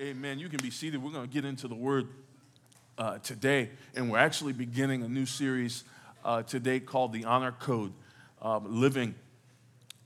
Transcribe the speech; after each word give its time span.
Amen. 0.00 0.38
You 0.38 0.48
can 0.48 0.60
be 0.62 0.70
seated. 0.70 1.02
We're 1.02 1.12
going 1.12 1.28
to 1.28 1.32
get 1.32 1.44
into 1.44 1.68
the 1.68 1.74
word 1.74 2.08
uh, 2.96 3.18
today, 3.18 3.70
and 3.94 4.10
we're 4.10 4.18
actually 4.18 4.54
beginning 4.54 5.02
a 5.02 5.08
new 5.08 5.26
series 5.26 5.84
uh, 6.24 6.42
today 6.42 6.80
called 6.80 7.12
The 7.12 7.26
Honor 7.26 7.52
Code 7.52 7.92
uh, 8.40 8.58
Living 8.64 9.14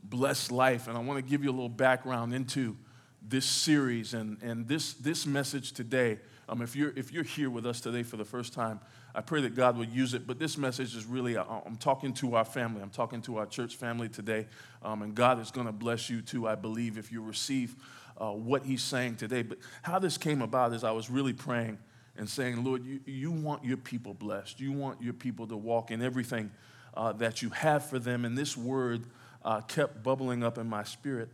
Blessed 0.02 0.50
Life. 0.50 0.88
And 0.88 0.98
I 0.98 1.00
want 1.00 1.24
to 1.24 1.30
give 1.30 1.44
you 1.44 1.50
a 1.50 1.52
little 1.52 1.68
background 1.68 2.34
into 2.34 2.76
this 3.22 3.44
series 3.44 4.12
and, 4.12 4.42
and 4.42 4.66
this, 4.66 4.94
this 4.94 5.24
message 5.24 5.70
today. 5.70 6.18
Um, 6.48 6.62
if, 6.62 6.74
you're, 6.74 6.92
if 6.96 7.12
you're 7.12 7.24
here 7.24 7.48
with 7.48 7.64
us 7.64 7.80
today 7.80 8.02
for 8.02 8.16
the 8.16 8.24
first 8.24 8.52
time, 8.52 8.80
I 9.14 9.20
pray 9.20 9.40
that 9.42 9.54
God 9.54 9.76
will 9.76 9.86
use 9.86 10.14
it. 10.14 10.26
But 10.26 10.40
this 10.40 10.58
message 10.58 10.96
is 10.96 11.06
really, 11.06 11.38
I'm 11.38 11.76
talking 11.76 12.12
to 12.14 12.34
our 12.34 12.44
family. 12.44 12.82
I'm 12.82 12.90
talking 12.90 13.22
to 13.22 13.36
our 13.38 13.46
church 13.46 13.76
family 13.76 14.08
today. 14.08 14.46
Um, 14.82 15.02
and 15.02 15.14
God 15.14 15.40
is 15.40 15.52
going 15.52 15.66
to 15.66 15.72
bless 15.72 16.10
you 16.10 16.22
too, 16.22 16.48
I 16.48 16.56
believe, 16.56 16.98
if 16.98 17.12
you 17.12 17.22
receive 17.22 17.76
uh, 18.18 18.30
what 18.30 18.64
He's 18.64 18.82
saying 18.82 19.16
today. 19.16 19.42
But 19.42 19.58
how 19.82 19.98
this 19.98 20.18
came 20.18 20.42
about 20.42 20.72
is 20.72 20.84
I 20.84 20.92
was 20.92 21.10
really 21.10 21.32
praying 21.32 21.78
and 22.16 22.28
saying, 22.28 22.64
Lord, 22.64 22.84
you, 22.84 23.00
you 23.04 23.30
want 23.30 23.64
your 23.64 23.76
people 23.76 24.14
blessed. 24.14 24.60
You 24.60 24.72
want 24.72 25.02
your 25.02 25.12
people 25.12 25.46
to 25.48 25.56
walk 25.56 25.90
in 25.90 26.02
everything 26.02 26.50
uh, 26.94 27.12
that 27.14 27.42
you 27.42 27.50
have 27.50 27.88
for 27.88 27.98
them. 27.98 28.24
And 28.24 28.36
this 28.36 28.56
word 28.56 29.04
uh, 29.44 29.60
kept 29.62 30.02
bubbling 30.02 30.42
up 30.42 30.58
in 30.58 30.68
my 30.68 30.82
spirit. 30.82 31.28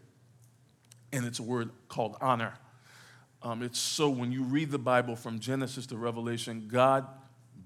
And 1.12 1.24
it's 1.24 1.38
a 1.38 1.42
word 1.42 1.70
called 1.88 2.16
honor. 2.20 2.54
Um, 3.42 3.62
it's 3.62 3.78
so 3.78 4.08
when 4.08 4.32
you 4.32 4.44
read 4.44 4.70
the 4.70 4.78
Bible 4.78 5.16
from 5.16 5.40
Genesis 5.40 5.86
to 5.86 5.96
Revelation, 5.96 6.68
God 6.70 7.06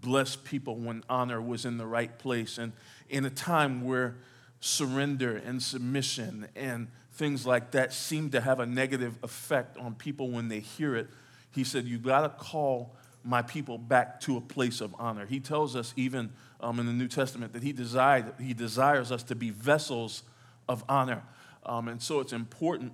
blessed 0.01 0.45
people 0.45 0.77
when 0.77 1.05
honor 1.09 1.41
was 1.41 1.65
in 1.65 1.79
the 1.79 1.87
right 1.87 2.19
place. 2.19 2.59
And 2.59 2.73
in 3.09 3.25
a 3.25 3.31
time 3.31 3.85
where 3.85 4.17
surrender 4.61 5.37
and 5.37 5.63
submission 5.63 6.49
and 6.57 6.89
things 7.17 7.47
like 7.47 7.73
that 7.73 7.93
seem 7.93 8.31
to 8.31 8.41
have 8.41 8.61
a 8.61 8.67
negative 8.67 9.19
effect 9.23 9.77
on 9.79 9.95
people 9.95 10.31
when 10.31 10.49
they 10.49 10.61
hear 10.61 10.95
it, 10.95 11.09
he 11.51 11.65
said, 11.65 11.85
You 11.85 11.99
got 11.99 12.23
to 12.23 12.29
call 12.29 12.95
my 13.25 13.43
people 13.43 13.79
back 13.79 14.21
to 14.21 14.37
a 14.37 14.41
place 14.41 14.81
of 14.81 14.95
honor. 14.99 15.27
He 15.27 15.41
tells 15.41 15.75
us, 15.75 15.93
even 15.97 16.31
um, 16.61 16.79
in 16.79 16.87
the 16.87 16.93
New 16.93 17.09
Testament, 17.09 17.53
that 17.55 17.63
he, 17.63 17.73
desired, 17.73 18.35
he 18.41 18.55
desires 18.55 19.11
us 19.11 19.23
to 19.25 19.35
be 19.35 19.51
vessels 19.51 20.23
of 20.69 20.85
honor. 20.89 21.23
Um, 21.65 21.89
and 21.89 22.01
so 22.01 22.21
it's 22.21 22.33
important 22.33 22.93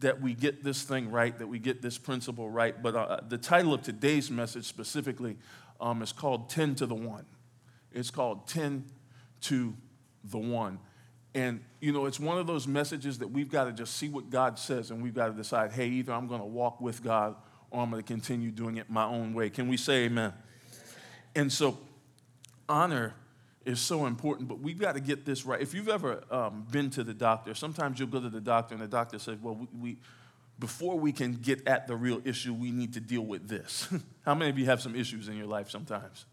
that 0.00 0.20
we 0.20 0.34
get 0.34 0.64
this 0.64 0.82
thing 0.82 1.10
right, 1.10 1.38
that 1.38 1.46
we 1.46 1.58
get 1.58 1.82
this 1.82 1.98
principle 1.98 2.50
right. 2.50 2.82
But 2.82 2.96
uh, 2.96 3.20
the 3.28 3.38
title 3.38 3.74
of 3.74 3.82
today's 3.82 4.30
message 4.30 4.64
specifically 4.64 5.36
um, 5.80 6.02
it's 6.02 6.12
called 6.12 6.50
10 6.50 6.74
to 6.76 6.86
the 6.86 6.94
1. 6.94 7.24
It's 7.92 8.10
called 8.10 8.46
10 8.48 8.84
to 9.42 9.74
the 10.24 10.38
1. 10.38 10.78
And, 11.34 11.60
you 11.80 11.92
know, 11.92 12.06
it's 12.06 12.18
one 12.18 12.38
of 12.38 12.46
those 12.46 12.66
messages 12.66 13.18
that 13.18 13.28
we've 13.28 13.50
got 13.50 13.64
to 13.64 13.72
just 13.72 13.96
see 13.96 14.08
what 14.08 14.30
God 14.30 14.58
says 14.58 14.90
and 14.90 15.02
we've 15.02 15.14
got 15.14 15.28
to 15.28 15.32
decide, 15.32 15.72
hey, 15.72 15.86
either 15.86 16.12
I'm 16.12 16.26
going 16.26 16.40
to 16.40 16.46
walk 16.46 16.80
with 16.80 17.04
God 17.04 17.36
or 17.70 17.82
I'm 17.82 17.90
going 17.90 18.02
to 18.02 18.06
continue 18.06 18.50
doing 18.50 18.76
it 18.76 18.90
my 18.90 19.04
own 19.04 19.32
way. 19.32 19.48
Can 19.48 19.68
we 19.68 19.76
say 19.76 20.06
amen? 20.06 20.32
And 21.36 21.52
so, 21.52 21.78
honor 22.68 23.14
is 23.64 23.78
so 23.78 24.06
important, 24.06 24.48
but 24.48 24.58
we've 24.60 24.78
got 24.78 24.94
to 24.94 25.00
get 25.00 25.24
this 25.24 25.44
right. 25.44 25.60
If 25.60 25.74
you've 25.74 25.88
ever 25.88 26.24
um, 26.30 26.66
been 26.70 26.90
to 26.90 27.04
the 27.04 27.14
doctor, 27.14 27.54
sometimes 27.54 27.98
you'll 27.98 28.08
go 28.08 28.20
to 28.20 28.30
the 28.30 28.40
doctor 28.40 28.74
and 28.74 28.82
the 28.82 28.88
doctor 28.88 29.18
says, 29.18 29.38
well, 29.40 29.54
we, 29.54 29.66
we 29.78 29.98
before 30.58 30.98
we 30.98 31.12
can 31.12 31.32
get 31.32 31.66
at 31.66 31.86
the 31.86 31.96
real 31.96 32.20
issue, 32.24 32.52
we 32.52 32.70
need 32.70 32.92
to 32.94 33.00
deal 33.00 33.22
with 33.22 33.48
this. 33.48 33.88
How 34.26 34.34
many 34.34 34.50
of 34.50 34.58
you 34.58 34.66
have 34.66 34.82
some 34.82 34.94
issues 34.94 35.28
in 35.28 35.36
your 35.36 35.46
life 35.46 35.70
sometimes? 35.70 36.26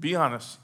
Be 0.00 0.14
honest. 0.14 0.58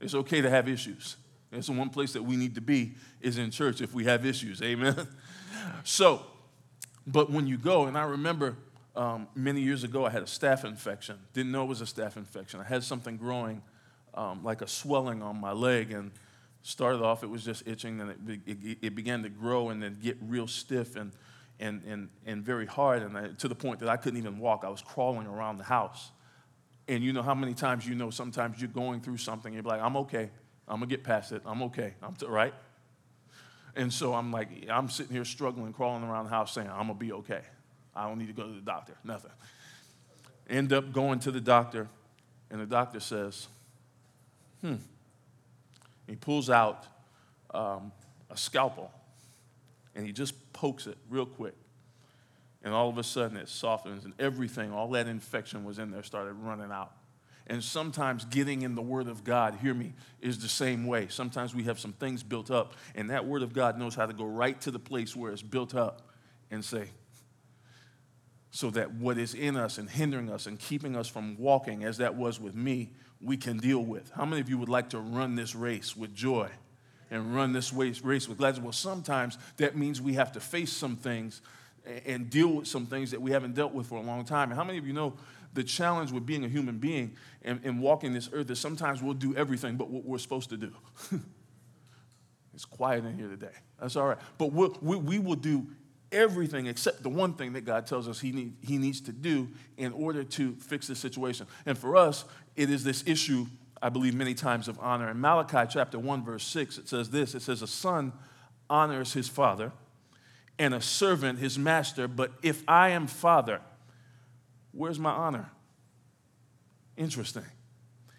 It's 0.00 0.14
okay 0.14 0.40
to 0.40 0.48
have 0.48 0.68
issues. 0.68 1.16
It's 1.54 1.68
the 1.68 1.72
one 1.72 1.90
place 1.90 2.12
that 2.12 2.22
we 2.22 2.36
need 2.36 2.54
to 2.56 2.60
be 2.60 2.94
is 3.20 3.38
in 3.38 3.50
church 3.50 3.80
if 3.80 3.94
we 3.94 4.04
have 4.04 4.26
issues. 4.26 4.60
Amen. 4.62 5.08
so, 5.84 6.22
but 7.06 7.30
when 7.30 7.46
you 7.46 7.58
go, 7.58 7.86
and 7.86 7.96
I 7.96 8.04
remember 8.04 8.56
um, 8.96 9.28
many 9.34 9.60
years 9.60 9.84
ago, 9.84 10.04
I 10.04 10.10
had 10.10 10.22
a 10.22 10.26
staph 10.26 10.64
infection. 10.64 11.18
Didn't 11.32 11.52
know 11.52 11.64
it 11.64 11.68
was 11.68 11.80
a 11.80 11.84
staph 11.84 12.16
infection. 12.16 12.60
I 12.60 12.64
had 12.64 12.82
something 12.84 13.16
growing, 13.16 13.62
um, 14.14 14.42
like 14.42 14.62
a 14.62 14.68
swelling 14.68 15.22
on 15.22 15.40
my 15.40 15.52
leg, 15.52 15.90
and 15.92 16.10
started 16.62 17.02
off 17.02 17.22
it 17.22 17.28
was 17.28 17.44
just 17.44 17.66
itching, 17.66 18.00
and 18.00 18.10
it, 18.10 18.40
it, 18.46 18.78
it 18.82 18.94
began 18.94 19.22
to 19.22 19.28
grow 19.28 19.70
and 19.70 19.82
then 19.82 19.98
get 20.00 20.16
real 20.20 20.46
stiff. 20.46 20.96
And 20.96 21.12
and, 21.60 21.82
and, 21.86 22.08
and 22.26 22.44
very 22.44 22.66
hard, 22.66 23.02
and 23.02 23.16
I, 23.16 23.28
to 23.28 23.48
the 23.48 23.54
point 23.54 23.80
that 23.80 23.88
I 23.88 23.96
couldn't 23.96 24.18
even 24.18 24.38
walk. 24.38 24.64
I 24.64 24.68
was 24.68 24.82
crawling 24.82 25.26
around 25.26 25.58
the 25.58 25.64
house. 25.64 26.10
And 26.88 27.02
you 27.02 27.12
know 27.12 27.22
how 27.22 27.34
many 27.34 27.54
times 27.54 27.86
you 27.86 27.94
know 27.94 28.10
sometimes 28.10 28.60
you're 28.60 28.68
going 28.68 29.00
through 29.00 29.18
something, 29.18 29.54
and 29.54 29.64
you're 29.64 29.70
like, 29.70 29.82
I'm 29.82 29.96
okay. 29.98 30.30
I'm 30.68 30.76
gonna 30.76 30.86
get 30.86 31.04
past 31.04 31.32
it. 31.32 31.42
I'm 31.44 31.62
okay. 31.64 31.94
I'm 32.02 32.14
t- 32.14 32.26
right. 32.26 32.54
And 33.76 33.92
so 33.92 34.14
I'm 34.14 34.30
like, 34.32 34.48
I'm 34.70 34.88
sitting 34.88 35.12
here 35.12 35.24
struggling, 35.24 35.72
crawling 35.72 36.04
around 36.04 36.24
the 36.24 36.30
house, 36.30 36.54
saying, 36.54 36.68
I'm 36.68 36.86
gonna 36.86 36.94
be 36.94 37.12
okay. 37.12 37.42
I 37.94 38.08
don't 38.08 38.18
need 38.18 38.28
to 38.28 38.32
go 38.32 38.44
to 38.44 38.54
the 38.54 38.60
doctor. 38.60 38.94
Nothing. 39.04 39.32
End 40.48 40.72
up 40.72 40.92
going 40.92 41.20
to 41.20 41.30
the 41.30 41.40
doctor, 41.40 41.88
and 42.50 42.60
the 42.60 42.66
doctor 42.66 43.00
says, 43.00 43.48
Hmm. 44.64 44.76
He 46.06 46.16
pulls 46.16 46.48
out 46.48 46.86
um, 47.52 47.92
a 48.30 48.36
scalpel 48.36 48.90
and 49.94 50.06
he 50.06 50.12
just 50.12 50.52
pokes 50.54 50.86
it 50.86 50.96
real 51.10 51.26
quick. 51.26 51.54
And 52.62 52.72
all 52.72 52.88
of 52.88 52.96
a 52.96 53.04
sudden 53.04 53.36
it 53.36 53.50
softens 53.50 54.06
and 54.06 54.14
everything, 54.18 54.72
all 54.72 54.88
that 54.92 55.06
infection 55.06 55.64
was 55.64 55.78
in 55.78 55.90
there, 55.90 56.02
started 56.02 56.32
running 56.32 56.72
out. 56.72 56.92
And 57.46 57.62
sometimes 57.62 58.24
getting 58.24 58.62
in 58.62 58.74
the 58.74 58.82
Word 58.82 59.06
of 59.06 59.22
God, 59.22 59.58
hear 59.60 59.74
me, 59.74 59.92
is 60.20 60.38
the 60.38 60.48
same 60.48 60.86
way. 60.86 61.08
Sometimes 61.08 61.54
we 61.54 61.64
have 61.64 61.78
some 61.78 61.92
things 61.92 62.22
built 62.22 62.50
up, 62.50 62.74
and 62.94 63.10
that 63.10 63.26
Word 63.26 63.42
of 63.42 63.52
God 63.52 63.78
knows 63.78 63.94
how 63.94 64.06
to 64.06 64.14
go 64.14 64.24
right 64.24 64.58
to 64.62 64.70
the 64.70 64.78
place 64.78 65.14
where 65.14 65.30
it's 65.30 65.42
built 65.42 65.74
up 65.74 66.08
and 66.50 66.64
say, 66.64 66.88
so 68.50 68.70
that 68.70 68.94
what 68.94 69.18
is 69.18 69.34
in 69.34 69.56
us 69.56 69.78
and 69.78 69.90
hindering 69.90 70.30
us 70.30 70.46
and 70.46 70.58
keeping 70.58 70.96
us 70.96 71.08
from 71.08 71.36
walking, 71.36 71.84
as 71.84 71.98
that 71.98 72.14
was 72.14 72.40
with 72.40 72.54
me, 72.54 72.92
we 73.20 73.36
can 73.36 73.58
deal 73.58 73.84
with. 73.84 74.10
How 74.14 74.24
many 74.24 74.40
of 74.40 74.48
you 74.48 74.56
would 74.58 74.68
like 74.68 74.90
to 74.90 74.98
run 74.98 75.34
this 75.34 75.54
race 75.54 75.96
with 75.96 76.14
joy? 76.14 76.48
and 77.10 77.34
run 77.34 77.52
this 77.52 77.72
race 77.72 78.28
with 78.28 78.38
gladness. 78.38 78.62
Well, 78.62 78.72
sometimes 78.72 79.38
that 79.58 79.76
means 79.76 80.00
we 80.00 80.14
have 80.14 80.32
to 80.32 80.40
face 80.40 80.72
some 80.72 80.96
things 80.96 81.40
and 82.06 82.30
deal 82.30 82.48
with 82.48 82.66
some 82.66 82.86
things 82.86 83.10
that 83.10 83.20
we 83.20 83.30
haven't 83.30 83.54
dealt 83.54 83.72
with 83.72 83.86
for 83.86 83.98
a 83.98 84.02
long 84.02 84.24
time. 84.24 84.50
And 84.50 84.58
how 84.58 84.64
many 84.64 84.78
of 84.78 84.86
you 84.86 84.92
know 84.92 85.14
the 85.54 85.64
challenge 85.64 86.12
with 86.12 86.26
being 86.26 86.44
a 86.44 86.48
human 86.48 86.78
being 86.78 87.16
and, 87.42 87.60
and 87.64 87.80
walking 87.80 88.12
this 88.12 88.28
earth 88.32 88.50
is 88.50 88.58
sometimes 88.58 89.02
we'll 89.02 89.14
do 89.14 89.34
everything 89.36 89.76
but 89.76 89.88
what 89.88 90.04
we're 90.04 90.18
supposed 90.18 90.50
to 90.50 90.56
do? 90.56 90.72
it's 92.54 92.64
quiet 92.64 93.04
in 93.04 93.16
here 93.16 93.28
today. 93.28 93.54
That's 93.80 93.96
all 93.96 94.08
right. 94.08 94.18
But 94.38 94.52
we'll, 94.52 94.76
we, 94.80 94.96
we 94.96 95.18
will 95.18 95.36
do 95.36 95.66
everything 96.12 96.66
except 96.66 97.02
the 97.02 97.08
one 97.08 97.34
thing 97.34 97.52
that 97.54 97.62
God 97.62 97.86
tells 97.86 98.08
us 98.08 98.20
he, 98.20 98.32
need, 98.32 98.54
he 98.60 98.78
needs 98.78 99.00
to 99.02 99.12
do 99.12 99.48
in 99.76 99.92
order 99.92 100.24
to 100.24 100.54
fix 100.56 100.86
the 100.86 100.94
situation. 100.94 101.46
And 101.66 101.78
for 101.78 101.96
us, 101.96 102.24
it 102.56 102.70
is 102.70 102.84
this 102.84 103.02
issue 103.06 103.46
I 103.84 103.90
believe, 103.90 104.14
many 104.14 104.32
times 104.32 104.66
of 104.66 104.78
honor. 104.80 105.10
In 105.10 105.20
Malachi 105.20 105.68
chapter 105.70 105.98
1, 105.98 106.24
verse 106.24 106.44
6, 106.44 106.78
it 106.78 106.88
says 106.88 107.10
this 107.10 107.34
it 107.34 107.42
says, 107.42 107.60
A 107.60 107.66
son 107.66 108.14
honors 108.70 109.12
his 109.12 109.28
father, 109.28 109.72
and 110.58 110.72
a 110.72 110.80
servant 110.80 111.38
his 111.38 111.58
master. 111.58 112.08
But 112.08 112.32
if 112.42 112.64
I 112.66 112.88
am 112.90 113.06
father, 113.06 113.60
where's 114.74 114.98
my 114.98 115.10
honor? 115.10 115.50
Interesting. 116.96 117.44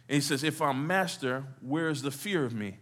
And 0.07 0.15
he 0.15 0.21
says, 0.21 0.43
If 0.43 0.61
I'm 0.61 0.87
master, 0.87 1.43
where's 1.61 2.01
the 2.01 2.11
fear 2.11 2.45
of 2.45 2.53
me? 2.53 2.79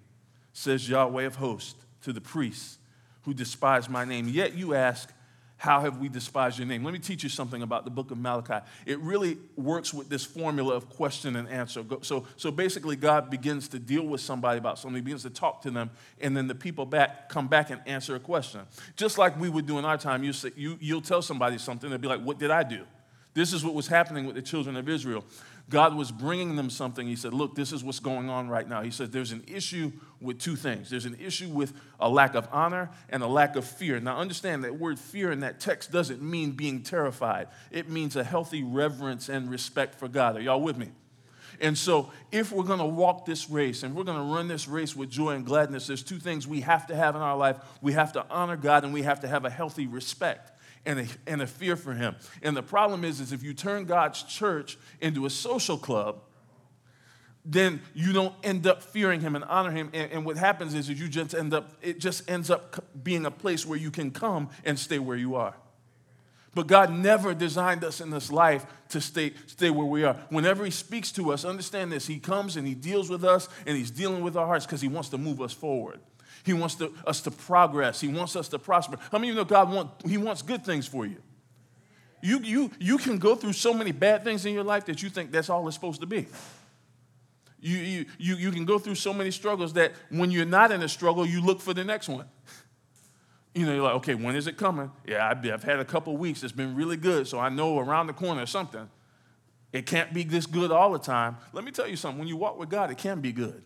Says 0.54 0.88
Yahweh 0.88 1.24
of 1.24 1.36
hosts 1.36 1.84
to 2.02 2.14
the 2.14 2.22
priests 2.22 2.78
who 3.24 3.34
despise 3.34 3.90
my 3.90 4.06
name. 4.06 4.28
Yet 4.28 4.56
you 4.56 4.76
ask, 4.76 5.10
how 5.64 5.80
have 5.80 5.98
we 5.98 6.10
despised 6.10 6.60
your 6.60 6.68
name? 6.68 6.84
Let 6.84 6.92
me 6.92 7.00
teach 7.00 7.24
you 7.24 7.30
something 7.30 7.62
about 7.62 7.86
the 7.86 7.90
book 7.90 8.12
of 8.12 8.18
Malachi. 8.18 8.66
It 8.86 9.00
really 9.00 9.38
works 9.56 9.94
with 9.94 10.10
this 10.10 10.26
formula 10.26 10.76
of 10.76 10.90
question 10.90 11.38
and 11.38 11.48
answer. 11.48 11.86
So, 12.02 12.28
so 12.36 12.52
basically, 12.52 12.98
God 12.98 13.30
begins 13.30 13.70
to 13.70 13.80
deal 13.80 14.04
with 14.04 14.20
somebody 14.20 14.58
about 14.58 14.78
something, 14.78 14.98
he 14.98 15.02
begins 15.02 15.24
to 15.24 15.30
talk 15.30 15.62
to 15.62 15.72
them, 15.72 15.90
and 16.20 16.36
then 16.36 16.48
the 16.48 16.56
people 16.56 16.86
back 16.86 17.30
come 17.30 17.48
back 17.48 17.70
and 17.70 17.80
answer 17.86 18.14
a 18.14 18.20
question. 18.20 18.60
Just 18.98 19.18
like 19.18 19.40
we 19.40 19.48
would 19.48 19.66
do 19.66 19.80
in 19.80 19.86
our 19.86 19.98
time, 19.98 20.22
you 20.22 20.34
say, 20.34 20.52
you, 20.58 20.78
you'll 20.82 21.00
tell 21.00 21.22
somebody 21.22 21.58
something, 21.58 21.90
they'll 21.90 21.98
be 21.98 22.10
like, 22.10 22.22
What 22.22 22.40
did 22.40 22.52
I 22.52 22.64
do? 22.64 22.84
This 23.34 23.52
is 23.52 23.66
what 23.66 23.74
was 23.74 23.88
happening 23.88 24.26
with 24.26 24.36
the 24.36 24.42
children 24.42 24.76
of 24.76 24.88
Israel. 24.88 25.26
God 25.70 25.96
was 25.96 26.12
bringing 26.12 26.56
them 26.56 26.70
something. 26.70 27.08
He 27.08 27.16
said, 27.16 27.34
Look, 27.34 27.56
this 27.56 27.72
is 27.72 27.84
what's 27.84 28.00
going 28.00 28.30
on 28.30 28.48
right 28.48 28.68
now. 28.68 28.84
He 28.84 28.92
said, 28.92 29.12
There's 29.12 29.32
an 29.32 29.44
issue 29.48 29.92
with 30.22 30.40
two 30.40 30.56
things 30.56 30.90
there's 30.90 31.06
an 31.06 31.18
issue 31.20 31.50
with 31.50 31.74
a 32.00 32.08
lack 32.10 32.36
of 32.36 32.48
honor 32.52 32.90
and 33.10 33.24
a 33.24 33.28
lack 33.28 33.56
of 33.56 33.66
fear. 33.66 34.00
Now, 34.00 34.18
understand 34.18 34.64
that 34.64 34.78
word 34.78 35.00
fear 35.00 35.32
in 35.32 35.42
that 35.42 35.60
text 35.60 35.92
doesn't 35.92 36.22
mean 36.22 36.52
being 36.52 36.82
terrified, 36.84 37.48
it 37.72 37.90
means 37.90 38.16
a 38.16 38.24
healthy 38.24 38.64
reverence 38.64 39.30
and 39.30 39.50
respect 39.50 39.96
for 39.96 40.08
God. 40.08 40.38
Are 40.38 40.42
y'all 40.42 40.62
with 40.62 40.78
me? 40.78 40.92
And 41.62 41.78
so, 41.78 42.12
if 42.32 42.52
we're 42.52 42.64
going 42.64 42.80
to 42.80 42.86
walk 42.86 43.26
this 43.26 43.50
race 43.50 43.84
and 43.84 43.96
we're 43.96 44.04
going 44.04 44.18
to 44.18 44.36
run 44.36 44.48
this 44.48 44.68
race 44.68 44.96
with 44.96 45.10
joy 45.10 45.32
and 45.32 45.46
gladness, 45.46 45.88
there's 45.88 46.04
two 46.04 46.20
things 46.20 46.48
we 46.48 46.62
have 46.62 46.88
to 46.88 46.96
have 46.96 47.16
in 47.16 47.22
our 47.22 47.38
life. 47.38 47.58
We 47.82 47.94
have 47.94 48.14
to 48.14 48.26
honor 48.30 48.58
God 48.58 48.84
and 48.84 48.94
we 48.94 49.04
have 49.04 49.22
to 49.22 49.28
have 49.28 49.46
a 49.46 49.50
healthy 49.50 49.88
respect 49.88 50.52
and 50.86 51.00
a, 51.00 51.06
and 51.28 51.42
a 51.42 51.48
fear 51.48 51.76
for 51.76 51.94
him. 51.94 52.16
And 52.42 52.56
the 52.56 52.64
problem 52.64 53.04
is, 53.06 53.20
is 53.20 53.32
if 53.32 53.44
you 53.44 53.54
turn 53.54 53.86
God's 53.86 54.24
church 54.24 54.78
into 55.02 55.26
a 55.26 55.30
social 55.30 55.78
club, 55.78 56.22
then 57.46 57.82
you 57.94 58.14
don't 58.14 58.34
end 58.44 58.68
up 58.68 58.82
fearing 58.82 59.22
him 59.22 59.36
and 59.36 59.44
honor 59.46 59.72
him. 59.72 59.90
And, 59.94 60.12
and 60.12 60.26
what 60.26 60.38
happens 60.38 60.74
is, 60.74 60.90
is 60.90 61.00
you 61.00 61.08
just 61.08 61.34
end 61.34 61.54
up, 61.54 61.72
it 61.82 62.00
just 62.00 62.30
ends 62.30 62.50
up 62.50 62.84
being 63.04 63.26
a 63.26 63.32
place 63.32 63.66
where 63.66 63.78
you 63.78 63.92
can 63.92 64.12
come 64.12 64.50
and 64.64 64.78
stay 64.80 65.00
where 65.00 65.18
you 65.18 65.36
are. 65.36 65.56
But 66.56 66.68
God 66.68 66.92
never 66.92 67.34
designed 67.34 67.84
us 67.84 68.00
in 68.00 68.12
this 68.12 68.32
life 68.32 68.66
to 68.90 69.02
stay, 69.02 69.34
stay 69.48 69.72
where 69.72 69.88
we 69.88 70.04
are. 70.04 70.16
Whenever 70.30 70.64
He 70.64 70.72
speaks 70.72 71.12
to 71.14 71.32
us, 71.34 71.44
understand 71.44 71.92
this 71.92 72.06
He 72.06 72.20
comes 72.20 72.56
and 72.56 72.68
He 72.68 72.76
deals 72.76 73.10
with 73.10 73.24
us 73.24 73.50
and 73.66 73.76
He's 73.76 73.92
dealing 73.92 74.24
with 74.24 74.38
our 74.38 74.46
hearts 74.46 74.66
because 74.66 74.82
He 74.82 74.88
wants 74.88 75.10
to 75.10 75.18
move 75.18 75.42
us 75.42 75.52
forward. 75.52 76.00
He 76.46 76.54
wants 76.54 76.76
to, 76.76 76.94
us 77.08 77.22
to 77.22 77.32
progress. 77.32 78.02
He 78.02 78.10
wants 78.10 78.36
us 78.36 78.50
to 78.50 78.60
prosper. 78.60 78.98
How 79.12 79.18
many 79.18 79.30
of 79.30 79.36
you 79.36 79.42
know 79.42 79.46
God 79.46 79.72
want, 79.72 79.92
He 80.06 80.18
wants 80.18 80.42
good 80.42 80.66
things 80.66 80.88
for 80.88 81.06
you? 81.06 81.18
You, 82.22 82.40
you, 82.40 82.72
you 82.80 82.98
can 82.98 83.18
go 83.18 83.36
through 83.36 83.54
so 83.54 83.74
many 83.74 83.92
bad 83.92 84.24
things 84.24 84.46
in 84.46 84.54
your 84.54 84.64
life 84.64 84.86
that 84.86 85.04
you 85.04 85.10
think 85.10 85.32
that's 85.32 85.50
all 85.50 85.68
it's 85.68 85.76
supposed 85.76 86.02
to 86.02 86.08
be. 86.08 86.28
You, 87.60 87.78
you, 87.78 88.06
you, 88.18 88.36
you 88.36 88.52
can 88.52 88.66
go 88.66 88.78
through 88.78 88.96
so 88.96 89.14
many 89.14 89.32
struggles 89.32 89.74
that 89.74 89.94
when 90.10 90.32
you're 90.32 90.46
not 90.46 90.72
in 90.72 90.82
a 90.84 90.90
struggle, 90.90 91.26
you 91.26 91.42
look 91.42 91.62
for 91.62 91.74
the 91.74 91.84
next 91.84 92.10
one. 92.10 92.26
You 93.54 93.66
know, 93.66 93.74
you're 93.74 93.84
like, 93.84 93.96
okay, 93.96 94.16
when 94.16 94.36
is 94.36 94.48
it 94.48 94.58
coming? 94.58 94.92
Yeah, 95.06 95.30
I've, 95.30 95.64
had 95.64 95.80
a 95.80 95.86
couple 95.86 96.16
weeks. 96.18 96.44
It's 96.44 96.52
been 96.52 96.76
really 96.76 96.98
good, 96.98 97.28
so 97.28 97.40
I 97.40 97.50
know 97.50 97.78
around 97.78 98.08
the 98.08 98.14
corner 98.14 98.42
or 98.42 98.48
something. 98.48 98.90
It 99.72 99.86
can't 99.86 100.14
be 100.14 100.24
this 100.24 100.46
good 100.46 100.72
all 100.72 100.92
the 100.92 101.00
time. 101.00 101.38
Let 101.52 101.64
me 101.64 101.72
tell 101.72 101.88
you 101.88 101.96
something. 101.96 102.20
When 102.20 102.28
you 102.28 102.36
walk 102.36 102.58
with 102.58 102.70
God, 102.70 102.92
it 102.92 102.98
can 102.98 103.22
be 103.22 103.32
good. 103.32 103.64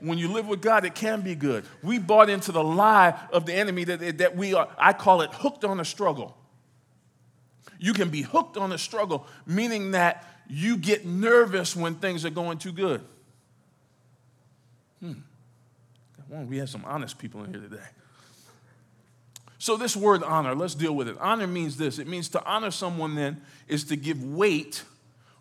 When 0.00 0.18
you 0.18 0.28
live 0.28 0.46
with 0.46 0.62
God, 0.62 0.84
it 0.84 0.94
can 0.94 1.22
be 1.22 1.34
good. 1.34 1.64
We 1.82 1.98
bought 1.98 2.30
into 2.30 2.52
the 2.52 2.62
lie 2.62 3.18
of 3.32 3.46
the 3.46 3.54
enemy 3.54 3.84
that, 3.84 4.18
that 4.18 4.36
we 4.36 4.54
are, 4.54 4.68
I 4.78 4.92
call 4.92 5.22
it 5.22 5.30
hooked 5.32 5.64
on 5.64 5.80
a 5.80 5.84
struggle. 5.84 6.36
You 7.78 7.92
can 7.92 8.10
be 8.10 8.22
hooked 8.22 8.56
on 8.56 8.72
a 8.72 8.78
struggle, 8.78 9.26
meaning 9.46 9.92
that 9.92 10.24
you 10.48 10.76
get 10.76 11.06
nervous 11.06 11.76
when 11.76 11.96
things 11.96 12.24
are 12.24 12.30
going 12.30 12.58
too 12.58 12.72
good. 12.72 13.02
Hmm. 15.00 15.12
we 16.48 16.58
have 16.58 16.68
some 16.68 16.84
honest 16.84 17.18
people 17.18 17.44
in 17.44 17.52
here 17.52 17.62
today. 17.62 17.84
So, 19.60 19.76
this 19.76 19.96
word 19.96 20.22
honor, 20.22 20.54
let's 20.54 20.74
deal 20.74 20.94
with 20.94 21.08
it. 21.08 21.16
Honor 21.20 21.46
means 21.46 21.76
this 21.76 21.98
it 21.98 22.06
means 22.06 22.28
to 22.30 22.44
honor 22.44 22.70
someone, 22.70 23.14
then, 23.14 23.42
is 23.66 23.84
to 23.84 23.96
give 23.96 24.22
weight 24.24 24.84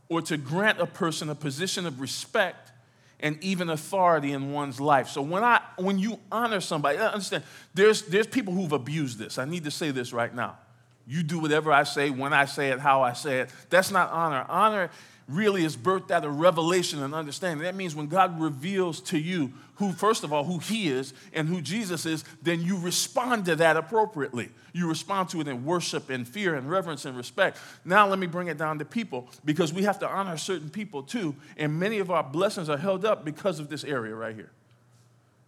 or 0.09 0.21
to 0.23 0.37
grant 0.37 0.79
a 0.79 0.87
person 0.87 1.29
a 1.29 1.35
position 1.35 1.85
of 1.85 1.99
respect 1.99 2.71
and 3.19 3.41
even 3.43 3.69
authority 3.69 4.31
in 4.31 4.51
one's 4.51 4.79
life. 4.79 5.09
So, 5.09 5.21
when, 5.21 5.43
I, 5.43 5.61
when 5.77 5.97
you 5.99 6.19
honor 6.31 6.61
somebody, 6.61 6.97
uh, 6.97 7.09
understand, 7.09 7.43
there's, 7.73 8.03
there's 8.03 8.27
people 8.27 8.53
who've 8.53 8.71
abused 8.71 9.17
this. 9.17 9.37
I 9.37 9.45
need 9.45 9.63
to 9.63 9.71
say 9.71 9.91
this 9.91 10.13
right 10.13 10.33
now. 10.33 10.57
You 11.05 11.23
do 11.23 11.39
whatever 11.39 11.71
I 11.71 11.83
say, 11.83 12.09
when 12.09 12.33
I 12.33 12.45
say 12.45 12.69
it, 12.71 12.79
how 12.79 13.01
I 13.01 13.13
say 13.13 13.39
it. 13.39 13.49
That's 13.69 13.91
not 13.91 14.11
honor. 14.11 14.45
Honor 14.49 14.89
really 15.27 15.65
is 15.65 15.75
birthed 15.75 16.09
out 16.09 16.23
of 16.23 16.39
revelation 16.39 17.03
and 17.03 17.13
understanding. 17.13 17.63
That 17.63 17.75
means 17.75 17.95
when 17.95 18.07
God 18.07 18.39
reveals 18.39 19.01
to 19.01 19.19
you 19.19 19.51
who, 19.75 19.91
first 19.91 20.23
of 20.23 20.31
all, 20.31 20.43
who 20.43 20.57
He 20.59 20.87
is 20.87 21.13
and 21.33 21.47
who 21.47 21.61
Jesus 21.61 22.05
is, 22.05 22.23
then 22.41 22.61
you 22.61 22.79
respond 22.79 23.45
to 23.45 23.55
that 23.57 23.77
appropriately. 23.77 24.49
You 24.73 24.87
respond 24.87 25.29
to 25.29 25.41
it 25.41 25.47
in 25.47 25.65
worship 25.65 26.09
and 26.09 26.27
fear 26.27 26.55
and 26.55 26.69
reverence 26.69 27.05
and 27.05 27.17
respect. 27.17 27.57
Now, 27.83 28.07
let 28.07 28.19
me 28.19 28.27
bring 28.27 28.47
it 28.47 28.57
down 28.57 28.79
to 28.79 28.85
people 28.85 29.29
because 29.43 29.73
we 29.73 29.83
have 29.83 29.99
to 29.99 30.07
honor 30.07 30.37
certain 30.37 30.69
people 30.69 31.03
too. 31.03 31.35
And 31.57 31.77
many 31.77 31.99
of 31.99 32.09
our 32.09 32.23
blessings 32.23 32.69
are 32.69 32.77
held 32.77 33.05
up 33.05 33.25
because 33.25 33.59
of 33.59 33.69
this 33.69 33.83
area 33.83 34.15
right 34.15 34.35
here. 34.35 34.51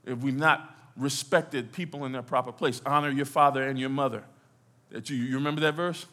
If 0.06 0.20
we've 0.20 0.36
not 0.36 0.76
respected 0.98 1.72
people 1.72 2.06
in 2.06 2.12
their 2.12 2.22
proper 2.22 2.52
place, 2.52 2.82
honor 2.86 3.10
your 3.10 3.26
father 3.26 3.64
and 3.64 3.80
your 3.80 3.90
mother. 3.90 4.24
That 4.92 5.10
you, 5.10 5.16
you 5.16 5.36
remember 5.36 5.62
that 5.62 5.76
verse? 5.76 6.06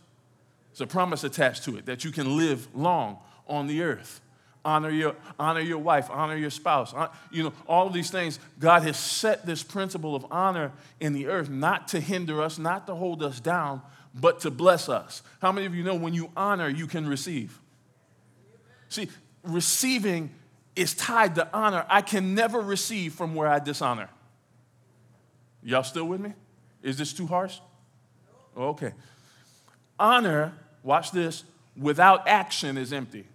There's 0.73 0.83
a 0.83 0.87
promise 0.87 1.25
attached 1.25 1.65
to 1.65 1.77
it 1.77 1.87
that 1.87 2.05
you 2.05 2.13
can 2.13 2.37
live 2.37 2.69
long 2.75 3.19
on 3.47 3.67
the 3.67 3.83
earth. 3.83 4.21
Honor 4.65 4.91
your, 4.91 5.15
honor 5.39 5.61
your 5.61 5.79
wife, 5.79 6.09
honor 6.11 6.37
your 6.37 6.51
spouse. 6.51 6.93
You 7.31 7.45
know, 7.45 7.53
all 7.69 7.87
of 7.87 7.93
these 7.93 8.11
things, 8.11 8.41
God 8.59 8.83
has 8.83 8.99
set 8.99 9.47
this 9.47 9.63
principle 9.63 10.17
of 10.17 10.27
honor 10.31 10.73
in 10.99 11.13
the 11.13 11.29
earth 11.29 11.49
not 11.49 11.87
to 11.89 12.01
hinder 12.01 12.43
us, 12.43 12.59
not 12.59 12.89
to 12.89 12.95
hold 12.97 13.23
us 13.23 13.39
down, 13.39 13.81
but 14.13 14.41
to 14.41 14.51
bless 14.51 14.89
us. 14.89 15.23
How 15.41 15.53
many 15.53 15.67
of 15.67 15.75
you 15.75 15.85
know 15.85 15.95
when 15.95 16.15
you 16.15 16.31
honor, 16.37 16.69
you 16.69 16.89
can 16.89 17.07
receive? 17.07 17.61
See, 18.89 19.09
receiving 19.45 20.31
is 20.75 20.95
tied 20.95 21.37
to 21.37 21.49
honor. 21.53 21.87
I 21.89 22.03
can 22.03 22.35
never 22.35 22.61
receive 22.61 23.15
from 23.15 23.37
where 23.37 23.47
I 23.47 23.61
dishonor. 23.61 24.11
Y'all 25.63 25.85
still 25.85 26.07
with 26.07 26.21
me? 26.21 26.33
Is 26.83 26.99
this 26.99 27.13
too 27.13 27.27
harsh? 27.27 27.59
Okay. 28.57 28.93
Honor, 29.99 30.55
watch 30.83 31.13
this, 31.13 31.45
without 31.77 32.27
action 32.27 32.77
is 32.79 32.93
empty. 32.93 33.27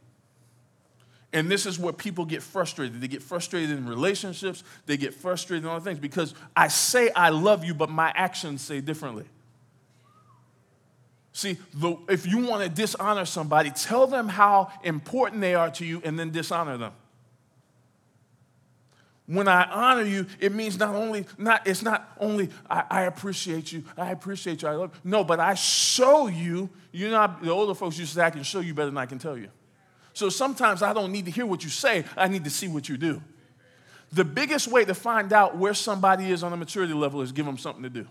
And 1.33 1.49
this 1.49 1.65
is 1.65 1.79
where 1.79 1.93
people 1.93 2.25
get 2.25 2.43
frustrated. 2.43 2.99
They 2.99 3.07
get 3.07 3.21
frustrated 3.21 3.71
in 3.71 3.87
relationships, 3.87 4.63
they 4.85 4.97
get 4.97 5.13
frustrated 5.13 5.63
in 5.63 5.69
other 5.69 5.83
things 5.83 5.99
because 5.99 6.33
I 6.55 6.67
say 6.67 7.09
I 7.11 7.29
love 7.29 7.63
you, 7.63 7.73
but 7.73 7.89
my 7.89 8.11
actions 8.15 8.61
say 8.61 8.81
differently. 8.81 9.25
See, 11.33 11.57
the, 11.73 11.97
if 12.09 12.27
you 12.27 12.45
want 12.45 12.63
to 12.63 12.69
dishonor 12.69 13.25
somebody, 13.25 13.71
tell 13.71 14.05
them 14.05 14.27
how 14.27 14.69
important 14.83 15.39
they 15.39 15.55
are 15.55 15.71
to 15.71 15.85
you 15.85 16.01
and 16.03 16.19
then 16.19 16.31
dishonor 16.31 16.77
them. 16.77 16.91
When 19.27 19.47
I 19.47 19.63
honor 19.63 20.03
you, 20.03 20.25
it 20.41 20.51
means 20.51 20.77
not 20.77 20.93
only, 20.93 21.25
not, 21.37 21.65
it's 21.65 21.81
not 21.81 22.11
only 22.19 22.49
I, 22.69 22.83
I 22.89 23.01
appreciate 23.03 23.71
you, 23.71 23.85
I 23.97 24.11
appreciate 24.11 24.61
you, 24.61 24.67
I 24.67 24.73
love 24.73 24.91
you. 24.93 25.09
No, 25.09 25.23
but 25.23 25.39
I 25.39 25.53
show 25.53 26.27
you, 26.27 26.69
you 26.91 27.09
know, 27.09 27.33
the 27.41 27.49
older 27.49 27.73
folks 27.73 27.97
used 27.97 28.11
to 28.11 28.15
say, 28.19 28.25
I 28.25 28.29
can 28.29 28.43
show 28.43 28.59
you 28.59 28.73
better 28.73 28.87
than 28.87 28.97
I 28.97 29.05
can 29.05 29.19
tell 29.19 29.37
you. 29.37 29.47
So 30.13 30.29
sometimes 30.29 30.81
I 30.81 30.93
don't 30.93 31.11
need 31.11 31.25
to 31.25 31.31
hear 31.31 31.45
what 31.45 31.63
you 31.63 31.69
say, 31.69 32.05
I 32.17 32.27
need 32.27 32.43
to 32.43 32.49
see 32.49 32.67
what 32.67 32.89
you 32.89 32.97
do. 32.97 33.21
The 34.13 34.25
biggest 34.25 34.67
way 34.67 34.83
to 34.83 34.93
find 34.93 35.31
out 35.31 35.57
where 35.57 35.73
somebody 35.73 36.31
is 36.31 36.43
on 36.43 36.51
a 36.51 36.57
maturity 36.57 36.93
level 36.93 37.21
is 37.21 37.31
give 37.31 37.45
them 37.45 37.57
something 37.57 37.83
to 37.83 37.89
do. 37.89 38.07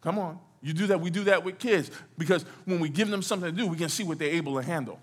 Come 0.00 0.18
on. 0.18 0.40
You 0.60 0.72
do 0.72 0.88
that, 0.88 1.00
we 1.00 1.10
do 1.10 1.24
that 1.24 1.44
with 1.44 1.58
kids 1.58 1.90
because 2.18 2.44
when 2.64 2.80
we 2.80 2.88
give 2.88 3.08
them 3.08 3.22
something 3.22 3.50
to 3.50 3.56
do, 3.56 3.66
we 3.66 3.76
can 3.76 3.88
see 3.88 4.04
what 4.04 4.18
they're 4.18 4.30
able 4.30 4.56
to 4.60 4.62
handle. 4.62 5.00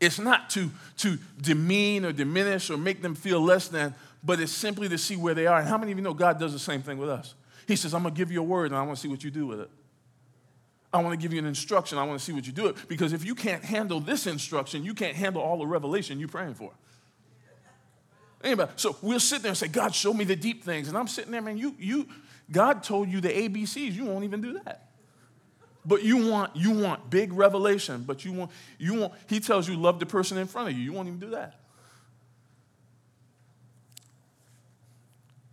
It's 0.00 0.18
not 0.18 0.50
to, 0.50 0.70
to 0.98 1.18
demean 1.40 2.04
or 2.04 2.12
diminish 2.12 2.68
or 2.68 2.76
make 2.76 3.00
them 3.00 3.14
feel 3.14 3.40
less 3.40 3.68
than, 3.68 3.94
but 4.22 4.40
it's 4.40 4.52
simply 4.52 4.88
to 4.88 4.98
see 4.98 5.16
where 5.16 5.34
they 5.34 5.46
are. 5.46 5.60
And 5.60 5.68
how 5.68 5.78
many 5.78 5.92
of 5.92 5.98
you 5.98 6.04
know 6.04 6.14
God 6.14 6.38
does 6.38 6.52
the 6.52 6.58
same 6.58 6.82
thing 6.82 6.98
with 6.98 7.08
us? 7.08 7.34
He 7.66 7.76
says, 7.76 7.94
I'm 7.94 8.02
going 8.02 8.14
to 8.14 8.18
give 8.18 8.30
you 8.30 8.40
a 8.40 8.44
word 8.44 8.72
and 8.72 8.76
I 8.76 8.82
want 8.82 8.96
to 8.96 9.00
see 9.00 9.08
what 9.08 9.22
you 9.24 9.30
do 9.30 9.46
with 9.46 9.60
it. 9.60 9.70
I 10.94 11.02
want 11.02 11.12
to 11.12 11.16
give 11.20 11.32
you 11.32 11.40
an 11.40 11.46
instruction. 11.46 11.98
I 11.98 12.04
want 12.04 12.20
to 12.20 12.24
see 12.24 12.32
what 12.32 12.46
you 12.46 12.52
do 12.52 12.68
it. 12.68 12.76
Because 12.86 13.12
if 13.12 13.24
you 13.24 13.34
can't 13.34 13.64
handle 13.64 13.98
this 13.98 14.28
instruction, 14.28 14.84
you 14.84 14.94
can't 14.94 15.16
handle 15.16 15.42
all 15.42 15.58
the 15.58 15.66
revelation 15.66 16.20
you're 16.20 16.28
praying 16.28 16.54
for. 16.54 16.70
Anybody? 18.44 18.70
So 18.76 18.96
we'll 19.02 19.18
sit 19.18 19.42
there 19.42 19.48
and 19.48 19.58
say, 19.58 19.66
God, 19.66 19.92
show 19.92 20.14
me 20.14 20.24
the 20.24 20.36
deep 20.36 20.62
things. 20.62 20.86
And 20.86 20.96
I'm 20.96 21.08
sitting 21.08 21.32
there, 21.32 21.42
man, 21.42 21.58
you, 21.58 21.74
you, 21.80 22.06
God 22.52 22.84
told 22.84 23.08
you 23.08 23.20
the 23.20 23.28
ABCs. 23.28 23.92
You 23.92 24.04
won't 24.04 24.22
even 24.22 24.40
do 24.40 24.60
that. 24.64 24.88
But 25.84 26.04
you 26.04 26.30
want, 26.30 26.54
you 26.54 26.70
want 26.70 27.10
big 27.10 27.32
revelation, 27.32 28.04
but 28.06 28.24
you 28.24 28.32
want, 28.32 28.52
you 28.78 28.94
want, 28.94 29.14
he 29.28 29.40
tells 29.40 29.68
you 29.68 29.76
love 29.76 29.98
the 29.98 30.06
person 30.06 30.38
in 30.38 30.46
front 30.46 30.68
of 30.68 30.78
you. 30.78 30.84
You 30.84 30.92
won't 30.92 31.08
even 31.08 31.18
do 31.18 31.30
that. 31.30 31.58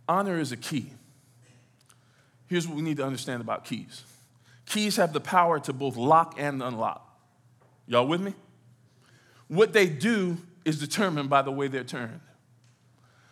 Honor 0.08 0.38
is 0.38 0.52
a 0.52 0.56
key. 0.56 0.92
Here's 2.46 2.68
what 2.68 2.76
we 2.76 2.82
need 2.82 2.98
to 2.98 3.04
understand 3.04 3.40
about 3.40 3.64
keys. 3.64 4.04
Keys 4.72 4.96
have 4.96 5.12
the 5.12 5.20
power 5.20 5.60
to 5.60 5.72
both 5.74 5.96
lock 5.96 6.36
and 6.38 6.62
unlock. 6.62 7.06
Y'all 7.86 8.06
with 8.06 8.22
me? 8.22 8.32
What 9.48 9.74
they 9.74 9.86
do 9.86 10.38
is 10.64 10.80
determined 10.80 11.28
by 11.28 11.42
the 11.42 11.50
way 11.50 11.68
they're 11.68 11.84
turned. 11.84 12.20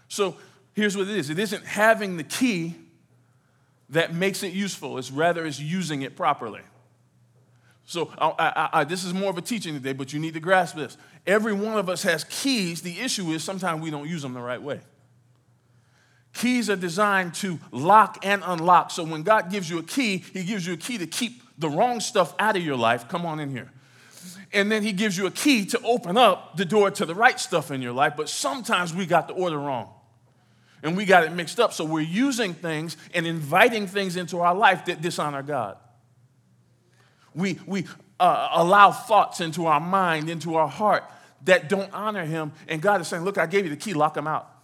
So 0.08 0.36
here's 0.74 0.98
what 0.98 1.08
it 1.08 1.16
is 1.16 1.30
it 1.30 1.38
isn't 1.38 1.64
having 1.64 2.18
the 2.18 2.24
key 2.24 2.74
that 3.88 4.12
makes 4.12 4.42
it 4.42 4.52
useful, 4.52 4.98
it's 4.98 5.10
rather 5.10 5.46
it's 5.46 5.58
using 5.58 6.02
it 6.02 6.14
properly. 6.14 6.60
So 7.86 8.12
I, 8.18 8.34
I, 8.38 8.68
I, 8.80 8.84
this 8.84 9.02
is 9.02 9.14
more 9.14 9.30
of 9.30 9.38
a 9.38 9.42
teaching 9.42 9.72
today, 9.72 9.94
but 9.94 10.12
you 10.12 10.20
need 10.20 10.34
to 10.34 10.40
grasp 10.40 10.76
this. 10.76 10.98
Every 11.26 11.54
one 11.54 11.78
of 11.78 11.88
us 11.88 12.02
has 12.02 12.22
keys. 12.24 12.82
The 12.82 13.00
issue 13.00 13.30
is 13.30 13.42
sometimes 13.42 13.80
we 13.80 13.90
don't 13.90 14.06
use 14.06 14.20
them 14.20 14.34
the 14.34 14.42
right 14.42 14.60
way. 14.60 14.80
Keys 16.32 16.70
are 16.70 16.76
designed 16.76 17.34
to 17.34 17.58
lock 17.70 18.24
and 18.24 18.42
unlock. 18.44 18.90
So 18.90 19.04
when 19.04 19.22
God 19.22 19.50
gives 19.50 19.68
you 19.68 19.78
a 19.78 19.82
key, 19.82 20.18
He 20.18 20.44
gives 20.44 20.66
you 20.66 20.74
a 20.74 20.76
key 20.76 20.98
to 20.98 21.06
keep 21.06 21.42
the 21.58 21.68
wrong 21.68 22.00
stuff 22.00 22.34
out 22.38 22.56
of 22.56 22.64
your 22.64 22.76
life. 22.76 23.08
Come 23.08 23.26
on 23.26 23.40
in 23.40 23.50
here. 23.50 23.70
And 24.52 24.70
then 24.70 24.82
He 24.82 24.92
gives 24.92 25.18
you 25.18 25.26
a 25.26 25.30
key 25.30 25.66
to 25.66 25.80
open 25.82 26.16
up 26.16 26.56
the 26.56 26.64
door 26.64 26.90
to 26.92 27.04
the 27.04 27.14
right 27.14 27.38
stuff 27.38 27.70
in 27.70 27.82
your 27.82 27.92
life. 27.92 28.14
But 28.16 28.28
sometimes 28.28 28.94
we 28.94 29.06
got 29.06 29.28
the 29.28 29.34
order 29.34 29.58
wrong 29.58 29.92
and 30.82 30.96
we 30.96 31.04
got 31.04 31.24
it 31.24 31.32
mixed 31.32 31.58
up. 31.58 31.72
So 31.72 31.84
we're 31.84 32.00
using 32.00 32.54
things 32.54 32.96
and 33.12 33.26
inviting 33.26 33.86
things 33.86 34.16
into 34.16 34.40
our 34.40 34.54
life 34.54 34.84
that 34.86 35.02
dishonor 35.02 35.42
God. 35.42 35.76
We, 37.34 37.58
we 37.66 37.86
uh, 38.18 38.48
allow 38.52 38.92
thoughts 38.92 39.40
into 39.40 39.66
our 39.66 39.80
mind, 39.80 40.30
into 40.30 40.54
our 40.54 40.68
heart 40.68 41.04
that 41.44 41.68
don't 41.68 41.92
honor 41.92 42.24
Him. 42.24 42.52
And 42.68 42.80
God 42.80 43.00
is 43.00 43.08
saying, 43.08 43.24
Look, 43.24 43.36
I 43.36 43.46
gave 43.46 43.64
you 43.64 43.70
the 43.70 43.76
key, 43.76 43.94
lock 43.94 44.14
them 44.14 44.28
out 44.28 44.59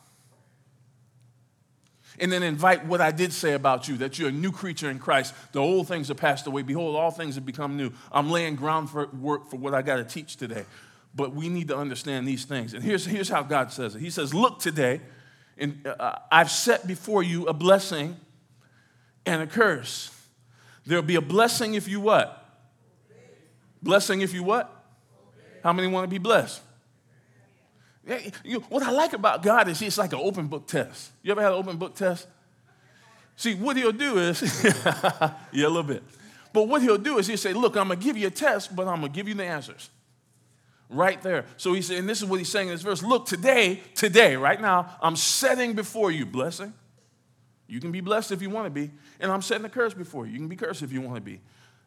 and 2.18 2.32
then 2.32 2.42
invite 2.42 2.86
what 2.86 3.00
I 3.00 3.10
did 3.10 3.32
say 3.32 3.52
about 3.52 3.88
you 3.88 3.96
that 3.98 4.18
you're 4.18 4.28
a 4.28 4.32
new 4.32 4.52
creature 4.52 4.90
in 4.90 4.98
Christ. 4.98 5.34
The 5.52 5.58
old 5.58 5.88
things 5.88 6.08
have 6.08 6.16
passed 6.16 6.46
away. 6.46 6.62
Behold, 6.62 6.96
all 6.96 7.10
things 7.10 7.34
have 7.34 7.46
become 7.46 7.76
new. 7.76 7.92
I'm 8.10 8.30
laying 8.30 8.56
groundwork 8.56 9.50
for 9.50 9.56
what 9.56 9.74
I 9.74 9.82
got 9.82 9.96
to 9.96 10.04
teach 10.04 10.36
today. 10.36 10.64
But 11.14 11.34
we 11.34 11.48
need 11.48 11.68
to 11.68 11.76
understand 11.76 12.28
these 12.28 12.44
things. 12.44 12.74
And 12.74 12.82
here's, 12.82 13.06
here's 13.06 13.28
how 13.28 13.42
God 13.42 13.72
says 13.72 13.94
it 13.94 14.00
He 14.00 14.10
says, 14.10 14.34
Look 14.34 14.58
today, 14.58 15.00
and 15.56 15.86
uh, 15.86 16.16
I've 16.30 16.50
set 16.50 16.86
before 16.86 17.22
you 17.22 17.46
a 17.46 17.54
blessing 17.54 18.16
and 19.24 19.42
a 19.42 19.46
curse. 19.46 20.10
There'll 20.84 21.02
be 21.02 21.16
a 21.16 21.22
blessing 21.22 21.74
if 21.74 21.88
you 21.88 22.00
what? 22.00 22.42
Blessing 23.82 24.20
if 24.20 24.32
you 24.32 24.42
what? 24.42 24.72
How 25.62 25.72
many 25.72 25.88
want 25.88 26.04
to 26.04 26.08
be 26.08 26.18
blessed? 26.18 26.62
What 28.68 28.82
I 28.82 28.90
like 28.90 29.12
about 29.12 29.42
God 29.42 29.68
is 29.68 29.82
it's 29.82 29.98
like 29.98 30.12
an 30.12 30.20
open 30.22 30.46
book 30.46 30.66
test. 30.66 31.10
You 31.22 31.32
ever 31.32 31.42
had 31.42 31.52
an 31.52 31.58
open 31.58 31.76
book 31.76 31.94
test? 31.94 32.28
See, 33.34 33.54
what 33.54 33.76
he'll 33.76 33.92
do 33.92 34.18
is, 34.18 34.64
yeah, 35.52 35.66
a 35.66 35.68
little 35.68 35.82
bit. 35.82 36.02
But 36.52 36.68
what 36.68 36.80
he'll 36.80 36.98
do 36.98 37.18
is 37.18 37.26
he'll 37.26 37.36
say, 37.36 37.52
Look, 37.52 37.76
I'm 37.76 37.88
going 37.88 37.98
to 37.98 38.04
give 38.04 38.16
you 38.16 38.28
a 38.28 38.30
test, 38.30 38.74
but 38.74 38.88
I'm 38.88 39.00
going 39.00 39.12
to 39.12 39.16
give 39.16 39.28
you 39.28 39.34
the 39.34 39.44
answers. 39.44 39.90
Right 40.88 41.20
there. 41.20 41.46
So 41.56 41.72
he 41.72 41.82
said, 41.82 41.98
and 41.98 42.08
this 42.08 42.22
is 42.22 42.26
what 42.26 42.38
he's 42.38 42.48
saying 42.48 42.68
in 42.68 42.74
this 42.74 42.82
verse 42.82 43.02
Look, 43.02 43.26
today, 43.26 43.82
today, 43.94 44.36
right 44.36 44.60
now, 44.60 44.96
I'm 45.02 45.16
setting 45.16 45.74
before 45.74 46.10
you 46.10 46.24
blessing. 46.24 46.72
You 47.66 47.80
can 47.80 47.90
be 47.90 48.00
blessed 48.00 48.30
if 48.30 48.40
you 48.40 48.48
want 48.50 48.66
to 48.66 48.70
be. 48.70 48.92
And 49.18 49.32
I'm 49.32 49.42
setting 49.42 49.64
a 49.64 49.68
curse 49.68 49.92
before 49.92 50.26
you. 50.26 50.32
You 50.32 50.38
can 50.38 50.48
be 50.48 50.56
cursed 50.56 50.82
if 50.82 50.92
you 50.92 51.00
want 51.00 51.16
to 51.16 51.20
be. 51.20 51.40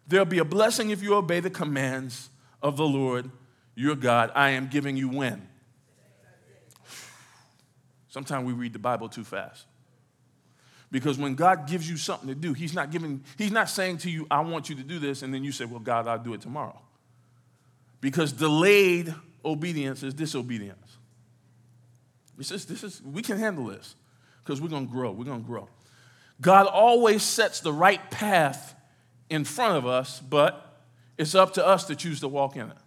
There'll 0.08 0.26
be 0.26 0.40
a 0.40 0.46
blessing 0.46 0.90
if 0.90 1.02
you 1.02 1.16
obey 1.16 1.40
the 1.40 1.50
commands 1.50 2.30
of 2.62 2.76
the 2.76 2.86
Lord 2.86 3.32
your 3.76 3.96
God. 3.96 4.32
I 4.36 4.50
am 4.50 4.68
giving 4.68 4.98
you 4.98 5.08
when? 5.08 5.49
Sometimes 8.10 8.46
we 8.46 8.54
read 8.54 8.74
the 8.74 8.80
Bible 8.80 9.08
too 9.08 9.24
fast. 9.24 9.66
Because 10.92 11.18
when 11.18 11.36
God 11.36 11.68
gives 11.68 11.88
you 11.90 11.98
something 11.98 12.28
to 12.30 12.36
do, 12.36 12.54
He's 12.54 12.74
not 12.74 12.92
giving, 12.92 13.24
He's 13.38 13.52
not 13.52 13.70
saying 13.70 14.00
to 14.00 14.10
you, 14.10 14.26
I 14.30 14.42
want 14.42 14.70
you 14.70 14.76
to 14.76 14.84
do 14.84 14.98
this, 14.98 15.22
and 15.22 15.34
then 15.34 15.44
you 15.44 15.52
say, 15.52 15.66
Well, 15.66 15.80
God, 15.80 16.08
I'll 16.08 16.18
do 16.18 16.34
it 16.34 16.42
tomorrow. 16.42 16.80
Because 18.02 18.32
delayed 18.32 19.14
obedience 19.46 20.04
is 20.04 20.14
disobedience. 20.14 20.98
This 22.38 22.52
is, 22.52 22.66
this 22.66 22.84
is 22.84 23.02
we 23.04 23.22
can 23.22 23.38
handle 23.38 23.66
this 23.66 23.96
because 24.44 24.62
we're 24.62 24.70
gonna 24.70 24.86
grow. 24.86 25.12
We're 25.12 25.26
gonna 25.26 25.42
grow. 25.42 25.68
God 26.42 26.66
always 26.68 27.22
sets 27.22 27.60
the 27.60 27.74
right 27.74 28.10
path 28.10 28.76
in 29.30 29.44
front 29.44 29.78
of 29.78 29.86
us, 29.86 30.22
but 30.22 30.82
it's 31.18 31.36
up 31.36 31.54
to 31.56 31.66
us 31.66 31.84
to 31.86 31.96
choose 31.96 32.22
to 32.22 32.28
walk 32.28 32.56
in 32.56 32.70
it. 32.70 32.78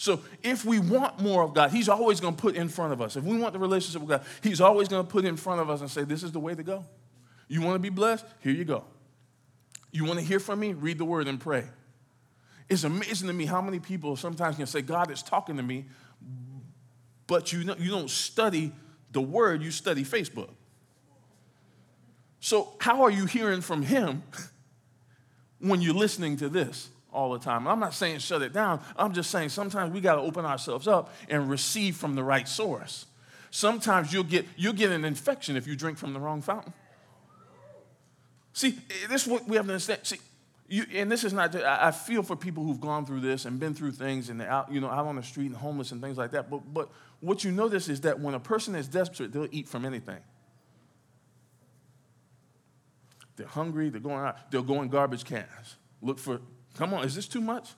So 0.00 0.22
if 0.42 0.64
we 0.64 0.78
want 0.78 1.20
more 1.20 1.42
of 1.42 1.52
God, 1.52 1.72
He's 1.72 1.86
always 1.86 2.20
going 2.20 2.34
to 2.34 2.40
put 2.40 2.56
in 2.56 2.70
front 2.70 2.94
of 2.94 3.02
us. 3.02 3.16
If 3.16 3.24
we 3.24 3.36
want 3.36 3.52
the 3.52 3.58
relationship 3.58 4.00
with 4.00 4.08
God, 4.08 4.22
He's 4.42 4.58
always 4.58 4.88
going 4.88 5.04
to 5.04 5.12
put 5.12 5.26
in 5.26 5.36
front 5.36 5.60
of 5.60 5.68
us 5.68 5.82
and 5.82 5.90
say, 5.90 6.04
This 6.04 6.22
is 6.22 6.32
the 6.32 6.40
way 6.40 6.54
to 6.54 6.62
go. 6.62 6.86
You 7.48 7.60
want 7.60 7.74
to 7.74 7.80
be 7.80 7.90
blessed? 7.90 8.24
Here 8.38 8.54
you 8.54 8.64
go. 8.64 8.84
You 9.92 10.06
want 10.06 10.18
to 10.18 10.24
hear 10.24 10.40
from 10.40 10.58
me? 10.58 10.72
Read 10.72 10.96
the 10.96 11.04
word 11.04 11.28
and 11.28 11.38
pray. 11.38 11.66
It's 12.70 12.84
amazing 12.84 13.28
to 13.28 13.34
me 13.34 13.44
how 13.44 13.60
many 13.60 13.78
people 13.78 14.16
sometimes 14.16 14.56
can 14.56 14.64
say, 14.64 14.80
God 14.80 15.10
is 15.10 15.22
talking 15.22 15.58
to 15.58 15.62
me, 15.62 15.84
but 17.26 17.52
you, 17.52 17.64
know, 17.64 17.76
you 17.78 17.90
don't 17.90 18.08
study 18.08 18.72
the 19.12 19.20
word, 19.20 19.62
you 19.62 19.70
study 19.70 20.02
Facebook. 20.02 20.48
So, 22.40 22.72
how 22.80 23.02
are 23.02 23.10
you 23.10 23.26
hearing 23.26 23.60
from 23.60 23.82
Him 23.82 24.22
when 25.58 25.82
you're 25.82 25.92
listening 25.92 26.38
to 26.38 26.48
this 26.48 26.88
all 27.12 27.32
the 27.32 27.38
time. 27.38 27.66
I'm 27.66 27.80
not 27.80 27.94
saying 27.94 28.18
shut 28.18 28.42
it 28.42 28.52
down. 28.52 28.80
I'm 28.96 29.12
just 29.12 29.30
saying 29.30 29.50
sometimes 29.50 29.92
we 29.92 30.00
got 30.00 30.16
to 30.16 30.20
open 30.20 30.44
ourselves 30.44 30.86
up 30.88 31.14
and 31.28 31.48
receive 31.48 31.96
from 31.96 32.14
the 32.14 32.24
right 32.24 32.48
source. 32.48 33.06
Sometimes 33.50 34.12
you'll 34.12 34.24
get, 34.24 34.46
you'll 34.56 34.72
get 34.72 34.92
an 34.92 35.04
infection 35.04 35.56
if 35.56 35.66
you 35.66 35.76
drink 35.76 35.98
from 35.98 36.12
the 36.12 36.20
wrong 36.20 36.40
fountain. 36.40 36.72
See, 38.52 38.78
eh, 38.90 39.06
this 39.08 39.22
is 39.22 39.28
what 39.28 39.48
we 39.48 39.56
have 39.56 39.66
to 39.66 39.72
understand. 39.72 40.00
See, 40.04 40.18
you, 40.68 40.84
and 40.94 41.10
this 41.10 41.24
is 41.24 41.32
not, 41.32 41.54
I 41.56 41.90
feel 41.90 42.22
for 42.22 42.36
people 42.36 42.62
who've 42.62 42.80
gone 42.80 43.04
through 43.04 43.20
this 43.20 43.44
and 43.44 43.58
been 43.58 43.74
through 43.74 43.90
things 43.92 44.28
and 44.30 44.40
out, 44.40 44.72
you 44.72 44.80
know, 44.80 44.88
out 44.88 45.06
on 45.06 45.16
the 45.16 45.22
street 45.22 45.46
and 45.46 45.56
homeless 45.56 45.90
and 45.90 46.00
things 46.00 46.16
like 46.16 46.30
that. 46.30 46.48
But, 46.48 46.72
but 46.72 46.90
what 47.18 47.42
you 47.42 47.50
notice 47.50 47.88
is 47.88 48.02
that 48.02 48.20
when 48.20 48.34
a 48.34 48.40
person 48.40 48.76
is 48.76 48.86
desperate, 48.86 49.32
they'll 49.32 49.48
eat 49.50 49.68
from 49.68 49.84
anything. 49.84 50.18
They're 53.34 53.48
hungry, 53.48 53.88
they're 53.88 54.00
going 54.00 54.20
out, 54.20 54.50
they'll 54.52 54.62
go 54.62 54.80
in 54.82 54.88
garbage 54.88 55.24
cans, 55.24 55.76
look 56.02 56.18
for, 56.18 56.40
come 56.76 56.94
on, 56.94 57.04
is 57.04 57.14
this 57.14 57.28
too 57.28 57.40
much? 57.40 57.70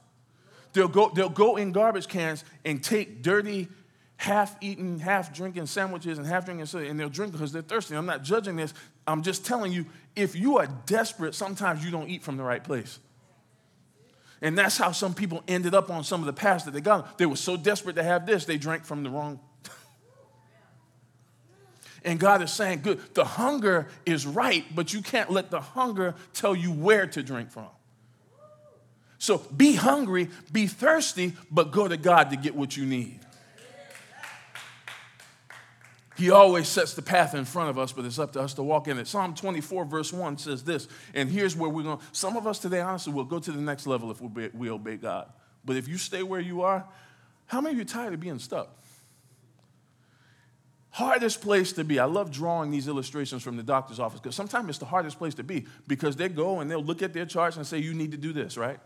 They'll 0.73 0.89
go, 0.89 1.11
they'll 1.15 1.29
go 1.29 1.57
in 1.57 1.73
garbage 1.73 2.09
cans 2.09 2.45
and 2.65 2.83
take 2.83 3.23
dirty, 3.23 3.69
half 4.17 4.57
eaten, 4.63 4.99
half 4.99 5.35
drinking 5.35 5.67
sandwiches 5.67 6.19
and 6.19 6.27
half 6.27 6.45
drinking, 6.45 6.67
soda, 6.67 6.89
and 6.89 6.99
they'll 6.99 7.09
drink 7.09 7.33
because 7.33 7.53
they're 7.53 7.63
thirsty. 7.63 7.95
I'm 7.95 8.07
not 8.07 8.23
judging 8.23 8.57
this. 8.57 8.73
I'm 9.07 9.23
just 9.23 9.45
telling 9.45 9.73
you, 9.73 9.87
if 10.17 10.35
you 10.35 10.59
are 10.59 10.67
desperate, 10.87 11.35
sometimes 11.35 11.85
you 11.85 11.91
don't 11.91 12.09
eat 12.09 12.23
from 12.23 12.37
the 12.37 12.43
right 12.43 12.63
place. 12.63 12.99
And 14.41 14.59
that's 14.59 14.77
how 14.77 14.93
some 14.93 15.15
people 15.15 15.43
ended 15.47 15.75
up 15.75 15.91
on 15.91 16.05
some 16.05 16.21
of 16.21 16.27
the 16.27 16.33
paths 16.33 16.65
that 16.65 16.73
they 16.73 16.81
got. 16.81 17.19
They 17.19 17.27
were 17.27 17.37
so 17.37 17.57
desperate 17.57 17.97
to 17.97 18.03
have 18.03 18.27
this, 18.27 18.45
they 18.45 18.59
drank 18.59 18.85
from 18.85 19.05
the 19.05 19.11
wrong 19.11 19.39
and 22.05 22.19
God 22.19 22.43
is 22.43 22.51
saying, 22.51 22.81
good, 22.83 23.01
the 23.15 23.25
hunger 23.25 23.89
is 24.05 24.27
right, 24.27 24.65
but 24.75 24.93
you 24.93 25.03
can't 25.03 25.31
let 25.31 25.51
the 25.51 25.61
hunger 25.61 26.15
tell 26.33 26.57
you 26.57 26.73
where 26.73 27.07
to 27.07 27.23
drink 27.23 27.51
from. 27.51 27.69
So 29.23 29.39
be 29.39 29.77
hungry, 29.77 30.31
be 30.51 30.67
thirsty, 30.67 31.35
but 31.49 31.71
go 31.71 31.87
to 31.87 31.97
God 31.97 32.31
to 32.31 32.37
get 32.37 32.57
what 32.57 32.77
you 32.77 32.85
need. 32.85 33.21
He 36.17 36.33
always 36.33 36.67
sets 36.67 36.95
the 36.95 37.03
path 37.03 37.33
in 37.33 37.45
front 37.45 37.71
of 37.71 37.79
us, 37.79 37.93
but 37.93 38.05
it's 38.05 38.19
up 38.19 38.33
to 38.33 38.41
us 38.41 38.53
to 38.55 38.65
walk 38.65 38.89
in 38.89 38.99
it. 38.99 39.07
Psalm 39.07 39.33
24, 39.37 39.85
verse 39.85 40.13
1 40.13 40.39
says 40.39 40.65
this, 40.65 40.89
and 41.15 41.31
here's 41.31 41.55
where 41.55 41.71
we're 41.71 41.85
going. 41.85 42.01
Some 42.11 42.37
of 42.37 42.49
us 42.49 42.59
today, 42.59 42.81
honestly, 42.81 43.13
will 43.13 43.23
go 43.23 43.39
to 43.39 43.53
the 43.53 43.61
next 43.61 43.87
level 43.87 44.11
if 44.11 44.21
we, 44.21 44.69
obey 44.69 44.97
God. 44.97 45.33
But 45.65 45.77
if 45.77 45.87
you 45.87 45.99
stay 45.99 46.25
where 46.25 46.41
you 46.41 46.63
are, 46.63 46.85
how 47.47 47.61
many 47.61 47.75
of 47.75 47.79
you 47.79 47.83
are 47.83 47.85
tired 47.85 48.15
of 48.15 48.19
being 48.19 48.41
stuck? 48.41 48.77
Hardest 50.91 51.43
place 51.43 51.73
to 51.75 51.85
be. 51.85 52.01
I 52.01 52.07
love 52.07 52.33
drawing 52.33 52.73
these 52.73 52.89
illustrations 52.89 53.45
from 53.45 53.57
the 53.57 53.63
doctor's 53.63 54.01
office 54.01 54.19
because 54.19 54.35
sometimes 54.35 54.69
it's 54.69 54.79
the 54.79 54.85
hardest 54.85 55.19
place 55.19 55.35
to 55.35 55.45
be 55.45 55.67
because 55.87 56.17
they 56.17 56.29
go 56.29 56.59
and 56.59 56.69
they'll 56.69 56.83
look 56.83 57.03
at 57.03 57.13
their 57.13 57.25
charts 57.25 57.57
and 57.57 57.65
say, 57.65 57.79
You 57.79 57.95
need 57.95 58.11
to 58.11 58.19
do 58.19 58.33
this, 58.33 58.57
right? 58.57 58.81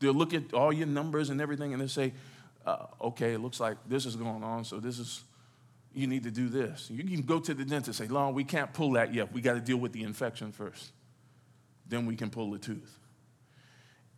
They'll 0.00 0.14
look 0.14 0.34
at 0.34 0.52
all 0.52 0.72
your 0.72 0.86
numbers 0.86 1.30
and 1.30 1.40
everything 1.40 1.72
and 1.72 1.80
they'll 1.80 1.88
say, 1.88 2.12
uh, 2.66 2.86
Okay, 3.00 3.34
it 3.34 3.40
looks 3.40 3.60
like 3.60 3.76
this 3.88 4.06
is 4.06 4.16
going 4.16 4.42
on, 4.42 4.64
so 4.64 4.78
this 4.78 4.98
is, 4.98 5.22
you 5.94 6.06
need 6.06 6.24
to 6.24 6.30
do 6.30 6.48
this. 6.48 6.90
You 6.90 7.04
can 7.04 7.22
go 7.22 7.40
to 7.40 7.54
the 7.54 7.64
dentist 7.64 8.00
and 8.00 8.08
say, 8.08 8.12
Long, 8.12 8.34
we 8.34 8.44
can't 8.44 8.72
pull 8.72 8.92
that 8.92 9.14
yet. 9.14 9.32
We 9.32 9.40
got 9.40 9.54
to 9.54 9.60
deal 9.60 9.78
with 9.78 9.92
the 9.92 10.02
infection 10.02 10.52
first. 10.52 10.92
Then 11.88 12.06
we 12.06 12.16
can 12.16 12.30
pull 12.30 12.50
the 12.50 12.58
tooth. 12.58 12.98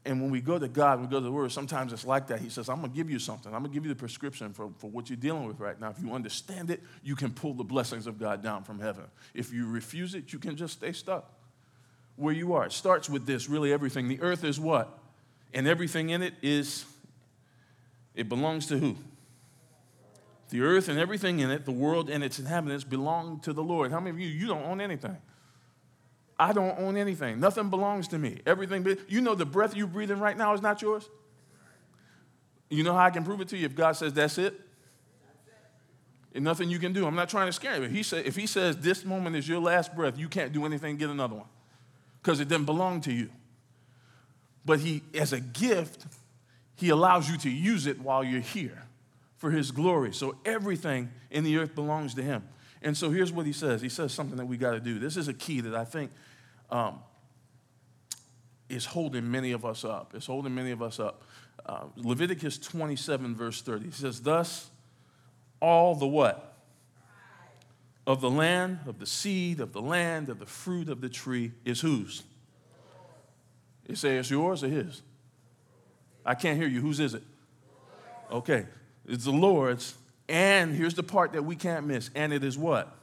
And 0.04 0.22
when 0.22 0.30
we 0.30 0.40
go 0.40 0.58
to 0.58 0.68
God, 0.68 1.00
we 1.00 1.06
go 1.06 1.18
to 1.18 1.24
the 1.24 1.30
Word, 1.30 1.52
sometimes 1.52 1.92
it's 1.92 2.06
like 2.06 2.28
that. 2.28 2.40
He 2.40 2.48
says, 2.48 2.70
I'm 2.70 2.78
going 2.78 2.90
to 2.90 2.96
give 2.96 3.10
you 3.10 3.18
something. 3.18 3.52
I'm 3.52 3.60
going 3.60 3.70
to 3.70 3.74
give 3.74 3.84
you 3.84 3.92
the 3.92 3.98
prescription 3.98 4.54
for, 4.54 4.70
for 4.78 4.88
what 4.88 5.10
you're 5.10 5.18
dealing 5.18 5.46
with 5.46 5.60
right 5.60 5.78
now. 5.78 5.90
If 5.90 6.00
you 6.02 6.14
understand 6.14 6.70
it, 6.70 6.82
you 7.02 7.14
can 7.14 7.30
pull 7.30 7.52
the 7.52 7.64
blessings 7.64 8.06
of 8.06 8.18
God 8.18 8.42
down 8.42 8.64
from 8.64 8.80
heaven. 8.80 9.04
If 9.34 9.52
you 9.52 9.68
refuse 9.68 10.14
it, 10.14 10.32
you 10.32 10.38
can 10.38 10.56
just 10.56 10.74
stay 10.74 10.92
stuck 10.92 11.30
where 12.16 12.34
you 12.34 12.54
are. 12.54 12.66
It 12.66 12.72
starts 12.72 13.08
with 13.08 13.26
this 13.26 13.48
really 13.48 13.72
everything. 13.72 14.08
The 14.08 14.20
earth 14.20 14.44
is 14.44 14.58
what? 14.58 14.98
And 15.54 15.66
everything 15.66 16.10
in 16.10 16.22
it 16.22 16.34
is, 16.42 16.84
it 18.14 18.28
belongs 18.28 18.66
to 18.66 18.78
who? 18.78 18.96
The 20.50 20.62
earth 20.62 20.88
and 20.88 20.98
everything 20.98 21.40
in 21.40 21.50
it, 21.50 21.64
the 21.64 21.72
world 21.72 22.08
and 22.08 22.24
its 22.24 22.38
inhabitants 22.38 22.84
belong 22.84 23.40
to 23.40 23.52
the 23.52 23.62
Lord. 23.62 23.90
How 23.90 24.00
many 24.00 24.10
of 24.10 24.20
you, 24.20 24.28
you 24.28 24.46
don't 24.46 24.64
own 24.64 24.80
anything? 24.80 25.16
I 26.38 26.52
don't 26.52 26.78
own 26.78 26.96
anything. 26.96 27.40
Nothing 27.40 27.68
belongs 27.68 28.08
to 28.08 28.18
me. 28.18 28.40
Everything, 28.46 28.86
you 29.08 29.20
know, 29.20 29.34
the 29.34 29.44
breath 29.44 29.76
you're 29.76 29.86
breathing 29.86 30.20
right 30.20 30.36
now 30.36 30.54
is 30.54 30.62
not 30.62 30.80
yours. 30.80 31.08
You 32.70 32.84
know 32.84 32.92
how 32.92 33.04
I 33.04 33.10
can 33.10 33.24
prove 33.24 33.40
it 33.40 33.48
to 33.48 33.56
you 33.56 33.66
if 33.66 33.74
God 33.74 33.92
says 33.92 34.12
that's 34.12 34.38
it? 34.38 34.58
And 36.34 36.44
nothing 36.44 36.68
you 36.68 36.78
can 36.78 36.92
do. 36.92 37.06
I'm 37.06 37.16
not 37.16 37.28
trying 37.28 37.46
to 37.46 37.52
scare 37.52 37.78
you. 37.78 37.84
If 37.84 37.92
he, 37.92 38.02
say, 38.02 38.20
if 38.20 38.36
he 38.36 38.46
says 38.46 38.76
this 38.76 39.04
moment 39.04 39.34
is 39.34 39.48
your 39.48 39.60
last 39.60 39.96
breath, 39.96 40.18
you 40.18 40.28
can't 40.28 40.52
do 40.52 40.64
anything, 40.64 40.96
get 40.96 41.10
another 41.10 41.34
one 41.34 41.46
because 42.22 42.40
it 42.40 42.48
doesn't 42.48 42.66
belong 42.66 43.00
to 43.00 43.12
you. 43.12 43.30
But 44.68 44.80
he, 44.80 45.02
as 45.14 45.32
a 45.32 45.40
gift, 45.40 46.04
he 46.76 46.90
allows 46.90 47.30
you 47.30 47.38
to 47.38 47.48
use 47.48 47.86
it 47.86 47.98
while 48.02 48.22
you're 48.22 48.42
here 48.42 48.82
for 49.38 49.50
his 49.50 49.70
glory. 49.70 50.12
So 50.12 50.36
everything 50.44 51.10
in 51.30 51.42
the 51.42 51.56
earth 51.56 51.74
belongs 51.74 52.12
to 52.16 52.22
him. 52.22 52.46
And 52.82 52.94
so 52.94 53.10
here's 53.10 53.32
what 53.32 53.46
he 53.46 53.52
says. 53.54 53.80
He 53.80 53.88
says 53.88 54.12
something 54.12 54.36
that 54.36 54.44
we 54.44 54.58
got 54.58 54.72
to 54.72 54.80
do. 54.80 54.98
This 54.98 55.16
is 55.16 55.26
a 55.26 55.32
key 55.32 55.62
that 55.62 55.74
I 55.74 55.86
think 55.86 56.10
um, 56.68 56.98
is 58.68 58.84
holding 58.84 59.30
many 59.30 59.52
of 59.52 59.64
us 59.64 59.86
up. 59.86 60.12
It's 60.14 60.26
holding 60.26 60.54
many 60.54 60.72
of 60.72 60.82
us 60.82 61.00
up. 61.00 61.24
Uh, 61.64 61.84
Leviticus 61.96 62.58
27, 62.58 63.34
verse 63.34 63.62
30. 63.62 63.86
He 63.86 63.90
says, 63.90 64.20
Thus 64.20 64.68
all 65.62 65.94
the 65.94 66.06
what? 66.06 66.58
Of 68.06 68.20
the 68.20 68.30
land, 68.30 68.80
of 68.86 68.98
the 68.98 69.06
seed, 69.06 69.60
of 69.60 69.72
the 69.72 69.80
land, 69.80 70.28
of 70.28 70.38
the 70.38 70.46
fruit 70.46 70.90
of 70.90 71.00
the 71.00 71.08
tree 71.08 71.52
is 71.64 71.80
whose? 71.80 72.22
You 73.88 73.96
say 73.96 74.18
it's 74.18 74.30
yours 74.30 74.62
or 74.62 74.68
his? 74.68 75.02
I 76.24 76.34
can't 76.34 76.58
hear 76.58 76.68
you. 76.68 76.80
Whose 76.80 77.00
is 77.00 77.14
it? 77.14 77.22
Okay. 78.30 78.66
It's 79.06 79.24
the 79.24 79.32
Lord's. 79.32 79.94
And 80.28 80.74
here's 80.74 80.94
the 80.94 81.02
part 81.02 81.32
that 81.32 81.42
we 81.42 81.56
can't 81.56 81.86
miss. 81.86 82.10
And 82.14 82.32
it 82.32 82.44
is 82.44 82.58
what? 82.58 82.94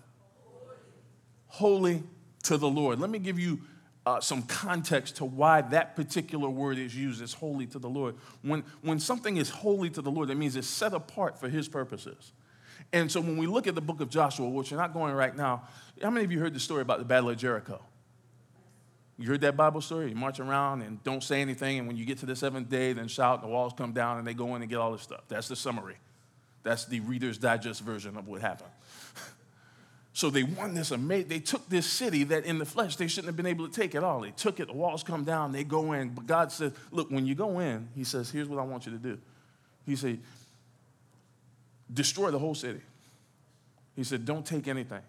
Holy 1.48 2.04
to 2.44 2.58
the 2.58 2.70
Lord. 2.70 3.00
Let 3.00 3.10
me 3.10 3.18
give 3.18 3.39
you 3.39 3.62
uh, 4.06 4.20
some 4.20 4.44
context 4.44 5.15
to 5.18 5.25
why 5.25 5.62
that 5.62 5.96
particular 5.96 6.48
word 6.48 6.77
is 6.77 6.96
used 6.96 7.24
as 7.24 7.34
holy 7.34 7.65
to 7.68 7.80
the 7.80 7.89
Lord. 7.89 8.15
When, 8.44 8.63
when 8.82 9.00
something 9.00 9.38
is 9.38 9.50
holy 9.50 9.89
to 9.89 10.01
the 10.01 10.12
Lord, 10.12 10.27
that 10.27 10.38
means 10.38 10.56
it's 10.56 10.68
set 10.68 10.94
apart 10.94 11.39
for 11.39 11.50
His 11.50 11.68
purposes. 11.68 12.34
And 12.94 13.12
so 13.12 13.20
when 13.20 13.38
we 13.38 13.48
look 13.48 13.65
at 13.65 13.74
the 13.74 13.82
book 13.82 14.01
of 14.01 14.10
Joshua, 14.10 14.48
which 14.48 14.70
you're 14.70 14.80
not 14.80 14.94
going 14.94 15.15
right 15.15 15.36
now, 15.36 15.63
how 16.04 16.12
many 16.12 16.24
of 16.24 16.32
you 16.32 16.39
heard 16.39 16.54
the 16.54 16.60
story 16.60 16.84
about 16.84 17.00
the 17.00 17.06
Battle 17.06 17.32
of 17.32 17.38
Jericho? 17.38 17.82
You 19.17 19.29
heard 19.29 19.41
that 19.41 19.55
Bible 19.55 19.81
story? 19.81 20.10
You 20.10 20.15
march 20.15 20.39
around 20.39 20.81
and 20.81 21.01
don't 21.03 21.24
say 21.24 21.41
anything, 21.41 21.79
and 21.79 21.88
when 21.88 21.95
you 21.95 22.05
get 22.05 22.17
to 22.19 22.25
the 22.25 22.36
seventh 22.36 22.69
day, 22.69 22.91
then 22.93 23.07
shout, 23.07 23.41
the 23.41 23.48
walls 23.48 23.74
come 23.75 23.93
down, 23.93 24.17
and 24.17 24.27
they 24.27 24.34
go 24.34 24.55
in 24.55 24.62
and 24.62 24.69
get 24.69 24.77
all 24.77 24.91
this 24.91 25.03
stuff. 25.03 25.22
That's 25.29 25.48
the 25.48 25.55
summary. 25.55 25.95
That's 26.63 26.86
the 26.86 27.00
Reader's 27.00 27.38
Digest 27.38 27.81
version 27.81 28.17
of 28.17 28.27
what 28.27 28.41
happened. 28.41 28.72
so 30.13 30.29
they 30.29 30.43
won 30.43 30.74
this 30.74 30.91
amazing, 30.91 31.29
they 31.29 31.39
took 31.39 31.69
this 31.69 31.86
city 31.86 32.25
that 32.25 32.45
in 32.45 32.57
the 32.57 32.65
flesh 32.65 32.98
they 32.98 33.07
shouldn't 33.07 33.27
have 33.27 33.38
been 33.38 33.45
able 33.45 33.67
to 33.69 33.74
take 33.74 33.95
at 33.95 34.03
all. 34.03 34.19
They 34.19 34.31
took 34.31 34.60
it, 34.60 34.67
the 34.67 34.74
walls 34.74 35.01
come 35.03 35.24
down, 35.24 35.53
they 35.53 35.63
go 35.63 35.93
in. 35.93 36.10
But 36.10 36.27
God 36.27 36.51
says, 36.51 36.74
Look, 36.91 37.10
when 37.10 37.25
you 37.25 37.36
go 37.36 37.60
in, 37.60 37.88
He 37.95 38.03
says, 38.03 38.29
Here's 38.29 38.50
what 38.50 38.60
I 38.60 38.63
want 38.63 38.86
you 38.86 38.91
to 38.91 38.98
do. 38.98 39.17
He 39.86 39.95
said, 39.95 40.19
Destroy 41.93 42.31
the 42.31 42.39
whole 42.39 42.55
city. 42.55 42.81
He 43.95 44.03
said, 44.03 44.25
Don't 44.25 44.45
take 44.45 44.67
anything. 44.67 45.03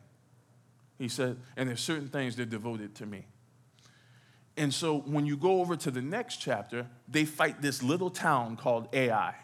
He 0.98 1.08
said, 1.08 1.38
And 1.56 1.68
there's 1.68 1.80
certain 1.80 2.08
things 2.08 2.36
that 2.36 2.42
are 2.42 2.46
devoted 2.46 2.94
to 2.96 3.06
me. 3.06 3.25
And 4.56 4.72
so 4.72 5.00
when 5.00 5.26
you 5.26 5.36
go 5.36 5.60
over 5.60 5.76
to 5.76 5.90
the 5.90 6.00
next 6.00 6.36
chapter, 6.36 6.86
they 7.08 7.25
fight 7.25 7.60
this 7.60 7.82
little 7.82 8.10
town 8.10 8.56
called 8.56 8.88
Ai 8.92 9.34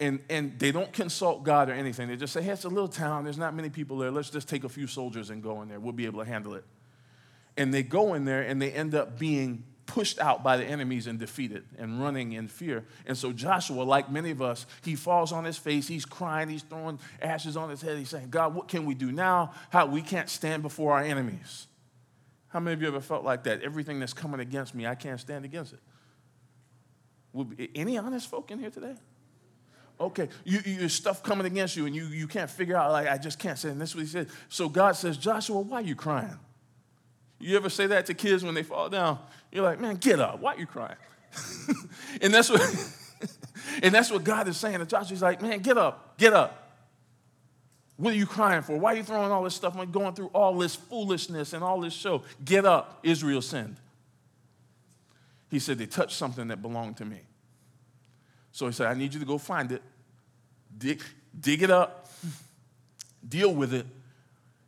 and, 0.00 0.20
and 0.30 0.58
they 0.58 0.70
don't 0.70 0.92
consult 0.92 1.42
God 1.42 1.68
or 1.68 1.72
anything. 1.72 2.08
They 2.08 2.16
just 2.16 2.32
say, 2.32 2.42
hey, 2.42 2.52
it's 2.52 2.64
a 2.64 2.68
little 2.68 2.88
town. 2.88 3.24
There's 3.24 3.38
not 3.38 3.54
many 3.54 3.68
people 3.68 3.98
there. 3.98 4.10
Let's 4.10 4.30
just 4.30 4.48
take 4.48 4.64
a 4.64 4.68
few 4.68 4.86
soldiers 4.86 5.30
and 5.30 5.42
go 5.42 5.62
in 5.62 5.68
there. 5.68 5.80
We'll 5.80 5.92
be 5.92 6.06
able 6.06 6.22
to 6.24 6.28
handle 6.28 6.54
it. 6.54 6.64
And 7.56 7.74
they 7.74 7.82
go 7.82 8.14
in 8.14 8.24
there 8.24 8.42
and 8.42 8.62
they 8.62 8.70
end 8.70 8.94
up 8.94 9.18
being 9.18 9.64
pushed 9.86 10.20
out 10.20 10.44
by 10.44 10.56
the 10.56 10.64
enemies 10.64 11.06
and 11.06 11.18
defeated 11.18 11.64
and 11.78 12.00
running 12.00 12.32
in 12.32 12.46
fear. 12.46 12.84
And 13.06 13.16
so 13.16 13.32
Joshua, 13.32 13.82
like 13.82 14.10
many 14.10 14.30
of 14.30 14.40
us, 14.40 14.66
he 14.84 14.94
falls 14.94 15.32
on 15.32 15.44
his 15.44 15.56
face. 15.56 15.88
He's 15.88 16.04
crying. 16.04 16.48
He's 16.48 16.62
throwing 16.62 17.00
ashes 17.20 17.56
on 17.56 17.70
his 17.70 17.82
head. 17.82 17.98
He's 17.98 18.10
saying, 18.10 18.28
God, 18.30 18.54
what 18.54 18.68
can 18.68 18.84
we 18.84 18.94
do 18.94 19.10
now? 19.10 19.52
How 19.70 19.86
we 19.86 20.02
can't 20.02 20.28
stand 20.28 20.62
before 20.62 20.92
our 20.92 21.02
enemies. 21.02 21.66
How 22.48 22.60
many 22.60 22.74
of 22.74 22.82
you 22.82 22.88
ever 22.88 23.00
felt 23.00 23.24
like 23.24 23.44
that? 23.44 23.62
Everything 23.62 24.00
that's 24.00 24.14
coming 24.14 24.40
against 24.40 24.74
me, 24.74 24.86
I 24.86 24.94
can't 24.94 25.20
stand 25.20 25.44
against 25.44 25.74
it. 25.74 25.80
would 27.32 27.68
Any 27.74 27.98
honest 27.98 28.28
folk 28.28 28.50
in 28.50 28.58
here 28.58 28.70
today? 28.70 28.94
Okay, 30.00 30.28
you, 30.44 30.60
you, 30.64 30.88
stuff 30.88 31.24
coming 31.24 31.44
against 31.44 31.76
you 31.76 31.86
and 31.86 31.94
you, 31.94 32.06
you 32.06 32.28
can't 32.28 32.48
figure 32.48 32.76
out, 32.76 32.92
like, 32.92 33.08
I 33.08 33.18
just 33.18 33.40
can't 33.40 33.58
say. 33.58 33.70
And 33.70 33.80
this 33.80 33.90
is 33.90 33.96
what 33.96 34.02
he 34.02 34.06
said. 34.06 34.28
So 34.48 34.68
God 34.68 34.92
says, 34.92 35.18
Joshua, 35.18 35.60
why 35.60 35.78
are 35.78 35.82
you 35.82 35.96
crying? 35.96 36.38
You 37.40 37.56
ever 37.56 37.68
say 37.68 37.88
that 37.88 38.06
to 38.06 38.14
kids 38.14 38.44
when 38.44 38.54
they 38.54 38.62
fall 38.62 38.88
down? 38.88 39.18
You're 39.50 39.64
like, 39.64 39.80
man, 39.80 39.96
get 39.96 40.20
up. 40.20 40.40
Why 40.40 40.54
are 40.54 40.58
you 40.58 40.66
crying? 40.66 40.96
and 42.22 42.32
that's 42.32 42.48
what 42.48 42.60
and 43.82 43.94
that's 43.94 44.10
what 44.10 44.24
God 44.24 44.48
is 44.48 44.56
saying 44.56 44.78
to 44.78 44.86
Joshua. 44.86 45.08
He's 45.08 45.22
like, 45.22 45.42
man, 45.42 45.58
get 45.60 45.76
up, 45.76 46.16
get 46.16 46.32
up. 46.32 46.67
What 47.98 48.14
are 48.14 48.16
you 48.16 48.26
crying 48.26 48.62
for? 48.62 48.78
Why 48.78 48.94
are 48.94 48.96
you 48.96 49.02
throwing 49.02 49.32
all 49.32 49.42
this 49.42 49.56
stuff? 49.56 49.76
I'm 49.76 49.90
going 49.90 50.14
through 50.14 50.30
all 50.32 50.56
this 50.56 50.76
foolishness 50.76 51.52
and 51.52 51.64
all 51.64 51.80
this 51.80 51.92
show. 51.92 52.22
Get 52.44 52.64
up. 52.64 53.00
Israel 53.02 53.42
sinned. 53.42 53.76
He 55.50 55.58
said, 55.58 55.78
they 55.78 55.86
touched 55.86 56.16
something 56.16 56.48
that 56.48 56.62
belonged 56.62 56.96
to 56.98 57.04
me. 57.04 57.20
So 58.52 58.66
he 58.66 58.72
said, 58.72 58.86
I 58.86 58.94
need 58.94 59.14
you 59.14 59.20
to 59.20 59.26
go 59.26 59.36
find 59.36 59.72
it, 59.72 59.82
dig, 60.76 61.02
dig 61.38 61.62
it 61.62 61.70
up, 61.70 62.08
deal 63.26 63.52
with 63.52 63.74
it. 63.74 63.86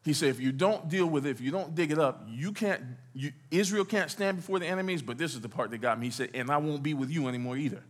He 0.04 0.12
said, 0.12 0.30
if 0.30 0.40
you 0.40 0.50
don't 0.50 0.88
deal 0.88 1.06
with 1.06 1.26
it, 1.26 1.30
if 1.30 1.40
you 1.40 1.50
don't 1.50 1.74
dig 1.74 1.92
it 1.92 1.98
up, 1.98 2.24
you 2.28 2.52
can't, 2.52 2.82
you, 3.14 3.32
Israel 3.50 3.84
can't 3.84 4.10
stand 4.10 4.38
before 4.38 4.58
the 4.58 4.66
enemies, 4.66 5.02
but 5.02 5.18
this 5.18 5.34
is 5.34 5.40
the 5.40 5.48
part 5.48 5.70
that 5.70 5.78
got 5.78 6.00
me. 6.00 6.06
He 6.06 6.12
said, 6.12 6.30
and 6.34 6.50
I 6.50 6.56
won't 6.56 6.82
be 6.82 6.94
with 6.94 7.10
you 7.10 7.28
anymore 7.28 7.56
either. 7.56 7.82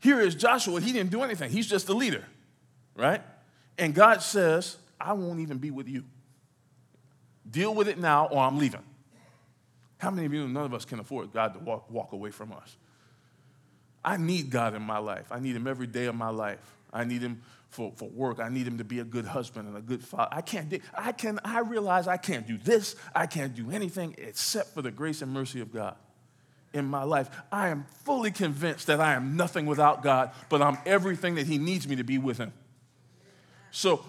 Here 0.00 0.20
is 0.20 0.34
Joshua. 0.34 0.80
He 0.80 0.92
didn't 0.92 1.10
do 1.10 1.22
anything. 1.22 1.50
He's 1.50 1.66
just 1.66 1.86
the 1.86 1.94
leader, 1.94 2.24
right? 2.94 3.22
And 3.78 3.94
God 3.94 4.22
says, 4.22 4.76
I 5.00 5.12
won't 5.12 5.40
even 5.40 5.58
be 5.58 5.70
with 5.70 5.88
you. 5.88 6.04
Deal 7.48 7.74
with 7.74 7.88
it 7.88 7.98
now 7.98 8.26
or 8.26 8.42
I'm 8.42 8.58
leaving. 8.58 8.82
How 9.98 10.10
many 10.10 10.26
of 10.26 10.32
you, 10.32 10.46
none 10.46 10.64
of 10.64 10.74
us 10.74 10.84
can 10.84 11.00
afford 11.00 11.32
God 11.32 11.54
to 11.54 11.60
walk, 11.60 11.90
walk 11.90 12.12
away 12.12 12.30
from 12.30 12.52
us? 12.52 12.76
I 14.04 14.16
need 14.16 14.50
God 14.50 14.74
in 14.74 14.82
my 14.82 14.98
life. 14.98 15.26
I 15.30 15.40
need 15.40 15.56
Him 15.56 15.66
every 15.66 15.86
day 15.86 16.06
of 16.06 16.14
my 16.14 16.30
life. 16.30 16.60
I 16.92 17.04
need 17.04 17.20
Him 17.20 17.42
for, 17.70 17.92
for 17.96 18.08
work. 18.08 18.38
I 18.38 18.48
need 18.48 18.66
Him 18.66 18.78
to 18.78 18.84
be 18.84 19.00
a 19.00 19.04
good 19.04 19.24
husband 19.24 19.68
and 19.68 19.76
a 19.76 19.80
good 19.80 20.04
father. 20.04 20.28
I 20.32 20.40
can't 20.40 20.68
do, 20.68 20.78
I 20.94 21.12
can, 21.12 21.40
I 21.44 21.60
realize 21.60 22.06
I 22.06 22.16
can't 22.16 22.46
do 22.46 22.58
this. 22.58 22.96
I 23.14 23.26
can't 23.26 23.54
do 23.54 23.70
anything 23.70 24.14
except 24.18 24.74
for 24.74 24.82
the 24.82 24.90
grace 24.90 25.20
and 25.20 25.32
mercy 25.32 25.60
of 25.60 25.72
God 25.72 25.96
in 26.72 26.84
my 26.84 27.02
life. 27.02 27.28
I 27.50 27.68
am 27.68 27.86
fully 28.04 28.30
convinced 28.30 28.86
that 28.86 29.00
I 29.00 29.14
am 29.14 29.36
nothing 29.36 29.66
without 29.66 30.02
God, 30.02 30.30
but 30.48 30.62
I'm 30.62 30.78
everything 30.86 31.34
that 31.36 31.46
He 31.46 31.58
needs 31.58 31.88
me 31.88 31.96
to 31.96 32.04
be 32.04 32.18
with 32.18 32.38
Him. 32.38 32.52
So 33.70 34.04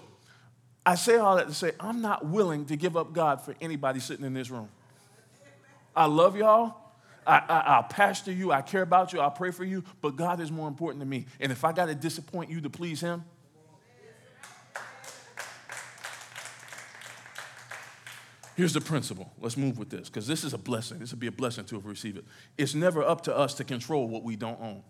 I 0.84 0.94
say 0.94 1.16
all 1.16 1.36
that 1.36 1.48
to 1.48 1.54
say, 1.54 1.72
I'm 1.78 2.00
not 2.00 2.26
willing 2.26 2.66
to 2.66 2.76
give 2.76 2.96
up 2.96 3.12
God 3.12 3.42
for 3.42 3.54
anybody 3.60 4.00
sitting 4.00 4.24
in 4.24 4.34
this 4.34 4.50
room. 4.50 4.68
I 5.94 6.06
love 6.06 6.36
y'all. 6.36 6.76
I, 7.26 7.76
will 7.76 7.88
pastor 7.88 8.32
you, 8.32 8.50
I 8.50 8.62
care 8.62 8.82
about 8.82 9.12
you, 9.12 9.20
I'll 9.20 9.30
pray 9.30 9.50
for 9.50 9.62
you, 9.62 9.84
but 10.00 10.16
God 10.16 10.40
is 10.40 10.50
more 10.50 10.66
important 10.66 11.00
to 11.02 11.06
me. 11.06 11.26
And 11.38 11.52
if 11.52 11.64
I 11.64 11.72
got 11.72 11.86
to 11.86 11.94
disappoint 11.94 12.50
you 12.50 12.60
to 12.62 12.70
please 12.70 13.00
Him, 13.00 13.24
here's 18.56 18.72
the 18.72 18.80
principle. 18.80 19.32
Let's 19.38 19.56
move 19.56 19.78
with 19.78 19.90
this 19.90 20.08
because 20.08 20.26
this 20.26 20.42
is 20.42 20.54
a 20.54 20.58
blessing. 20.58 20.98
This 20.98 21.12
will 21.12 21.18
be 21.18 21.28
a 21.28 21.32
blessing 21.32 21.66
to 21.66 21.76
have 21.76 21.86
received 21.86 22.18
it. 22.18 22.24
It's 22.58 22.74
never 22.74 23.02
up 23.02 23.22
to 23.24 23.36
us 23.36 23.54
to 23.54 23.64
control 23.64 24.08
what 24.08 24.24
we 24.24 24.34
don't 24.34 24.60
own. 24.60 24.82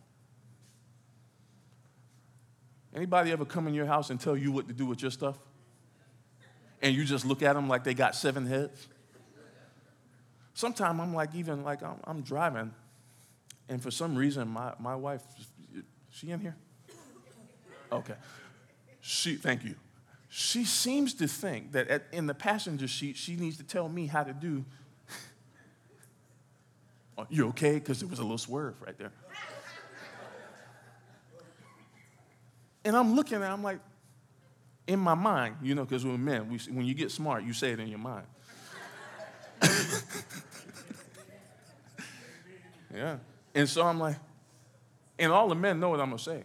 Anybody 2.95 3.31
ever 3.31 3.45
come 3.45 3.69
in 3.69 3.75
your 3.75 3.87
house 3.87 4.11
and 4.11 4.21
tell 4.21 4.37
you 4.37 4.51
what 4.51 4.67
to 4.69 4.75
do 4.75 4.87
with 4.87 5.03
your 5.03 5.11
stuff? 5.11 5.37
And 6.83 6.95
you 6.95 7.05
just 7.05 7.25
look 7.25 7.43
at 7.43 7.55
them 7.55 7.69
like 7.69 7.85
they 7.85 7.95
got 7.95 8.15
seven 8.15 8.47
heads? 8.47 8.89
Sometimes 10.55 11.01
I'm 11.01 11.15
like, 11.15 11.35
even 11.35 11.63
like 11.63 11.83
I'm, 11.83 12.01
I'm, 12.05 12.23
driving, 12.23 12.73
and 13.69 13.83
for 13.83 13.91
some 13.91 14.17
reason, 14.17 14.49
my, 14.49 14.73
my 14.79 14.97
wife, 14.97 15.23
she 16.11 16.31
in 16.31 16.41
here? 16.41 16.57
Okay. 17.93 18.15
She, 19.01 19.37
thank 19.37 19.65
you. 19.65 19.75
She 20.29 20.65
seems 20.65 21.15
to 21.15 21.27
think 21.27 21.73
that 21.73 21.89
at, 21.89 22.05
in 22.13 22.27
the 22.27 22.35
passenger 22.35 22.89
seat, 22.89 23.17
she 23.17 23.37
needs 23.37 23.57
to 23.57 23.65
tell 23.65 23.89
me 23.89 24.07
how 24.07 24.23
to 24.23 24.33
do. 24.33 24.65
you 27.31 27.49
okay? 27.49 27.75
Because 27.75 28.01
there 28.01 28.09
was 28.09 28.19
a 28.19 28.23
little 28.23 28.39
swerve 28.39 28.81
right 28.83 28.97
there. 28.99 29.13
And 32.85 32.97
I'm 32.97 33.15
looking 33.15 33.43
at, 33.43 33.51
I'm 33.51 33.63
like, 33.63 33.79
in 34.87 34.99
my 34.99 35.15
mind, 35.15 35.57
you 35.63 35.75
know, 35.75 35.85
because 35.85 36.05
we're 36.05 36.19
men, 36.19 36.49
we, 36.49 36.59
when 36.75 36.85
you 36.87 36.95
get 36.95 37.11
smart, 37.11 37.45
you 37.45 37.53
say 37.53 37.71
it 37.71 37.81
in 37.81 37.89
your 37.89 37.99
mind. 37.99 38.27
yeah. 42.95 43.19
And 43.55 43.69
so 43.69 43.87
I'm 43.87 44.01
like, 44.01 44.17
and 45.19 45.31
all 45.31 45.49
the 45.49 45.55
men 45.55 45.79
know 45.79 45.91
what 45.91 46.01
I'm 46.01 46.09
gonna 46.09 46.19
say. 46.19 46.45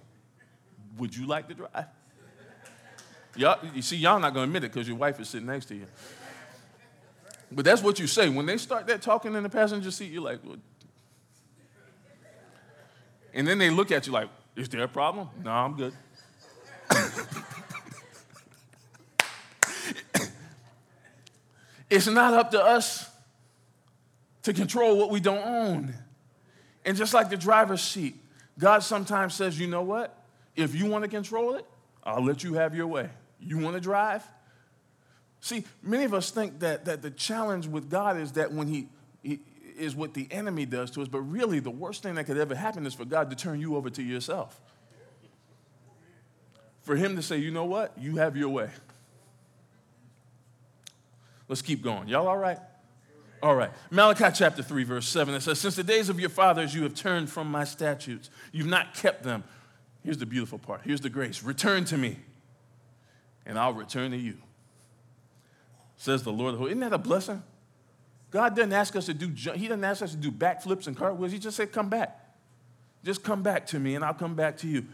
Would 0.97 1.15
you 1.15 1.25
like 1.25 1.47
to 1.47 1.53
drive? 1.53 1.85
Y'all, 3.37 3.59
you 3.73 3.81
see, 3.81 3.97
y'all 3.97 4.19
not 4.19 4.33
gonna 4.33 4.45
admit 4.45 4.63
it 4.63 4.71
because 4.71 4.87
your 4.87 4.97
wife 4.97 5.19
is 5.19 5.29
sitting 5.29 5.47
next 5.47 5.65
to 5.67 5.75
you. 5.75 5.87
But 7.51 7.65
that's 7.65 7.81
what 7.81 7.99
you 7.99 8.07
say. 8.07 8.29
When 8.29 8.45
they 8.45 8.57
start 8.57 8.87
that 8.87 9.01
talking 9.01 9.35
in 9.35 9.43
the 9.43 9.49
passenger 9.49 9.91
seat, 9.91 10.11
you're 10.11 10.21
like, 10.21 10.39
well. 10.43 10.57
and 13.33 13.47
then 13.47 13.57
they 13.57 13.69
look 13.69 13.91
at 13.91 14.07
you 14.07 14.13
like, 14.13 14.29
is 14.55 14.69
there 14.69 14.83
a 14.83 14.87
problem? 14.87 15.29
No, 15.43 15.51
I'm 15.51 15.75
good. 15.75 15.93
It's 21.89 22.07
not 22.07 22.33
up 22.33 22.51
to 22.51 22.63
us 22.63 23.09
to 24.43 24.53
control 24.53 24.97
what 24.97 25.09
we 25.09 25.19
don't 25.19 25.45
own. 25.45 25.93
And 26.85 26.95
just 26.95 27.13
like 27.13 27.29
the 27.29 27.37
driver's 27.37 27.81
seat, 27.81 28.15
God 28.59 28.83
sometimes 28.83 29.33
says, 29.33 29.59
you 29.59 29.67
know 29.67 29.81
what? 29.81 30.15
If 30.55 30.75
you 30.75 30.85
want 30.85 31.03
to 31.03 31.09
control 31.09 31.55
it, 31.55 31.65
I'll 32.03 32.23
let 32.23 32.43
you 32.43 32.53
have 32.53 32.75
your 32.75 32.87
way. 32.87 33.09
You 33.39 33.57
want 33.57 33.75
to 33.75 33.81
drive? 33.81 34.23
See, 35.41 35.63
many 35.83 36.03
of 36.05 36.13
us 36.13 36.31
think 36.31 36.59
that, 36.59 36.85
that 36.85 37.01
the 37.01 37.11
challenge 37.11 37.67
with 37.67 37.89
God 37.89 38.17
is 38.17 38.33
that 38.33 38.51
when 38.51 38.67
he, 38.67 38.87
he 39.21 39.39
is 39.77 39.95
what 39.95 40.13
the 40.13 40.27
enemy 40.31 40.65
does 40.65 40.91
to 40.91 41.01
us, 41.01 41.07
but 41.07 41.21
really 41.21 41.59
the 41.59 41.71
worst 41.71 42.03
thing 42.03 42.15
that 42.15 42.25
could 42.25 42.37
ever 42.37 42.55
happen 42.55 42.85
is 42.85 42.93
for 42.93 43.05
God 43.05 43.29
to 43.29 43.35
turn 43.35 43.59
you 43.59 43.75
over 43.75 43.89
to 43.89 44.01
yourself. 44.01 44.59
For 46.81 46.95
him 46.95 47.15
to 47.15 47.21
say, 47.21 47.37
you 47.37 47.51
know 47.51 47.65
what? 47.65 47.93
You 47.97 48.17
have 48.17 48.37
your 48.37 48.49
way. 48.49 48.69
Let's 51.47 51.61
keep 51.61 51.81
going. 51.81 52.07
Y'all 52.07 52.27
all 52.27 52.37
right? 52.37 52.59
All 53.43 53.55
right. 53.55 53.71
Malachi 53.91 54.25
chapter 54.33 54.63
3, 54.63 54.83
verse 54.83 55.07
7, 55.07 55.33
it 55.35 55.41
says, 55.41 55.59
Since 55.59 55.75
the 55.75 55.83
days 55.83 56.09
of 56.09 56.19
your 56.19 56.29
fathers 56.29 56.73
you 56.73 56.83
have 56.83 56.95
turned 56.95 57.29
from 57.29 57.51
my 57.51 57.63
statutes, 57.63 58.29
you've 58.51 58.67
not 58.67 58.95
kept 58.95 59.23
them. 59.23 59.43
Here's 60.03 60.17
the 60.17 60.25
beautiful 60.25 60.57
part. 60.57 60.81
Here's 60.83 61.01
the 61.01 61.09
grace. 61.09 61.43
Return 61.43 61.85
to 61.85 61.97
me, 61.97 62.17
and 63.45 63.59
I'll 63.59 63.73
return 63.73 64.11
to 64.11 64.17
you. 64.17 64.37
Says 65.97 66.23
the 66.23 66.31
Lord. 66.31 66.61
Isn't 66.61 66.79
that 66.79 66.93
a 66.93 66.97
blessing? 66.97 67.43
God 68.31 68.55
doesn't 68.55 68.73
ask 68.73 68.95
us 68.95 69.05
to 69.05 69.13
do, 69.13 69.27
He 69.53 69.67
doesn't 69.67 69.83
ask 69.83 70.01
us 70.01 70.11
to 70.11 70.17
do 70.17 70.31
backflips 70.31 70.87
and 70.87 70.97
cartwheels. 70.97 71.31
He 71.31 71.39
just 71.39 71.57
said, 71.57 71.71
Come 71.71 71.89
back. 71.89 72.19
Just 73.03 73.23
come 73.23 73.43
back 73.43 73.67
to 73.67 73.79
me, 73.79 73.95
and 73.95 74.03
I'll 74.03 74.13
come 74.13 74.35
back 74.35 74.57
to 74.57 74.67
you. 74.67 74.85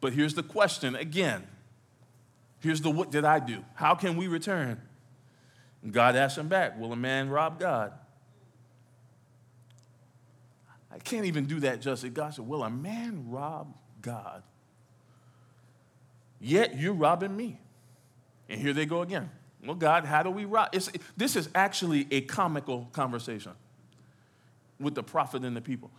But 0.00 0.12
here's 0.12 0.34
the 0.34 0.42
question 0.42 0.94
again. 0.94 1.44
Here's 2.60 2.80
the 2.80 2.90
what 2.90 3.10
did 3.10 3.24
I 3.24 3.40
do? 3.40 3.64
How 3.74 3.94
can 3.94 4.16
we 4.16 4.28
return? 4.28 4.80
God 5.92 6.16
asked 6.16 6.38
him 6.38 6.48
back, 6.48 6.78
Will 6.78 6.92
a 6.92 6.96
man 6.96 7.30
rob 7.30 7.58
God? 7.60 7.92
I 10.90 10.98
can't 10.98 11.26
even 11.26 11.46
do 11.46 11.60
that 11.60 11.80
justice. 11.80 12.10
God 12.12 12.34
said, 12.34 12.46
Will 12.46 12.62
a 12.62 12.70
man 12.70 13.26
rob 13.28 13.74
God? 14.00 14.42
Yet 16.40 16.78
you're 16.78 16.94
robbing 16.94 17.36
me. 17.36 17.60
And 18.48 18.60
here 18.60 18.72
they 18.72 18.86
go 18.86 19.02
again. 19.02 19.30
Well, 19.64 19.74
God, 19.74 20.04
how 20.04 20.22
do 20.22 20.30
we 20.30 20.44
rob? 20.44 20.68
It's, 20.72 20.90
this 21.16 21.36
is 21.36 21.48
actually 21.54 22.06
a 22.10 22.20
comical 22.20 22.88
conversation 22.92 23.52
with 24.78 24.94
the 24.94 25.02
prophet 25.02 25.44
and 25.44 25.56
the 25.56 25.60
people. 25.60 25.90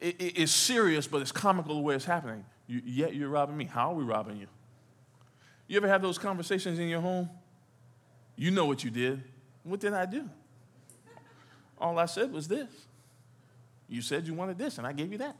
It, 0.00 0.20
it, 0.20 0.38
it's 0.38 0.52
serious, 0.52 1.06
but 1.06 1.20
it's 1.20 1.32
comical 1.32 1.74
the 1.74 1.80
way 1.80 1.94
it's 1.94 2.04
happening. 2.04 2.44
You, 2.66 2.80
yet 2.84 3.14
you're 3.14 3.28
robbing 3.28 3.56
me. 3.56 3.66
How 3.66 3.92
are 3.92 3.94
we 3.94 4.04
robbing 4.04 4.38
you? 4.38 4.46
You 5.68 5.76
ever 5.76 5.88
have 5.88 6.02
those 6.02 6.18
conversations 6.18 6.78
in 6.78 6.88
your 6.88 7.00
home? 7.00 7.28
You 8.36 8.50
know 8.50 8.66
what 8.66 8.82
you 8.84 8.90
did. 8.90 9.22
What 9.62 9.80
did 9.80 9.94
I 9.94 10.06
do? 10.06 10.28
All 11.78 11.98
I 11.98 12.06
said 12.06 12.32
was 12.32 12.48
this. 12.48 12.68
You 13.88 14.02
said 14.02 14.26
you 14.26 14.34
wanted 14.34 14.58
this, 14.58 14.78
and 14.78 14.86
I 14.86 14.92
gave 14.92 15.12
you 15.12 15.18
that. 15.18 15.36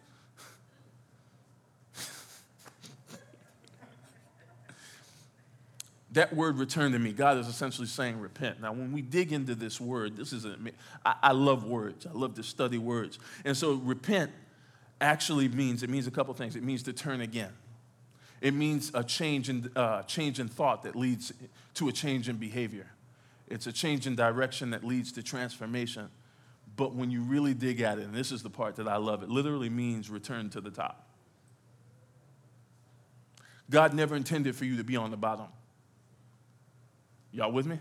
that 6.12 6.34
word 6.34 6.58
return 6.58 6.92
to 6.92 6.98
me, 6.98 7.12
God 7.12 7.38
is 7.38 7.48
essentially 7.48 7.86
saying 7.86 8.20
repent. 8.20 8.60
Now, 8.60 8.72
when 8.72 8.92
we 8.92 9.00
dig 9.00 9.32
into 9.32 9.54
this 9.54 9.80
word, 9.80 10.16
this 10.16 10.32
is, 10.32 10.44
a, 10.44 10.56
I, 11.04 11.14
I 11.22 11.32
love 11.32 11.64
words. 11.64 12.06
I 12.06 12.12
love 12.12 12.34
to 12.34 12.42
study 12.42 12.76
words. 12.76 13.18
And 13.44 13.56
so 13.56 13.74
repent 13.74 14.30
actually 15.00 15.48
means, 15.48 15.82
it 15.82 15.88
means 15.88 16.06
a 16.06 16.10
couple 16.10 16.34
things. 16.34 16.54
It 16.54 16.62
means 16.62 16.82
to 16.84 16.92
turn 16.92 17.22
again. 17.22 17.50
It 18.42 18.54
means 18.54 18.90
a 18.92 19.04
change 19.04 19.48
in, 19.48 19.70
uh, 19.76 20.02
change 20.02 20.40
in 20.40 20.48
thought 20.48 20.82
that 20.82 20.96
leads 20.96 21.32
to 21.74 21.88
a 21.88 21.92
change 21.92 22.28
in 22.28 22.36
behavior. 22.36 22.88
It's 23.46 23.68
a 23.68 23.72
change 23.72 24.08
in 24.08 24.16
direction 24.16 24.70
that 24.70 24.82
leads 24.82 25.12
to 25.12 25.22
transformation. 25.22 26.08
But 26.74 26.92
when 26.92 27.12
you 27.12 27.22
really 27.22 27.54
dig 27.54 27.80
at 27.80 27.98
it, 27.98 28.04
and 28.04 28.12
this 28.12 28.32
is 28.32 28.42
the 28.42 28.50
part 28.50 28.74
that 28.76 28.88
I 28.88 28.96
love, 28.96 29.22
it 29.22 29.28
literally 29.28 29.68
means 29.70 30.10
return 30.10 30.50
to 30.50 30.60
the 30.60 30.72
top. 30.72 31.08
God 33.70 33.94
never 33.94 34.16
intended 34.16 34.56
for 34.56 34.64
you 34.64 34.76
to 34.76 34.84
be 34.84 34.96
on 34.96 35.12
the 35.12 35.16
bottom. 35.16 35.46
Y'all 37.30 37.52
with 37.52 37.66
me? 37.66 37.78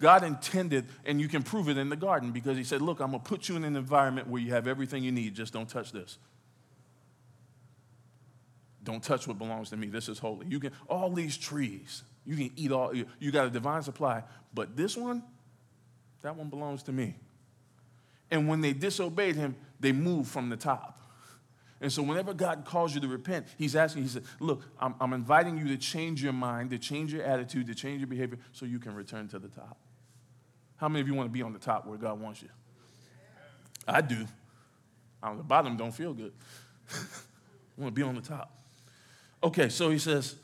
God 0.00 0.24
intended, 0.24 0.86
and 1.04 1.20
you 1.20 1.28
can 1.28 1.42
prove 1.42 1.68
it 1.68 1.76
in 1.76 1.90
the 1.90 1.96
garden 1.96 2.30
because 2.30 2.56
He 2.56 2.64
said, 2.64 2.80
Look, 2.80 3.00
I'm 3.00 3.10
going 3.10 3.22
to 3.22 3.28
put 3.28 3.50
you 3.50 3.56
in 3.56 3.64
an 3.64 3.76
environment 3.76 4.28
where 4.28 4.40
you 4.40 4.52
have 4.54 4.66
everything 4.66 5.04
you 5.04 5.12
need, 5.12 5.34
just 5.34 5.52
don't 5.52 5.68
touch 5.68 5.92
this. 5.92 6.16
Don't 8.84 9.02
touch 9.02 9.26
what 9.26 9.38
belongs 9.38 9.70
to 9.70 9.76
me. 9.76 9.88
This 9.88 10.08
is 10.08 10.18
holy. 10.18 10.46
You 10.46 10.60
can, 10.60 10.72
all 10.88 11.10
these 11.10 11.36
trees, 11.36 12.02
you 12.24 12.36
can 12.36 12.50
eat 12.56 12.70
all, 12.70 12.94
you 12.94 13.32
got 13.32 13.46
a 13.46 13.50
divine 13.50 13.82
supply, 13.82 14.22
but 14.52 14.76
this 14.76 14.96
one, 14.96 15.22
that 16.22 16.36
one 16.36 16.48
belongs 16.48 16.82
to 16.84 16.92
me. 16.92 17.16
And 18.30 18.48
when 18.48 18.60
they 18.60 18.72
disobeyed 18.72 19.36
Him, 19.36 19.56
they 19.80 19.92
moved 19.92 20.30
from 20.30 20.48
the 20.48 20.56
top. 20.56 21.00
And 21.80 21.92
so, 21.92 22.02
whenever 22.02 22.32
God 22.32 22.64
calls 22.64 22.94
you 22.94 23.00
to 23.00 23.08
repent, 23.08 23.46
He's 23.58 23.76
asking, 23.76 24.04
He 24.04 24.08
said, 24.08 24.24
Look, 24.40 24.62
I'm, 24.78 24.94
I'm, 25.00 25.12
inviting 25.12 25.58
you 25.58 25.68
to 25.68 25.76
change 25.76 26.22
your 26.22 26.32
mind, 26.32 26.70
to 26.70 26.78
change 26.78 27.12
your 27.12 27.22
attitude, 27.22 27.66
to 27.66 27.74
change 27.74 28.00
your 28.00 28.06
behavior 28.06 28.38
so 28.52 28.64
you 28.64 28.78
can 28.78 28.94
return 28.94 29.28
to 29.28 29.38
the 29.38 29.48
top. 29.48 29.78
How 30.76 30.88
many 30.88 31.00
of 31.00 31.08
you 31.08 31.14
want 31.14 31.28
to 31.28 31.32
be 31.32 31.42
on 31.42 31.52
the 31.52 31.58
top 31.58 31.86
where 31.86 31.98
God 31.98 32.20
wants 32.20 32.42
you? 32.42 32.48
I 33.86 34.00
do. 34.00 34.26
On 35.22 35.36
the 35.36 35.42
bottom, 35.42 35.76
don't 35.76 35.92
feel 35.92 36.12
good. 36.12 36.32
I 36.90 36.94
want 37.76 37.94
to 37.94 38.00
be 38.00 38.06
on 38.06 38.14
the 38.14 38.20
top. 38.20 38.53
Okay, 39.44 39.68
so 39.68 39.90
He 39.90 39.98
says, 39.98 40.34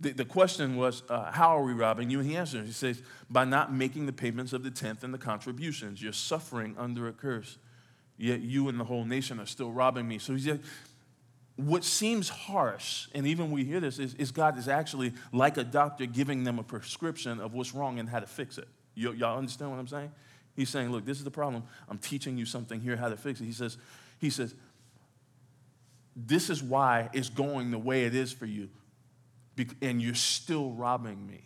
the, 0.00 0.12
the 0.12 0.24
question 0.26 0.76
was, 0.76 1.02
uh, 1.08 1.32
How 1.32 1.56
are 1.56 1.62
we 1.62 1.72
robbing 1.72 2.10
you? 2.10 2.20
And 2.20 2.28
He 2.28 2.36
answers, 2.36 2.66
He 2.66 2.72
says, 2.72 3.02
By 3.30 3.46
not 3.46 3.72
making 3.72 4.04
the 4.04 4.12
payments 4.12 4.52
of 4.52 4.62
the 4.62 4.70
tenth 4.70 5.02
and 5.04 5.14
the 5.14 5.18
contributions. 5.18 6.02
You're 6.02 6.12
suffering 6.12 6.74
under 6.78 7.08
a 7.08 7.12
curse 7.12 7.56
yet 8.20 8.40
you 8.40 8.68
and 8.68 8.78
the 8.78 8.84
whole 8.84 9.04
nation 9.04 9.40
are 9.40 9.46
still 9.46 9.72
robbing 9.72 10.06
me. 10.06 10.18
So 10.18 10.34
he 10.34 10.50
like, 10.50 10.60
what 11.56 11.84
seems 11.84 12.28
harsh, 12.28 13.08
and 13.14 13.26
even 13.26 13.50
we 13.50 13.64
hear 13.64 13.80
this, 13.80 13.98
is, 13.98 14.14
is, 14.14 14.30
God 14.30 14.58
is 14.58 14.68
actually 14.68 15.12
like 15.32 15.56
a 15.56 15.64
doctor 15.64 16.06
giving 16.06 16.44
them 16.44 16.58
a 16.58 16.62
prescription 16.62 17.40
of 17.40 17.54
what's 17.54 17.74
wrong 17.74 17.98
and 17.98 18.08
how 18.08 18.20
to 18.20 18.26
fix 18.26 18.58
it. 18.58 18.68
Y- 18.96 19.12
y'all 19.16 19.38
understand 19.38 19.70
what 19.70 19.78
I'm 19.78 19.88
saying? 19.88 20.12
He's 20.54 20.68
saying, 20.68 20.92
look, 20.92 21.04
this 21.04 21.18
is 21.18 21.24
the 21.24 21.30
problem. 21.30 21.64
I'm 21.88 21.98
teaching 21.98 22.36
you 22.36 22.44
something 22.44 22.80
here, 22.80 22.96
how 22.96 23.08
to 23.08 23.16
fix 23.16 23.40
it. 23.40 23.44
He 23.44 23.52
says, 23.52 23.78
he 24.18 24.30
says, 24.30 24.54
this 26.16 26.50
is 26.50 26.62
why 26.62 27.08
it's 27.12 27.28
going 27.28 27.70
the 27.70 27.78
way 27.78 28.04
it 28.04 28.14
is 28.14 28.32
for 28.32 28.46
you, 28.46 28.68
and 29.80 30.00
you're 30.02 30.14
still 30.14 30.70
robbing 30.72 31.26
me. 31.26 31.44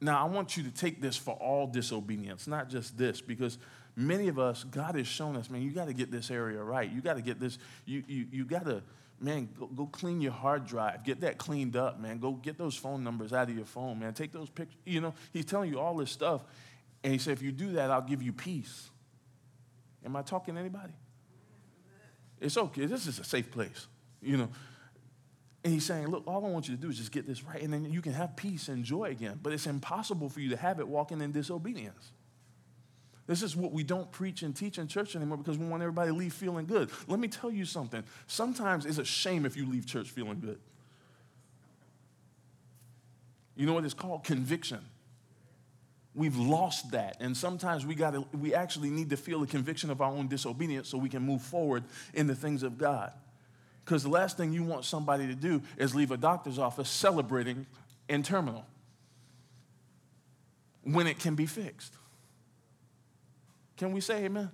Now, 0.00 0.20
I 0.20 0.28
want 0.28 0.56
you 0.56 0.64
to 0.64 0.70
take 0.70 1.00
this 1.00 1.16
for 1.16 1.34
all 1.34 1.66
disobedience, 1.68 2.48
not 2.48 2.68
just 2.68 2.98
this, 2.98 3.20
because 3.20 3.58
many 3.94 4.28
of 4.28 4.38
us, 4.38 4.64
God 4.64 4.96
has 4.96 5.06
shown 5.06 5.36
us, 5.36 5.48
man, 5.48 5.62
you 5.62 5.70
got 5.70 5.86
to 5.86 5.92
get 5.92 6.10
this 6.10 6.30
area 6.30 6.60
right. 6.60 6.90
You 6.90 7.00
got 7.00 7.14
to 7.14 7.22
get 7.22 7.38
this, 7.38 7.58
you, 7.84 8.02
you, 8.08 8.26
you 8.32 8.44
got 8.44 8.64
to, 8.64 8.82
man, 9.20 9.48
go, 9.56 9.66
go, 9.66 9.86
clean 9.86 10.20
your 10.20 10.32
hard 10.32 10.66
drive. 10.66 11.04
Get 11.04 11.20
that 11.20 11.38
cleaned 11.38 11.76
up, 11.76 12.00
man. 12.00 12.18
Go 12.18 12.32
get 12.32 12.58
those 12.58 12.74
phone 12.74 13.04
numbers 13.04 13.32
out 13.32 13.48
of 13.48 13.54
your 13.54 13.64
phone, 13.64 14.00
man. 14.00 14.12
Take 14.12 14.32
those 14.32 14.50
pictures. 14.50 14.76
You 14.84 15.00
know, 15.00 15.14
he's 15.32 15.44
telling 15.44 15.70
you 15.70 15.78
all 15.78 15.96
this 15.96 16.10
stuff. 16.10 16.42
And 17.04 17.12
he 17.12 17.18
said, 17.20 17.34
if 17.34 17.42
you 17.42 17.52
do 17.52 17.72
that, 17.74 17.90
I'll 17.90 18.02
give 18.02 18.22
you 18.22 18.32
peace. 18.32 18.90
Am 20.04 20.16
I 20.16 20.22
talking 20.22 20.54
to 20.54 20.60
anybody? 20.60 20.94
It's 22.42 22.56
okay. 22.56 22.86
This 22.86 23.06
is 23.06 23.18
a 23.18 23.24
safe 23.24 23.50
place, 23.50 23.86
you 24.20 24.36
know. 24.36 24.48
And 25.64 25.72
he's 25.72 25.86
saying, 25.86 26.08
look, 26.08 26.24
all 26.26 26.44
I 26.44 26.48
want 26.48 26.68
you 26.68 26.74
to 26.74 26.80
do 26.80 26.88
is 26.88 26.98
just 26.98 27.12
get 27.12 27.24
this 27.24 27.44
right, 27.44 27.62
and 27.62 27.72
then 27.72 27.84
you 27.84 28.02
can 28.02 28.12
have 28.12 28.34
peace 28.34 28.68
and 28.68 28.84
joy 28.84 29.04
again. 29.04 29.38
But 29.40 29.52
it's 29.52 29.66
impossible 29.66 30.28
for 30.28 30.40
you 30.40 30.50
to 30.50 30.56
have 30.56 30.80
it 30.80 30.88
walking 30.88 31.20
in 31.20 31.30
disobedience. 31.30 32.10
This 33.28 33.42
is 33.42 33.54
what 33.54 33.70
we 33.70 33.84
don't 33.84 34.10
preach 34.10 34.42
and 34.42 34.54
teach 34.54 34.78
in 34.78 34.88
church 34.88 35.14
anymore 35.14 35.38
because 35.38 35.56
we 35.56 35.66
want 35.66 35.82
everybody 35.82 36.10
to 36.10 36.16
leave 36.16 36.34
feeling 36.34 36.66
good. 36.66 36.90
Let 37.06 37.20
me 37.20 37.28
tell 37.28 37.52
you 37.52 37.64
something. 37.64 38.02
Sometimes 38.26 38.84
it's 38.84 38.98
a 38.98 39.04
shame 39.04 39.46
if 39.46 39.56
you 39.56 39.64
leave 39.64 39.86
church 39.86 40.10
feeling 40.10 40.40
good. 40.40 40.58
You 43.54 43.66
know 43.66 43.74
what 43.74 43.84
it's 43.84 43.94
called? 43.94 44.24
Conviction. 44.24 44.80
We've 46.14 46.36
lost 46.36 46.90
that. 46.90 47.16
And 47.20 47.36
sometimes 47.36 47.86
we 47.86 47.94
gotta, 47.94 48.24
we 48.38 48.54
actually 48.54 48.90
need 48.90 49.10
to 49.10 49.16
feel 49.16 49.40
the 49.40 49.46
conviction 49.46 49.90
of 49.90 50.00
our 50.00 50.10
own 50.10 50.28
disobedience 50.28 50.88
so 50.88 50.98
we 50.98 51.08
can 51.08 51.22
move 51.22 51.42
forward 51.42 51.84
in 52.12 52.26
the 52.26 52.34
things 52.34 52.62
of 52.62 52.76
God. 52.76 53.12
Because 53.84 54.02
the 54.02 54.10
last 54.10 54.36
thing 54.36 54.52
you 54.52 54.62
want 54.62 54.84
somebody 54.84 55.26
to 55.26 55.34
do 55.34 55.62
is 55.76 55.94
leave 55.94 56.10
a 56.10 56.16
doctor's 56.16 56.58
office 56.58 56.88
celebrating 56.88 57.66
in 58.08 58.22
terminal 58.22 58.64
when 60.82 61.06
it 61.06 61.18
can 61.18 61.34
be 61.34 61.46
fixed. 61.46 61.94
Can 63.76 63.92
we 63.92 64.00
say 64.00 64.24
amen? 64.24 64.50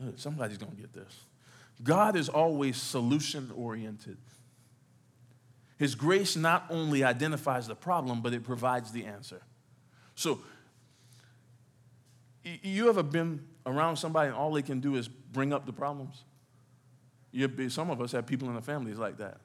amen. 0.00 0.16
Somebody's 0.16 0.58
going 0.58 0.72
to 0.72 0.78
get 0.78 0.92
this. 0.92 1.24
God 1.82 2.14
is 2.16 2.28
always 2.28 2.76
solution 2.76 3.50
oriented. 3.56 4.18
His 5.78 5.94
grace 5.94 6.36
not 6.36 6.66
only 6.70 7.04
identifies 7.04 7.68
the 7.68 7.74
problem, 7.74 8.20
but 8.20 8.34
it 8.34 8.44
provides 8.44 8.90
the 8.92 9.04
answer. 9.04 9.40
So, 10.14 10.40
you 12.42 12.88
ever 12.88 13.02
been 13.02 13.46
around 13.64 13.96
somebody 13.96 14.28
and 14.28 14.36
all 14.36 14.52
they 14.52 14.62
can 14.62 14.80
do 14.80 14.96
is 14.96 15.08
bring 15.08 15.52
up 15.52 15.66
the 15.66 15.72
problems? 15.72 16.24
Be, 17.32 17.68
some 17.68 17.90
of 17.90 18.00
us 18.00 18.12
have 18.12 18.26
people 18.26 18.48
in 18.48 18.54
the 18.54 18.62
families 18.62 18.98
like 18.98 19.18
that. 19.18 19.38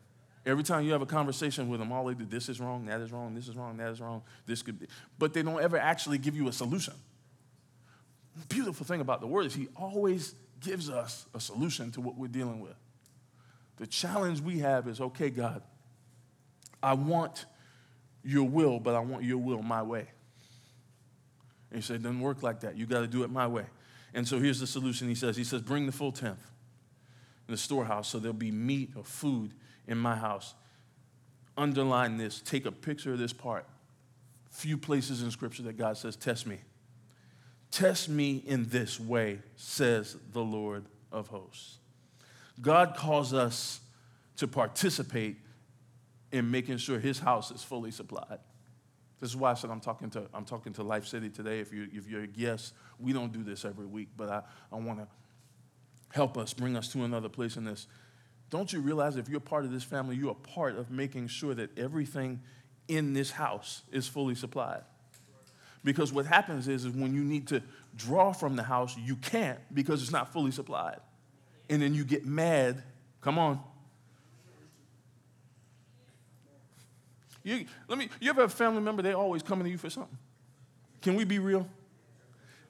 Every 0.45 0.63
time 0.63 0.83
you 0.83 0.91
have 0.91 1.01
a 1.01 1.05
conversation 1.05 1.69
with 1.69 1.79
them, 1.79 1.91
all 1.91 2.05
they 2.05 2.15
do, 2.15 2.25
this 2.25 2.49
is 2.49 2.59
wrong, 2.59 2.85
that 2.87 2.99
is 3.01 3.11
wrong, 3.11 3.35
this 3.35 3.47
is 3.47 3.55
wrong, 3.55 3.77
that 3.77 3.91
is 3.91 4.01
wrong, 4.01 4.23
this 4.45 4.61
could 4.61 4.79
be. 4.79 4.87
But 5.19 5.33
they 5.33 5.43
don't 5.43 5.61
ever 5.61 5.77
actually 5.77 6.17
give 6.17 6.35
you 6.35 6.47
a 6.47 6.53
solution 6.53 6.95
beautiful 8.49 8.85
thing 8.85 9.01
about 9.01 9.21
the 9.21 9.27
word 9.27 9.45
is 9.45 9.53
he 9.53 9.67
always 9.75 10.35
gives 10.59 10.89
us 10.89 11.25
a 11.33 11.39
solution 11.39 11.91
to 11.91 12.01
what 12.01 12.17
we're 12.17 12.27
dealing 12.27 12.59
with. 12.59 12.75
The 13.77 13.87
challenge 13.87 14.41
we 14.41 14.59
have 14.59 14.87
is 14.87 15.01
okay, 15.01 15.29
God, 15.29 15.61
I 16.83 16.93
want 16.93 17.45
your 18.23 18.43
will, 18.43 18.79
but 18.79 18.93
I 18.93 18.99
want 18.99 19.23
your 19.23 19.37
will 19.37 19.63
my 19.63 19.81
way. 19.81 20.05
And 21.71 21.81
he 21.81 21.81
said, 21.81 21.95
it 21.95 22.03
doesn't 22.03 22.19
work 22.19 22.43
like 22.43 22.59
that. 22.59 22.77
You 22.77 22.85
got 22.85 22.99
to 22.99 23.07
do 23.07 23.23
it 23.23 23.31
my 23.31 23.47
way. 23.47 23.65
And 24.13 24.27
so 24.27 24.37
here's 24.37 24.59
the 24.59 24.67
solution 24.67 25.07
he 25.07 25.15
says. 25.15 25.35
He 25.35 25.43
says, 25.43 25.61
bring 25.61 25.85
the 25.85 25.91
full 25.91 26.11
tenth 26.11 26.51
in 27.47 27.53
the 27.53 27.57
storehouse 27.57 28.07
so 28.09 28.19
there'll 28.19 28.33
be 28.33 28.51
meat 28.51 28.91
or 28.95 29.03
food 29.03 29.53
in 29.87 29.97
my 29.97 30.15
house. 30.15 30.53
Underline 31.57 32.17
this, 32.17 32.41
take 32.41 32.65
a 32.65 32.71
picture 32.71 33.13
of 33.13 33.19
this 33.19 33.33
part. 33.33 33.65
Few 34.51 34.77
places 34.77 35.23
in 35.23 35.31
scripture 35.31 35.63
that 35.63 35.77
God 35.77 35.97
says, 35.97 36.15
test 36.15 36.45
me. 36.45 36.59
Test 37.71 38.07
me 38.07 38.43
in 38.45 38.65
this 38.69 38.99
way, 38.99 39.39
says 39.55 40.15
the 40.31 40.43
Lord 40.43 40.85
of 41.11 41.27
hosts. 41.27 41.77
God 42.61 42.95
calls 42.95 43.33
us 43.33 43.79
to 44.37 44.47
participate 44.47 45.37
in 46.33 46.49
making 46.49 46.77
sure 46.77 46.99
his 46.99 47.19
house 47.19 47.51
is 47.51 47.63
fully 47.63 47.91
supplied. 47.91 48.39
This 49.21 49.29
is 49.29 49.37
why 49.37 49.51
I 49.51 49.53
said 49.53 49.69
I'm 49.69 49.79
talking 49.79 50.09
to, 50.09 50.23
I'm 50.33 50.43
talking 50.43 50.73
to 50.73 50.83
Life 50.83 51.05
City 51.05 51.29
today. 51.29 51.59
If, 51.59 51.71
you, 51.71 51.87
if 51.93 52.09
you're 52.09 52.23
a 52.23 52.27
guest, 52.27 52.73
we 52.99 53.13
don't 53.13 53.31
do 53.31 53.43
this 53.43 53.63
every 53.63 53.85
week, 53.85 54.09
but 54.17 54.29
I, 54.29 54.41
I 54.71 54.75
want 54.75 54.99
to 54.99 55.07
help 56.09 56.37
us, 56.37 56.51
bring 56.53 56.75
us 56.75 56.89
to 56.89 57.03
another 57.03 57.29
place 57.29 57.55
in 57.55 57.63
this. 57.63 57.87
Don't 58.49 58.73
you 58.73 58.81
realize 58.81 59.15
if 59.15 59.29
you're 59.29 59.39
part 59.39 59.63
of 59.63 59.71
this 59.71 59.83
family, 59.83 60.15
you're 60.15 60.31
a 60.31 60.33
part 60.33 60.75
of 60.75 60.91
making 60.91 61.27
sure 61.27 61.53
that 61.53 61.77
everything 61.77 62.41
in 62.87 63.13
this 63.13 63.31
house 63.31 63.83
is 63.91 64.07
fully 64.07 64.35
supplied? 64.35 64.81
Because 65.83 66.11
what 66.11 66.25
happens 66.25 66.67
is, 66.67 66.85
is 66.85 66.91
when 66.91 67.13
you 67.13 67.23
need 67.23 67.47
to 67.49 67.61
draw 67.95 68.33
from 68.33 68.55
the 68.55 68.63
house, 68.63 68.97
you 68.97 69.15
can't 69.17 69.59
because 69.73 70.01
it's 70.01 70.11
not 70.11 70.33
fully 70.33 70.51
supplied. 70.51 70.99
And 71.69 71.81
then 71.81 71.93
you 71.93 72.03
get 72.03 72.25
mad. 72.25 72.81
Come 73.21 73.37
on. 73.37 73.61
You, 77.43 77.65
let 77.87 77.97
me, 77.97 78.09
you 78.19 78.29
ever 78.29 78.41
have 78.41 78.51
a 78.51 78.55
family 78.55 78.81
member, 78.81 79.01
they 79.01 79.13
always 79.13 79.43
coming 79.43 79.65
to 79.65 79.69
you 79.71 79.77
for 79.77 79.89
something? 79.89 80.17
Can 81.01 81.15
we 81.15 81.25
be 81.25 81.39
real? 81.39 81.67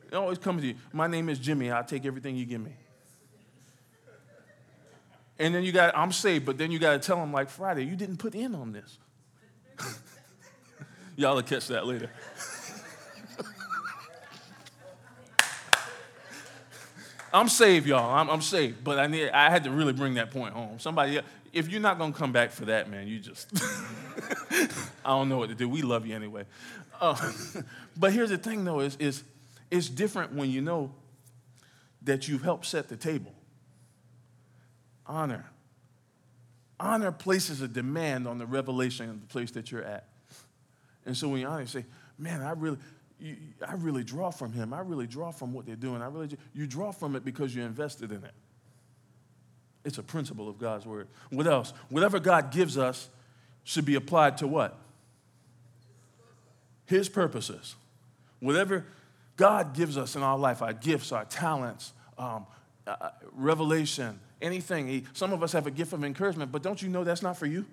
They 0.09 0.17
always 0.17 0.39
come 0.39 0.59
to 0.59 0.65
you. 0.65 0.75
My 0.91 1.07
name 1.07 1.29
is 1.29 1.39
Jimmy. 1.39 1.71
I'll 1.71 1.83
take 1.83 2.05
everything 2.05 2.35
you 2.35 2.45
give 2.45 2.61
me. 2.61 2.75
And 5.39 5.53
then 5.53 5.63
you 5.63 5.71
got, 5.71 5.97
I'm 5.97 6.11
saved, 6.11 6.45
but 6.45 6.57
then 6.57 6.71
you 6.71 6.79
got 6.79 6.93
to 6.93 6.99
tell 6.99 7.17
them, 7.17 7.31
like, 7.31 7.49
Friday, 7.49 7.83
you 7.85 7.95
didn't 7.95 8.17
put 8.17 8.35
in 8.35 8.53
on 8.55 8.71
this. 8.71 8.97
Y'all 11.15 11.35
will 11.35 11.43
catch 11.43 11.67
that 11.67 11.85
later. 11.85 12.09
I'm 17.33 17.49
saved, 17.49 17.87
y'all. 17.87 18.13
I'm, 18.13 18.29
I'm, 18.29 18.41
saved. 18.41 18.83
But 18.83 18.99
I, 18.99 19.07
need, 19.07 19.29
I 19.29 19.49
had 19.49 19.63
to 19.63 19.71
really 19.71 19.93
bring 19.93 20.13
that 20.15 20.29
point 20.29 20.53
home. 20.53 20.77
Somebody, 20.77 21.19
if 21.53 21.69
you're 21.69 21.81
not 21.81 21.99
going 21.99 22.11
to 22.11 22.19
come 22.19 22.31
back 22.31 22.51
for 22.51 22.65
that, 22.65 22.89
man, 22.89 23.07
you 23.07 23.19
just, 23.19 23.47
I 25.05 25.09
don't 25.09 25.29
know 25.29 25.37
what 25.37 25.49
to 25.49 25.55
do. 25.55 25.69
We 25.69 25.83
love 25.83 26.05
you 26.07 26.15
anyway. 26.15 26.45
Uh, 26.99 27.15
but 27.97 28.11
here's 28.11 28.31
the 28.31 28.39
thing, 28.39 28.65
though, 28.65 28.79
is, 28.79 28.95
is 28.97 29.23
it's 29.69 29.87
different 29.87 30.33
when 30.33 30.49
you 30.49 30.61
know 30.61 30.91
that 32.01 32.27
you've 32.27 32.41
helped 32.41 32.65
set 32.65 32.89
the 32.89 32.97
table. 32.97 33.31
Honor. 35.05 35.45
Honor 36.79 37.11
places 37.11 37.61
a 37.61 37.67
demand 37.67 38.27
on 38.27 38.39
the 38.39 38.47
revelation 38.47 39.09
of 39.09 39.21
the 39.21 39.27
place 39.27 39.51
that 39.51 39.71
you're 39.71 39.83
at. 39.83 40.07
And 41.05 41.15
so 41.15 41.29
when 41.29 41.41
you 41.41 41.47
honor, 41.47 41.61
you 41.61 41.67
say, 41.67 41.85
man, 42.17 42.41
I 42.41 42.51
really, 42.51 42.77
you, 43.19 43.37
I 43.65 43.73
really 43.73 44.03
draw 44.03 44.31
from 44.31 44.53
him. 44.53 44.73
I 44.73 44.79
really 44.79 45.07
draw 45.07 45.31
from 45.31 45.53
what 45.53 45.67
they're 45.67 45.75
doing. 45.75 46.01
I 46.01 46.07
really, 46.07 46.35
you 46.53 46.65
draw 46.65 46.91
from 46.91 47.15
it 47.15 47.23
because 47.23 47.55
you're 47.55 47.65
invested 47.65 48.11
in 48.11 48.23
it. 48.23 48.33
It's 49.85 49.97
a 49.97 50.03
principle 50.03 50.47
of 50.47 50.57
God's 50.59 50.85
word. 50.85 51.07
What 51.29 51.47
else? 51.47 51.73
Whatever 51.89 52.19
God 52.19 52.51
gives 52.51 52.77
us 52.77 53.09
should 53.63 53.85
be 53.85 53.95
applied 53.95 54.37
to 54.37 54.47
what? 54.47 54.77
His 56.85 57.09
purposes. 57.09 57.75
Whatever 58.39 58.85
God 59.35 59.73
gives 59.73 59.97
us 59.97 60.15
in 60.15 60.23
our 60.23 60.37
life, 60.37 60.61
our 60.61 60.73
gifts, 60.73 61.11
our 61.11 61.25
talents, 61.25 61.93
um, 62.17 62.45
uh, 62.85 62.95
uh 62.99 63.09
revelation, 63.33 64.19
anything. 64.41 65.07
Some 65.13 65.33
of 65.33 65.41
us 65.41 65.53
have 65.53 65.65
a 65.65 65.71
gift 65.71 65.93
of 65.93 66.03
encouragement, 66.03 66.51
but 66.51 66.61
don't 66.61 66.81
you 66.81 66.89
know 66.89 67.03
that's 67.03 67.23
not 67.23 67.37
for 67.37 67.45
you? 67.45 67.65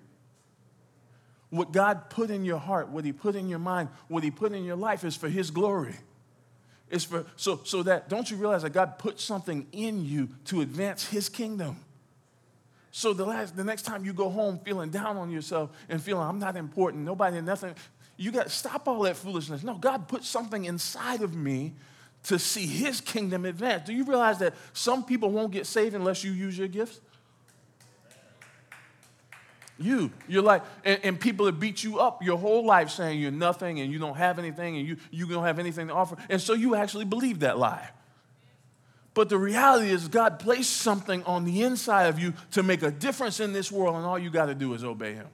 What 1.51 1.73
God 1.73 2.11
put 2.11 2.31
in 2.31 2.45
your 2.45 2.59
heart, 2.59 2.89
what 2.89 3.05
He 3.05 3.13
put 3.13 3.35
in 3.35 3.49
your 3.49 3.59
mind, 3.59 3.89
what 4.09 4.23
He 4.23 4.31
put 4.31 4.53
in 4.53 4.65
your 4.65 4.77
life 4.77 5.05
is 5.05 5.17
for 5.17 5.29
His 5.29 5.51
glory. 5.51 5.97
It's 6.89 7.05
for 7.05 7.27
so 7.37 7.61
so 7.65 7.83
that 7.83 8.09
don't 8.09 8.31
you 8.31 8.37
realize 8.37 8.63
that 8.63 8.73
God 8.73 8.99
put 8.99 9.21
something 9.21 9.67
in 9.73 10.05
you 10.05 10.29
to 10.47 10.61
advance 10.61 11.09
His 11.09 11.29
kingdom? 11.29 11.77
So 12.93 13.13
the 13.13 13.25
last 13.25 13.57
the 13.57 13.65
next 13.65 13.83
time 13.83 14.05
you 14.05 14.13
go 14.13 14.29
home 14.29 14.59
feeling 14.65 14.91
down 14.91 15.17
on 15.17 15.31
yourself 15.31 15.71
and 15.89 16.03
feeling 16.03 16.27
I'm 16.27 16.39
not 16.39 16.57
important, 16.57 17.05
nobody, 17.05 17.41
nothing, 17.41 17.75
you 18.17 18.33
got 18.33 18.45
to 18.45 18.51
stop 18.51 18.89
all 18.89 19.03
that 19.03 19.17
foolishness. 19.17 19.63
No, 19.63 19.77
God 19.77 20.09
put 20.09 20.25
something 20.25 20.65
inside 20.65 21.23
of 21.23 21.35
me 21.35 21.75
to 22.25 22.39
see 22.39 22.67
His 22.67 23.01
kingdom 23.01 23.45
advance. 23.45 23.87
Do 23.87 23.93
you 23.93 24.05
realize 24.05 24.39
that 24.39 24.55
some 24.73 25.05
people 25.05 25.31
won't 25.31 25.53
get 25.53 25.67
saved 25.67 25.95
unless 25.95 26.23
you 26.25 26.33
use 26.33 26.59
your 26.59 26.69
gifts? 26.69 27.01
You, 29.79 30.11
you're 30.29 30.43
like, 30.43 30.63
and, 30.85 31.01
and, 31.03 31.19
people 31.19 31.47
have 31.47 31.59
beat 31.59 31.83
you 31.83 32.01
up 32.01 32.23
your 32.23 32.37
whole 32.37 32.67
life 32.67 32.91
saying 32.91 33.19
you're 33.19 33.31
nothing 33.31 33.81
and 33.81 33.91
you 33.91 33.99
don't 33.99 34.17
have 34.17 34.39
anything 34.39 34.77
and 34.77 34.87
you, 34.87 34.99
you 35.11 35.27
don't 35.27 35.45
have 35.45 35.59
anything 35.59 35.89
to 35.89 35.95
offer. 35.95 36.19
And 36.29 36.39
so 36.39 36.53
you 36.53 36.75
actually 36.75 37.07
believe 37.07 37.41
that 37.41 37.59
lie. 37.59 37.89
But 39.13 39.29
the 39.29 39.39
reality 39.39 39.91
is, 39.91 40.09
God 40.09 40.39
placed 40.39 40.77
something 40.77 41.25
on 41.25 41.45
the 41.45 41.63
inside 41.63 42.05
of 42.05 42.19
you 42.19 42.33
to 42.53 42.63
make 42.63 42.83
a 42.83 42.91
difference 42.91 43.41
in 43.41 43.53
this 43.53 43.71
world, 43.73 43.97
and 43.97 44.05
all 44.05 44.19
you 44.19 44.31
got 44.31 44.47
to 44.47 44.55
do 44.55 44.73
is 44.75 44.85
obey 44.85 45.15
Him. 45.15 45.27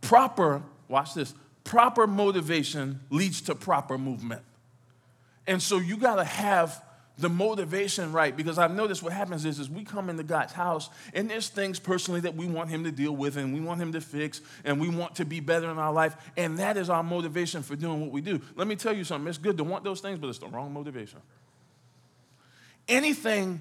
Proper, 0.00 0.62
watch 0.88 1.14
this, 1.14 1.32
proper 1.64 2.06
motivation 2.06 3.00
leads 3.08 3.40
to 3.42 3.54
proper 3.54 3.96
movement. 3.96 4.42
And 5.46 5.62
so 5.62 5.78
you 5.78 5.96
got 5.96 6.16
to 6.16 6.24
have 6.24 6.82
the 7.18 7.28
motivation 7.28 8.12
right 8.12 8.36
because 8.36 8.58
I've 8.58 8.74
noticed 8.74 9.02
what 9.02 9.12
happens 9.12 9.44
is, 9.44 9.58
is 9.58 9.68
we 9.68 9.84
come 9.84 10.08
into 10.08 10.22
God's 10.22 10.52
house 10.52 10.88
and 11.12 11.30
there's 11.30 11.48
things 11.48 11.78
personally 11.78 12.20
that 12.20 12.34
we 12.34 12.46
want 12.46 12.70
him 12.70 12.84
to 12.84 12.90
deal 12.90 13.14
with 13.14 13.36
and 13.36 13.52
we 13.52 13.60
want 13.60 13.80
him 13.80 13.92
to 13.92 14.00
fix 14.00 14.40
and 14.64 14.80
we 14.80 14.88
want 14.88 15.16
to 15.16 15.24
be 15.24 15.40
better 15.40 15.70
in 15.70 15.78
our 15.78 15.92
life 15.92 16.16
and 16.36 16.58
that 16.58 16.76
is 16.76 16.88
our 16.88 17.02
motivation 17.02 17.62
for 17.62 17.76
doing 17.76 18.00
what 18.00 18.10
we 18.10 18.20
do. 18.20 18.40
Let 18.56 18.66
me 18.66 18.76
tell 18.76 18.94
you 18.94 19.04
something. 19.04 19.28
It's 19.28 19.38
good 19.38 19.58
to 19.58 19.64
want 19.64 19.84
those 19.84 20.00
things, 20.00 20.18
but 20.18 20.28
it's 20.28 20.38
the 20.38 20.48
wrong 20.48 20.72
motivation. 20.72 21.20
Anything 22.88 23.60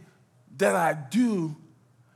that 0.58 0.76
I 0.76 0.94
do 0.94 1.56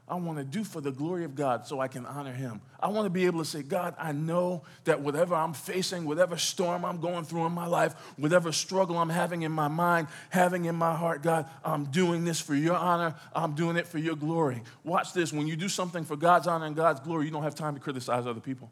I 0.07 0.15
want 0.15 0.37
to 0.37 0.43
do 0.43 0.63
for 0.63 0.81
the 0.81 0.91
glory 0.91 1.25
of 1.25 1.33
God 1.33 1.65
so 1.65 1.79
I 1.79 1.87
can 1.87 2.05
honor 2.05 2.31
Him. 2.31 2.61
I 2.79 2.89
want 2.89 3.07
to 3.07 3.09
be 3.09 3.25
able 3.25 3.39
to 3.39 3.45
say, 3.45 3.63
God, 3.63 3.95
I 3.97 4.11
know 4.11 4.61
that 4.83 5.01
whatever 5.01 5.33
I'm 5.33 5.53
facing, 5.53 6.05
whatever 6.05 6.37
storm 6.37 6.85
I'm 6.85 7.01
going 7.01 7.25
through 7.25 7.47
in 7.47 7.53
my 7.53 7.65
life, 7.65 7.95
whatever 8.15 8.51
struggle 8.51 8.99
I'm 8.99 9.09
having 9.09 9.41
in 9.41 9.51
my 9.51 9.67
mind, 9.67 10.07
having 10.29 10.65
in 10.65 10.75
my 10.75 10.93
heart, 10.95 11.23
God, 11.23 11.47
I'm 11.63 11.85
doing 11.85 12.23
this 12.23 12.39
for 12.39 12.53
your 12.53 12.75
honor. 12.75 13.15
I'm 13.33 13.55
doing 13.55 13.77
it 13.77 13.87
for 13.87 13.97
your 13.97 14.15
glory. 14.15 14.61
Watch 14.83 15.11
this. 15.13 15.33
When 15.33 15.47
you 15.47 15.55
do 15.55 15.69
something 15.69 16.05
for 16.05 16.15
God's 16.15 16.45
honor 16.45 16.67
and 16.67 16.75
God's 16.75 16.99
glory, 16.99 17.25
you 17.25 17.31
don't 17.31 17.43
have 17.43 17.55
time 17.55 17.73
to 17.73 17.79
criticize 17.81 18.27
other 18.27 18.41
people. 18.41 18.69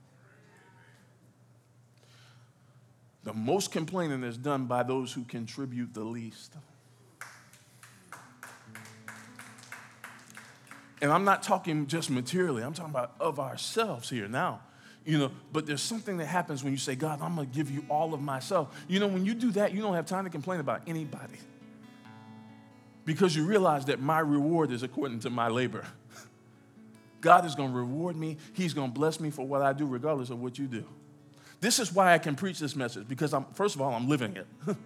The 3.23 3.33
most 3.33 3.71
complaining 3.71 4.23
is 4.23 4.37
done 4.37 4.65
by 4.65 4.83
those 4.83 5.11
who 5.13 5.23
contribute 5.23 5.95
the 5.95 6.03
least. 6.03 6.53
And 11.03 11.11
I'm 11.11 11.25
not 11.25 11.43
talking 11.43 11.85
just 11.87 12.09
materially, 12.09 12.63
I'm 12.63 12.73
talking 12.73 12.91
about 12.91 13.11
of 13.19 13.37
ourselves 13.37 14.09
here 14.09 14.29
now. 14.29 14.61
You 15.05 15.17
know, 15.17 15.31
but 15.51 15.65
there's 15.65 15.81
something 15.81 16.15
that 16.15 16.27
happens 16.27 16.63
when 16.63 16.71
you 16.71 16.77
say, 16.77 16.95
God, 16.95 17.21
I'm 17.21 17.35
gonna 17.35 17.45
give 17.45 17.69
you 17.69 17.85
all 17.89 18.13
of 18.13 18.21
myself. 18.21 18.73
You 18.87 19.01
know, 19.01 19.07
when 19.07 19.25
you 19.25 19.33
do 19.33 19.51
that, 19.51 19.73
you 19.73 19.81
don't 19.81 19.95
have 19.95 20.05
time 20.05 20.23
to 20.23 20.29
complain 20.29 20.61
about 20.61 20.81
anybody. 20.87 21.39
Because 23.03 23.35
you 23.35 23.45
realize 23.45 23.83
that 23.85 23.99
my 23.99 24.19
reward 24.19 24.71
is 24.71 24.81
according 24.81 25.19
to 25.19 25.29
my 25.29 25.49
labor. 25.49 25.85
God 27.19 27.43
is 27.43 27.53
gonna 27.53 27.75
reward 27.75 28.15
me, 28.15 28.37
He's 28.53 28.73
gonna 28.73 28.93
bless 28.93 29.19
me 29.19 29.29
for 29.29 29.45
what 29.45 29.61
I 29.61 29.73
do, 29.73 29.85
regardless 29.85 30.29
of 30.29 30.39
what 30.41 30.57
you 30.57 30.67
do. 30.67 30.85
This 31.59 31.79
is 31.79 31.91
why 31.91 32.13
I 32.13 32.17
can 32.17 32.37
preach 32.37 32.59
this 32.59 32.77
message, 32.77 33.09
because 33.09 33.33
I'm, 33.33 33.43
first 33.55 33.75
of 33.75 33.81
all, 33.81 33.93
I'm 33.93 34.07
living 34.07 34.37
it. 34.37 34.47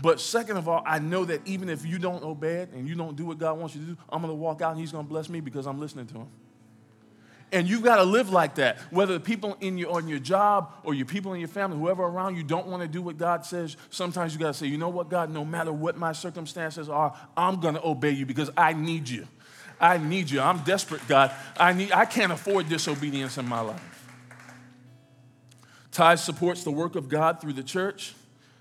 But 0.00 0.20
second 0.20 0.56
of 0.56 0.68
all, 0.68 0.82
I 0.86 0.98
know 0.98 1.24
that 1.24 1.46
even 1.46 1.68
if 1.68 1.84
you 1.84 1.98
don't 1.98 2.22
obey 2.22 2.56
it 2.56 2.70
and 2.72 2.88
you 2.88 2.94
don't 2.94 3.16
do 3.16 3.26
what 3.26 3.38
God 3.38 3.58
wants 3.58 3.74
you 3.74 3.80
to 3.80 3.86
do, 3.88 3.96
I'm 4.08 4.20
going 4.22 4.30
to 4.30 4.36
walk 4.36 4.62
out 4.62 4.72
and 4.72 4.80
He's 4.80 4.92
going 4.92 5.04
to 5.04 5.08
bless 5.08 5.28
me 5.28 5.40
because 5.40 5.66
I'm 5.66 5.80
listening 5.80 6.06
to 6.08 6.14
Him. 6.14 6.28
And 7.50 7.66
you've 7.66 7.82
got 7.82 7.96
to 7.96 8.04
live 8.04 8.30
like 8.30 8.56
that. 8.56 8.78
Whether 8.90 9.14
the 9.14 9.20
people 9.20 9.56
in 9.60 9.78
your, 9.78 9.92
on 9.92 10.06
your 10.06 10.18
job 10.18 10.72
or 10.84 10.92
your 10.92 11.06
people 11.06 11.32
in 11.32 11.40
your 11.40 11.48
family, 11.48 11.78
whoever 11.78 12.02
around 12.02 12.36
you 12.36 12.42
don't 12.42 12.66
want 12.66 12.82
to 12.82 12.88
do 12.88 13.00
what 13.00 13.16
God 13.16 13.46
says, 13.46 13.76
sometimes 13.90 14.34
you 14.34 14.38
got 14.38 14.48
to 14.48 14.54
say, 14.54 14.66
you 14.66 14.76
know 14.76 14.90
what, 14.90 15.08
God, 15.08 15.30
no 15.30 15.44
matter 15.44 15.72
what 15.72 15.96
my 15.96 16.12
circumstances 16.12 16.88
are, 16.90 17.16
I'm 17.36 17.60
going 17.60 17.74
to 17.74 17.86
obey 17.86 18.10
you 18.10 18.26
because 18.26 18.50
I 18.56 18.74
need 18.74 19.08
you. 19.08 19.26
I 19.80 19.96
need 19.96 20.28
you. 20.28 20.40
I'm 20.40 20.58
desperate, 20.58 21.06
God. 21.08 21.32
I, 21.56 21.72
need, 21.72 21.92
I 21.92 22.04
can't 22.04 22.32
afford 22.32 22.68
disobedience 22.68 23.38
in 23.38 23.46
my 23.46 23.60
life. 23.60 24.14
Tithe 25.90 26.18
supports 26.18 26.64
the 26.64 26.70
work 26.70 26.96
of 26.96 27.08
God 27.08 27.40
through 27.40 27.54
the 27.54 27.62
church 27.62 28.14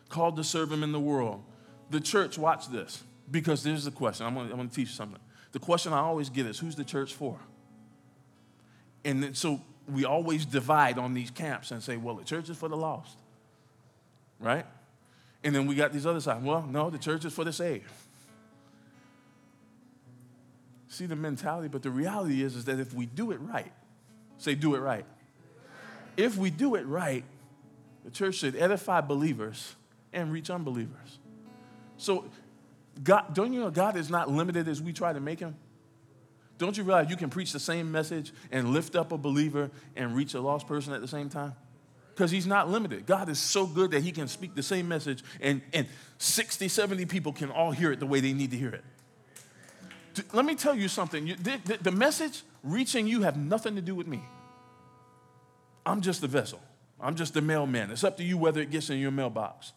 called 0.08 0.36
to 0.38 0.44
serve 0.44 0.72
him 0.72 0.84
in 0.84 0.92
the 0.92 1.00
world. 1.00 1.44
The 1.90 2.00
church, 2.00 2.38
watch 2.38 2.68
this, 2.70 3.04
because 3.30 3.64
there's 3.64 3.86
the 3.86 3.92
question. 3.92 4.26
I'm 4.26 4.34
gonna, 4.34 4.50
I'm 4.50 4.58
gonna 4.58 4.70
teach 4.70 4.90
you 4.90 4.94
something. 4.94 5.20
The 5.52 5.60
question 5.60 5.94
I 5.94 6.00
always 6.00 6.30
get 6.30 6.46
is 6.46 6.60
who's 6.60 6.76
the 6.76 6.84
church 6.84 7.14
for? 7.14 7.40
And 9.06 9.24
then, 9.24 9.34
so 9.34 9.62
we 9.88 10.06
always 10.06 10.46
divide 10.46 10.98
on 10.98 11.14
these 11.14 11.32
camps 11.32 11.72
and 11.72 11.82
say, 11.82 11.98
well, 11.98 12.16
the 12.16 12.26
church 12.26 12.50
is 12.50 12.58
for 12.58 12.68
the 12.68 12.76
lost, 12.76 13.18
right? 14.40 14.66
And 15.44 15.56
then 15.56 15.66
we 15.66 15.76
got 15.76 15.94
these 15.94 16.06
other 16.06 16.20
sides. 16.20 16.44
Well, 16.44 16.68
no, 16.70 16.90
the 16.90 16.98
church 16.98 17.24
is 17.24 17.34
for 17.34 17.46
the 17.46 17.54
saved. 17.54 17.90
See 20.90 21.06
the 21.06 21.16
mentality, 21.16 21.68
but 21.68 21.84
the 21.84 21.92
reality 21.92 22.44
is, 22.44 22.56
is 22.56 22.66
that 22.66 22.80
if 22.80 22.94
we 22.94 23.06
do 23.06 23.32
it 23.32 23.40
right, 23.40 23.72
say, 24.38 24.56
do 24.56 24.76
it 24.76 24.80
right. 24.80 25.06
If 26.18 26.38
we 26.38 26.50
do 26.50 26.76
it 26.76 26.86
right, 26.86 27.24
the 28.04 28.12
church 28.12 28.36
should 28.36 28.56
edify 28.56 29.02
believers 29.02 29.76
and 30.14 30.32
reach 30.32 30.50
unbelievers. 30.50 31.20
So, 31.98 32.26
God, 33.04 33.34
don't 33.34 33.54
you 33.54 33.60
know 33.60 33.70
God 33.70 33.98
is 33.98 34.10
not 34.10 34.30
limited 34.30 34.68
as 34.68 34.82
we 34.82 34.94
try 34.94 35.14
to 35.14 35.20
make 35.20 35.40
him? 35.40 35.56
Don't 36.58 36.76
you 36.76 36.84
realize 36.84 37.10
you 37.10 37.18
can 37.18 37.30
preach 37.30 37.54
the 37.54 37.60
same 37.60 37.92
message 37.92 38.34
and 38.52 38.70
lift 38.70 38.96
up 38.96 39.12
a 39.12 39.18
believer 39.18 39.70
and 39.96 40.16
reach 40.16 40.34
a 40.34 40.42
lost 40.42 40.68
person 40.68 40.94
at 40.94 41.02
the 41.02 41.08
same 41.08 41.30
time? 41.30 41.54
Because 42.14 42.32
he's 42.32 42.48
not 42.48 42.70
limited. 42.70 43.06
God 43.06 43.30
is 43.30 43.38
so 43.38 43.68
good 43.68 43.92
that 43.92 44.02
he 44.02 44.12
can 44.12 44.28
speak 44.28 44.56
the 44.56 44.64
same 44.64 44.88
message 44.88 45.24
and, 45.40 45.62
and 45.72 45.88
60, 46.18 46.68
70 46.68 47.06
people 47.06 47.32
can 47.32 47.52
all 47.52 47.72
hear 47.72 47.92
it 47.92 48.00
the 48.00 48.08
way 48.08 48.20
they 48.20 48.34
need 48.34 48.50
to 48.52 48.58
hear 48.58 48.70
it. 48.70 48.84
Let 50.34 50.46
me 50.46 50.56
tell 50.56 50.74
you 50.74 50.88
something. 50.88 51.36
The, 51.82 51.92
message 51.92 52.42
reaching 52.64 53.06
you 53.06 53.22
have 53.22 53.38
nothing 53.38 53.76
to 53.76 53.82
do 53.82 53.94
with 53.94 54.08
me. 54.08 54.24
I'm 55.86 56.02
just 56.02 56.22
the 56.22 56.28
vessel. 56.28 56.60
I'm 57.00 57.16
just 57.16 57.36
the 57.36 57.42
mailman. 57.42 57.92
It's 57.92 58.04
up 58.04 58.18
to 58.18 58.24
you 58.24 58.36
whether 58.36 58.60
it 58.60 58.72
gets 58.72 58.90
in 58.90 58.98
your 58.98 59.12
mailbox. 59.12 59.74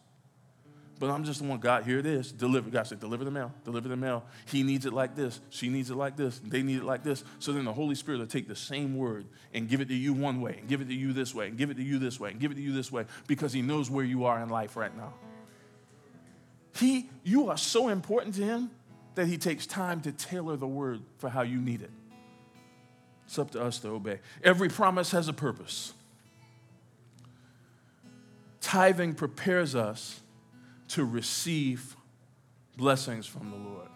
But 1.01 1.09
I'm 1.09 1.23
just 1.23 1.41
the 1.41 1.47
one, 1.47 1.59
God, 1.59 1.83
here 1.83 1.97
it 1.97 2.05
is. 2.05 2.31
Deliver. 2.31 2.69
God 2.69 2.83
said, 2.83 2.99
deliver 2.99 3.23
the 3.23 3.31
mail. 3.31 3.51
Deliver 3.65 3.89
the 3.89 3.97
mail. 3.97 4.23
He 4.45 4.61
needs 4.61 4.85
it 4.85 4.93
like 4.93 5.15
this. 5.15 5.39
She 5.49 5.67
needs 5.67 5.89
it 5.89 5.95
like 5.95 6.15
this. 6.15 6.39
They 6.45 6.61
need 6.61 6.77
it 6.77 6.83
like 6.83 7.01
this. 7.01 7.23
So 7.39 7.53
then 7.53 7.65
the 7.65 7.73
Holy 7.73 7.95
Spirit 7.95 8.19
will 8.19 8.27
take 8.27 8.47
the 8.47 8.55
same 8.55 8.95
word 8.95 9.25
and 9.51 9.67
give 9.67 9.81
it 9.81 9.87
to 9.87 9.95
you 9.95 10.13
one 10.13 10.41
way, 10.41 10.57
and 10.59 10.69
give 10.69 10.79
it 10.79 10.89
to 10.89 10.93
you 10.93 11.11
this 11.11 11.33
way, 11.33 11.47
and 11.47 11.57
give 11.57 11.71
it 11.71 11.77
to 11.77 11.83
you 11.83 11.97
this 11.97 12.19
way, 12.19 12.29
and 12.29 12.39
give 12.39 12.51
it 12.51 12.53
to 12.53 12.61
you 12.61 12.71
this 12.71 12.91
way, 12.91 13.05
because 13.25 13.51
He 13.51 13.63
knows 13.63 13.89
where 13.89 14.05
you 14.05 14.25
are 14.25 14.39
in 14.43 14.49
life 14.49 14.77
right 14.77 14.95
now. 14.95 15.15
He, 16.75 17.09
you 17.23 17.49
are 17.49 17.57
so 17.57 17.87
important 17.87 18.35
to 18.35 18.43
Him 18.43 18.69
that 19.15 19.25
He 19.25 19.39
takes 19.39 19.65
time 19.65 20.01
to 20.01 20.11
tailor 20.11 20.55
the 20.55 20.67
word 20.67 21.01
for 21.17 21.31
how 21.31 21.41
you 21.41 21.57
need 21.57 21.81
it. 21.81 21.89
It's 23.25 23.39
up 23.39 23.49
to 23.51 23.63
us 23.63 23.79
to 23.79 23.87
obey. 23.87 24.19
Every 24.43 24.69
promise 24.69 25.09
has 25.13 25.27
a 25.27 25.33
purpose. 25.33 25.95
Tithing 28.59 29.15
prepares 29.15 29.73
us 29.73 30.20
to 30.91 31.05
receive 31.05 31.95
blessings 32.75 33.25
from 33.25 33.49
the 33.49 33.55
Lord. 33.55 33.87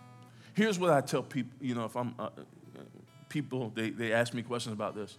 Here's 0.53 0.79
what 0.79 0.91
I 0.91 1.01
tell 1.01 1.23
people, 1.23 1.51
you 1.59 1.75
know, 1.75 1.85
if 1.85 1.95
I'm, 1.97 2.15
uh, 2.17 2.29
people, 3.27 3.71
they, 3.75 3.89
they 3.89 4.13
ask 4.13 4.33
me 4.33 4.41
questions 4.41 4.73
about 4.73 4.95
this. 4.95 5.17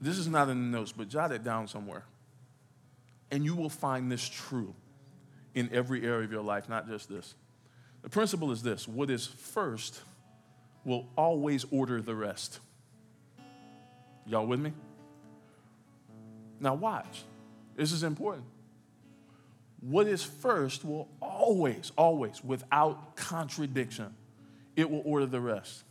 This 0.00 0.16
is 0.16 0.28
not 0.28 0.48
in 0.48 0.70
the 0.70 0.78
notes, 0.78 0.92
but 0.92 1.08
jot 1.08 1.30
it 1.32 1.44
down 1.44 1.68
somewhere. 1.68 2.04
And 3.30 3.44
you 3.44 3.54
will 3.54 3.68
find 3.68 4.10
this 4.10 4.26
true 4.26 4.74
in 5.54 5.68
every 5.72 6.06
area 6.06 6.24
of 6.24 6.32
your 6.32 6.42
life, 6.42 6.68
not 6.68 6.88
just 6.88 7.08
this. 7.08 7.34
The 8.02 8.08
principle 8.08 8.50
is 8.52 8.62
this 8.62 8.88
what 8.88 9.10
is 9.10 9.26
first 9.26 10.00
will 10.84 11.06
always 11.16 11.66
order 11.70 12.00
the 12.00 12.14
rest. 12.14 12.60
Y'all 14.26 14.46
with 14.46 14.60
me? 14.60 14.72
Now, 16.60 16.74
watch. 16.74 17.24
This 17.76 17.92
is 17.92 18.02
important 18.02 18.44
what 19.80 20.06
is 20.06 20.22
first 20.22 20.84
will 20.84 21.08
always, 21.20 21.92
always, 21.96 22.42
without 22.42 23.16
contradiction, 23.16 24.14
it 24.74 24.90
will 24.90 25.02
order 25.04 25.26
the 25.26 25.40
rest. 25.40 25.84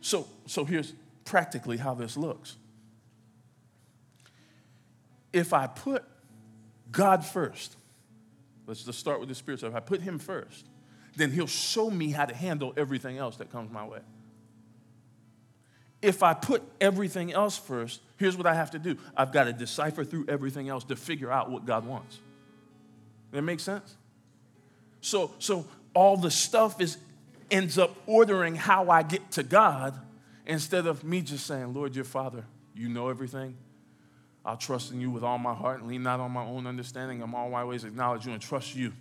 So, 0.00 0.26
so 0.46 0.64
here's 0.64 0.92
practically 1.24 1.76
how 1.76 1.94
this 1.94 2.16
looks. 2.16 2.56
If 5.32 5.52
I 5.52 5.66
put 5.66 6.04
God 6.90 7.24
first, 7.24 7.76
let's 8.66 8.84
just 8.84 8.98
start 8.98 9.20
with 9.20 9.28
the 9.28 9.34
spirit. 9.34 9.60
So 9.60 9.66
if 9.66 9.74
I 9.74 9.80
put 9.80 10.00
Him 10.00 10.18
first, 10.18 10.66
then 11.16 11.30
He'll 11.30 11.46
show 11.46 11.90
me 11.90 12.10
how 12.10 12.24
to 12.24 12.34
handle 12.34 12.72
everything 12.76 13.18
else 13.18 13.36
that 13.36 13.50
comes 13.50 13.70
my 13.70 13.84
way. 13.84 14.00
If 16.02 16.22
I 16.22 16.34
put 16.34 16.62
everything 16.80 17.32
else 17.32 17.56
first, 17.56 18.00
here's 18.16 18.36
what 18.36 18.46
I 18.46 18.54
have 18.54 18.70
to 18.72 18.78
do 18.78 18.96
I've 19.16 19.32
got 19.32 19.44
to 19.44 19.52
decipher 19.52 20.04
through 20.04 20.26
everything 20.28 20.68
else 20.68 20.84
to 20.84 20.96
figure 20.96 21.30
out 21.30 21.50
what 21.50 21.64
God 21.64 21.86
wants. 21.86 22.18
That 23.32 23.42
makes 23.42 23.62
sense? 23.62 23.96
So, 25.00 25.32
so 25.38 25.66
all 25.94 26.16
the 26.16 26.30
stuff 26.30 26.80
is 26.80 26.98
ends 27.50 27.78
up 27.78 27.94
ordering 28.06 28.56
how 28.56 28.90
I 28.90 29.02
get 29.02 29.30
to 29.32 29.42
God 29.42 29.94
instead 30.46 30.86
of 30.86 31.04
me 31.04 31.20
just 31.20 31.46
saying, 31.46 31.74
Lord, 31.74 31.94
your 31.94 32.04
Father, 32.04 32.44
you 32.74 32.88
know 32.88 33.08
everything. 33.08 33.56
I'll 34.44 34.56
trust 34.56 34.92
in 34.92 35.00
you 35.00 35.10
with 35.10 35.24
all 35.24 35.38
my 35.38 35.54
heart 35.54 35.80
and 35.80 35.88
lean 35.88 36.02
not 36.02 36.20
on 36.20 36.30
my 36.30 36.44
own 36.44 36.66
understanding. 36.66 37.20
I'm 37.20 37.34
all 37.34 37.50
my 37.50 37.64
ways 37.64 37.84
acknowledge 37.84 38.26
you 38.26 38.32
and 38.32 38.40
trust 38.40 38.76
you 38.76 38.92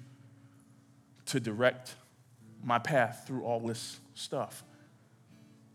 to 1.27 1.39
direct 1.39 1.95
my 2.63 2.79
path 2.79 3.25
through 3.27 3.43
all 3.43 3.60
this 3.60 3.99
stuff. 4.15 4.63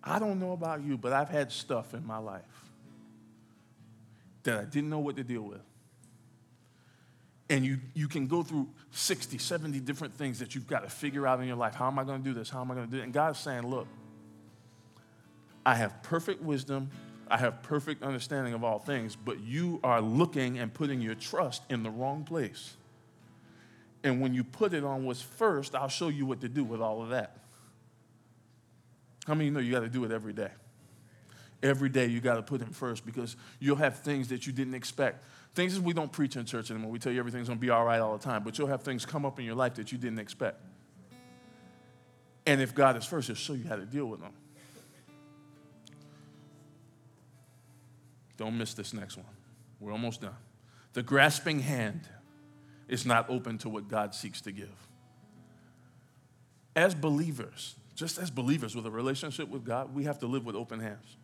I 0.02 0.18
don't 0.18 0.40
know 0.40 0.52
about 0.52 0.82
you, 0.82 0.96
but 0.96 1.12
I've 1.12 1.28
had 1.28 1.52
stuff 1.52 1.94
in 1.94 2.06
my 2.06 2.18
life 2.18 2.42
that 4.44 4.58
I 4.58 4.64
didn't 4.64 4.90
know 4.90 4.98
what 4.98 5.16
to 5.16 5.24
deal 5.24 5.42
with. 5.42 5.60
And 7.50 7.64
you, 7.64 7.78
you 7.94 8.06
can 8.06 8.26
go 8.26 8.42
through 8.42 8.68
60, 8.92 9.36
70 9.38 9.80
different 9.80 10.14
things 10.14 10.38
that 10.38 10.54
you've 10.54 10.68
got 10.68 10.84
to 10.84 10.88
figure 10.88 11.26
out 11.26 11.40
in 11.40 11.46
your 11.46 11.56
life. 11.56 11.74
How 11.74 11.88
am 11.88 11.98
I 11.98 12.04
going 12.04 12.22
to 12.22 12.24
do 12.24 12.32
this? 12.32 12.48
How 12.48 12.60
am 12.60 12.70
I 12.70 12.74
going 12.74 12.86
to 12.86 12.92
do 12.92 13.00
it? 13.00 13.04
And 13.04 13.12
God's 13.12 13.40
saying, 13.40 13.66
look, 13.66 13.88
I 15.66 15.74
have 15.74 16.02
perfect 16.02 16.42
wisdom. 16.42 16.90
I 17.28 17.36
have 17.36 17.62
perfect 17.62 18.02
understanding 18.02 18.54
of 18.54 18.64
all 18.64 18.78
things, 18.78 19.16
but 19.16 19.40
you 19.40 19.80
are 19.84 20.00
looking 20.00 20.58
and 20.58 20.72
putting 20.72 21.00
your 21.00 21.14
trust 21.14 21.62
in 21.70 21.82
the 21.82 21.90
wrong 21.90 22.24
place. 22.24 22.74
And 24.02 24.20
when 24.20 24.32
you 24.32 24.42
put 24.42 24.72
it 24.72 24.82
on 24.82 25.04
what's 25.04 25.20
first, 25.20 25.74
I'll 25.74 25.88
show 25.88 26.08
you 26.08 26.26
what 26.26 26.40
to 26.40 26.48
do 26.48 26.64
with 26.64 26.80
all 26.80 27.02
of 27.02 27.10
that. 27.10 27.36
How 29.30 29.36
many 29.36 29.44
you 29.44 29.52
know 29.52 29.60
you 29.60 29.70
got 29.70 29.82
to 29.82 29.88
do 29.88 30.04
it 30.04 30.10
every 30.10 30.32
day? 30.32 30.50
Every 31.62 31.88
day 31.88 32.06
you 32.06 32.20
got 32.20 32.34
to 32.34 32.42
put 32.42 32.60
him 32.60 32.72
first 32.72 33.06
because 33.06 33.36
you'll 33.60 33.76
have 33.76 34.00
things 34.00 34.26
that 34.30 34.44
you 34.44 34.52
didn't 34.52 34.74
expect. 34.74 35.24
Things 35.54 35.76
that 35.76 35.84
we 35.84 35.92
don't 35.92 36.10
preach 36.10 36.34
in 36.34 36.44
church 36.44 36.68
anymore. 36.72 36.90
We 36.90 36.98
tell 36.98 37.12
you 37.12 37.20
everything's 37.20 37.46
going 37.46 37.60
to 37.60 37.60
be 37.60 37.70
all 37.70 37.84
right 37.84 38.00
all 38.00 38.18
the 38.18 38.24
time, 38.24 38.42
but 38.42 38.58
you'll 38.58 38.66
have 38.66 38.82
things 38.82 39.06
come 39.06 39.24
up 39.24 39.38
in 39.38 39.44
your 39.44 39.54
life 39.54 39.74
that 39.74 39.92
you 39.92 39.98
didn't 39.98 40.18
expect. 40.18 40.60
And 42.44 42.60
if 42.60 42.74
God 42.74 42.96
is 42.96 43.04
first, 43.04 43.28
he'll 43.28 43.36
show 43.36 43.52
you 43.52 43.68
how 43.68 43.76
to 43.76 43.86
deal 43.86 44.06
with 44.06 44.18
them. 44.18 44.32
Don't 48.36 48.58
miss 48.58 48.74
this 48.74 48.92
next 48.92 49.16
one. 49.16 49.26
We're 49.78 49.92
almost 49.92 50.22
done. 50.22 50.34
The 50.94 51.04
grasping 51.04 51.60
hand 51.60 52.08
is 52.88 53.06
not 53.06 53.30
open 53.30 53.58
to 53.58 53.68
what 53.68 53.86
God 53.86 54.12
seeks 54.12 54.40
to 54.40 54.50
give. 54.50 54.74
As 56.74 56.96
believers, 56.96 57.76
just 58.00 58.16
as 58.16 58.30
believers 58.30 58.74
with 58.74 58.86
a 58.86 58.90
relationship 58.90 59.50
with 59.50 59.62
God, 59.62 59.94
we 59.94 60.04
have 60.04 60.18
to 60.20 60.26
live 60.26 60.46
with 60.46 60.56
open 60.56 60.80
hands. 60.80 61.18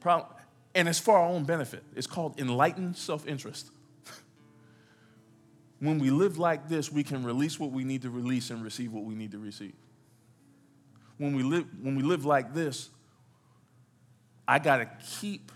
Problem, 0.00 0.28
and 0.74 0.88
it's 0.88 0.98
for 0.98 1.16
our 1.16 1.28
own 1.28 1.44
benefit. 1.44 1.84
It's 1.94 2.08
called 2.08 2.40
enlightened 2.40 2.96
self 2.96 3.24
interest. 3.24 3.70
when 5.78 6.00
we 6.00 6.10
live 6.10 6.36
like 6.36 6.68
this, 6.68 6.90
we 6.90 7.04
can 7.04 7.22
release 7.22 7.60
what 7.60 7.70
we 7.70 7.84
need 7.84 8.02
to 8.02 8.10
release 8.10 8.50
and 8.50 8.60
receive 8.60 8.92
what 8.92 9.04
we 9.04 9.14
need 9.14 9.30
to 9.30 9.38
receive. 9.38 9.76
When 11.16 11.36
we 11.36 11.44
live, 11.44 11.66
when 11.80 11.94
we 11.94 12.02
live 12.02 12.24
like 12.24 12.52
this, 12.52 12.90
I 14.48 14.58
got 14.58 14.78
to 14.78 14.88
keep 15.20 15.52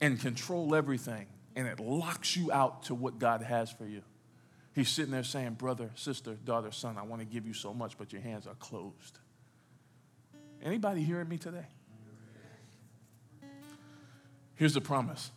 and 0.00 0.18
control 0.18 0.74
everything, 0.74 1.26
and 1.54 1.68
it 1.68 1.78
locks 1.78 2.36
you 2.36 2.50
out 2.50 2.82
to 2.84 2.94
what 2.96 3.20
God 3.20 3.42
has 3.42 3.70
for 3.70 3.86
you. 3.86 4.02
He's 4.74 4.88
sitting 4.88 5.12
there 5.12 5.24
saying, 5.24 5.54
Brother, 5.54 5.90
sister, 5.94 6.34
daughter, 6.34 6.72
son, 6.72 6.96
I 6.96 7.02
want 7.02 7.20
to 7.20 7.26
give 7.26 7.46
you 7.46 7.54
so 7.54 7.74
much, 7.74 7.98
but 7.98 8.12
your 8.12 8.22
hands 8.22 8.46
are 8.46 8.54
closed. 8.54 9.18
Anybody 10.62 11.02
hearing 11.02 11.28
me 11.28 11.38
today? 11.38 11.66
Here's 14.54 14.74
the 14.74 14.80
promise. 14.80 15.30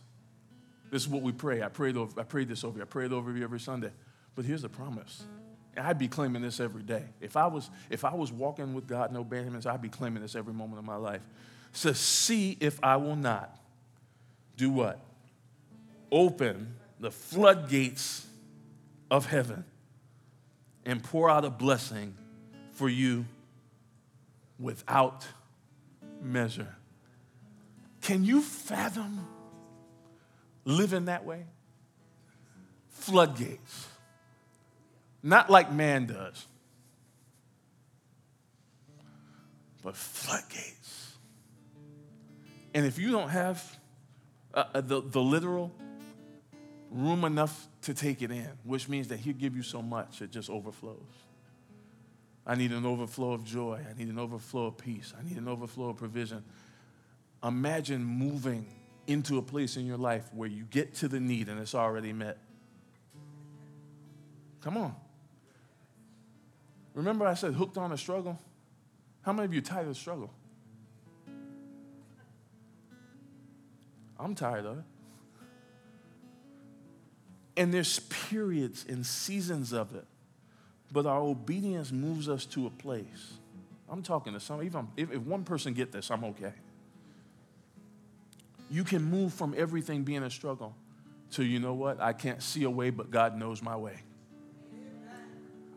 This 0.92 1.02
is 1.02 1.10
what 1.10 1.24
we 1.24 1.32
pray. 1.32 1.64
I 1.64 1.68
prayed, 1.68 1.98
over, 1.98 2.20
I 2.20 2.24
prayed 2.24 2.48
this 2.48 2.64
over 2.64 2.78
you. 2.78 2.84
I 2.84 2.86
prayed 2.86 3.12
over 3.12 3.32
you 3.32 3.44
every 3.44 3.60
Sunday. 3.60 3.92
But 4.36 4.46
here's 4.46 4.62
the 4.62 4.70
promise. 4.70 5.24
I'd 5.78 5.98
be 5.98 6.08
claiming 6.08 6.42
this 6.42 6.60
every 6.60 6.84
day. 6.84 7.04
If 7.20 7.36
I 7.36 7.48
was, 7.48 7.70
if 7.90 8.06
I 8.06 8.14
was 8.14 8.32
walking 8.32 8.74
with 8.74 8.88
God, 8.88 9.12
no 9.12 9.24
Benjamins, 9.24 9.66
I'd 9.66 9.82
be 9.82 9.90
claiming 9.90 10.22
this 10.22 10.36
every 10.36 10.54
moment 10.54 10.80
of 10.80 10.86
my 10.86 10.96
life. 10.96 11.22
So 11.74 11.92
see 11.92 12.56
if 12.62 12.82
I 12.82 12.96
will 12.96 13.18
not 13.18 13.58
do 14.56 14.70
what? 14.70 15.00
Open 16.12 16.76
the 17.00 17.12
floodgates 17.12 18.26
of 19.10 19.26
heaven 19.26 19.66
and 20.86 21.04
pour 21.04 21.30
out 21.30 21.46
a 21.46 21.50
blessing 21.50 22.16
for 22.72 22.90
you 22.90 23.26
without 24.60 25.26
measure. 26.22 26.76
Can 28.02 28.24
you 28.24 28.42
fathom 28.42 29.28
living 30.64 31.06
that 31.06 31.26
way? 31.26 31.46
Floodgates. 32.90 33.88
Not 35.24 35.50
like 35.50 35.72
man 35.72 36.06
does, 36.06 36.46
but 39.84 39.96
floodgates. 39.96 41.14
And 42.76 42.86
if 42.86 43.00
you 43.00 43.12
don't 43.12 43.30
have 43.30 43.80
uh, 44.54 44.66
uh, 44.74 44.82
the, 44.82 45.02
the 45.02 45.22
literal 45.22 45.72
room 46.96 47.26
enough 47.26 47.68
to 47.82 47.94
take 47.94 48.22
it 48.22 48.32
in, 48.32 48.50
which 48.64 48.88
means 48.88 49.10
that 49.10 49.20
He'll 49.20 49.34
give 49.34 49.56
you 49.56 49.64
so 49.64 49.82
much 49.82 50.22
it 50.22 50.32
just 50.32 50.50
overflows. 50.50 50.96
I 52.48 52.56
need 52.56 52.72
an 52.72 52.86
overflow 52.86 53.34
of 53.34 53.44
joy. 53.44 53.82
I 53.90 53.98
need 53.98 54.08
an 54.08 54.20
overflow 54.20 54.68
of 54.68 54.78
peace. 54.78 55.14
I 55.20 55.28
need 55.28 55.38
an 55.38 55.48
overflow 55.48 55.90
of 55.90 55.98
provision. 55.98 56.44
Imagine 57.44 58.04
moving 58.04 58.66
into 59.08 59.38
a 59.38 59.42
place 59.42 59.78
in 59.78 59.86
your 59.86 59.98
life 59.98 60.30
where 60.34 60.48
you 60.50 60.64
get 60.64 60.96
to 60.96 61.08
the 61.08 61.20
need 61.20 61.50
and 61.50 61.60
it's 61.60 61.76
already 61.76 62.14
met. 62.14 62.38
Come 64.62 64.78
on. 64.78 64.96
Remember, 66.94 67.26
I 67.26 67.34
said 67.34 67.54
hooked 67.54 67.78
on 67.78 67.92
a 67.92 67.98
struggle? 67.98 68.40
How 69.22 69.34
many 69.34 69.46
of 69.46 69.54
you 69.54 69.62
tired 69.62 69.88
of 69.88 69.98
struggle? 69.98 70.32
I'm 74.18 74.34
tired 74.34 74.66
of 74.66 74.78
it. 74.78 74.84
And 77.58 77.74
there's 77.74 78.00
periods 78.00 78.86
and 78.88 79.06
seasons 79.06 79.72
of 79.72 79.96
it, 79.96 80.06
but 80.92 81.06
our 81.06 81.22
obedience 81.22 81.92
moves 81.92 82.28
us 82.28 82.46
to 82.48 82.68
a 82.68 82.70
place. 82.70 83.34
I'm 83.90 84.02
talking 84.02 84.34
to 84.34 84.40
some, 84.40 84.62
even 84.64 84.88
if, 84.98 85.12
if 85.12 85.22
one 85.22 85.44
person 85.44 85.74
get 85.74 85.92
this, 85.92 86.12
I'm 86.12 86.24
okay 86.26 86.54
you 88.70 88.84
can 88.84 89.04
move 89.04 89.34
from 89.34 89.54
everything 89.58 90.04
being 90.04 90.24
a 90.24 90.30
struggle 90.30 90.76
to, 91.32 91.44
you 91.44 91.60
know 91.60 91.74
what? 91.74 92.02
I 92.02 92.14
can't 92.14 92.42
see 92.42 92.64
a 92.64 92.70
way, 92.70 92.90
but 92.90 93.12
God 93.12 93.38
knows 93.38 93.62
my 93.62 93.76
way. 93.76 94.00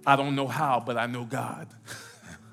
I 0.07 0.17
don't 0.17 0.35
know 0.35 0.47
how, 0.47 0.83
but 0.85 0.97
I 0.97 1.07
know 1.07 1.25
God. 1.25 1.69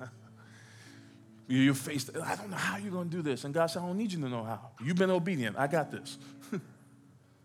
you're 1.48 1.74
faced, 1.74 2.10
I 2.22 2.36
don't 2.36 2.50
know 2.50 2.58
how 2.58 2.78
you're 2.78 2.92
going 2.92 3.10
to 3.10 3.16
do 3.16 3.22
this. 3.22 3.44
And 3.44 3.54
God 3.54 3.68
said, 3.68 3.84
I 3.84 3.86
don't 3.86 3.98
need 3.98 4.12
you 4.12 4.20
to 4.22 4.30
know 4.30 4.44
how. 4.44 4.72
You've 4.84 4.98
been 4.98 5.12
obedient. 5.12 5.58
I 5.58 5.68
got 5.68 5.92
this. 5.92 6.18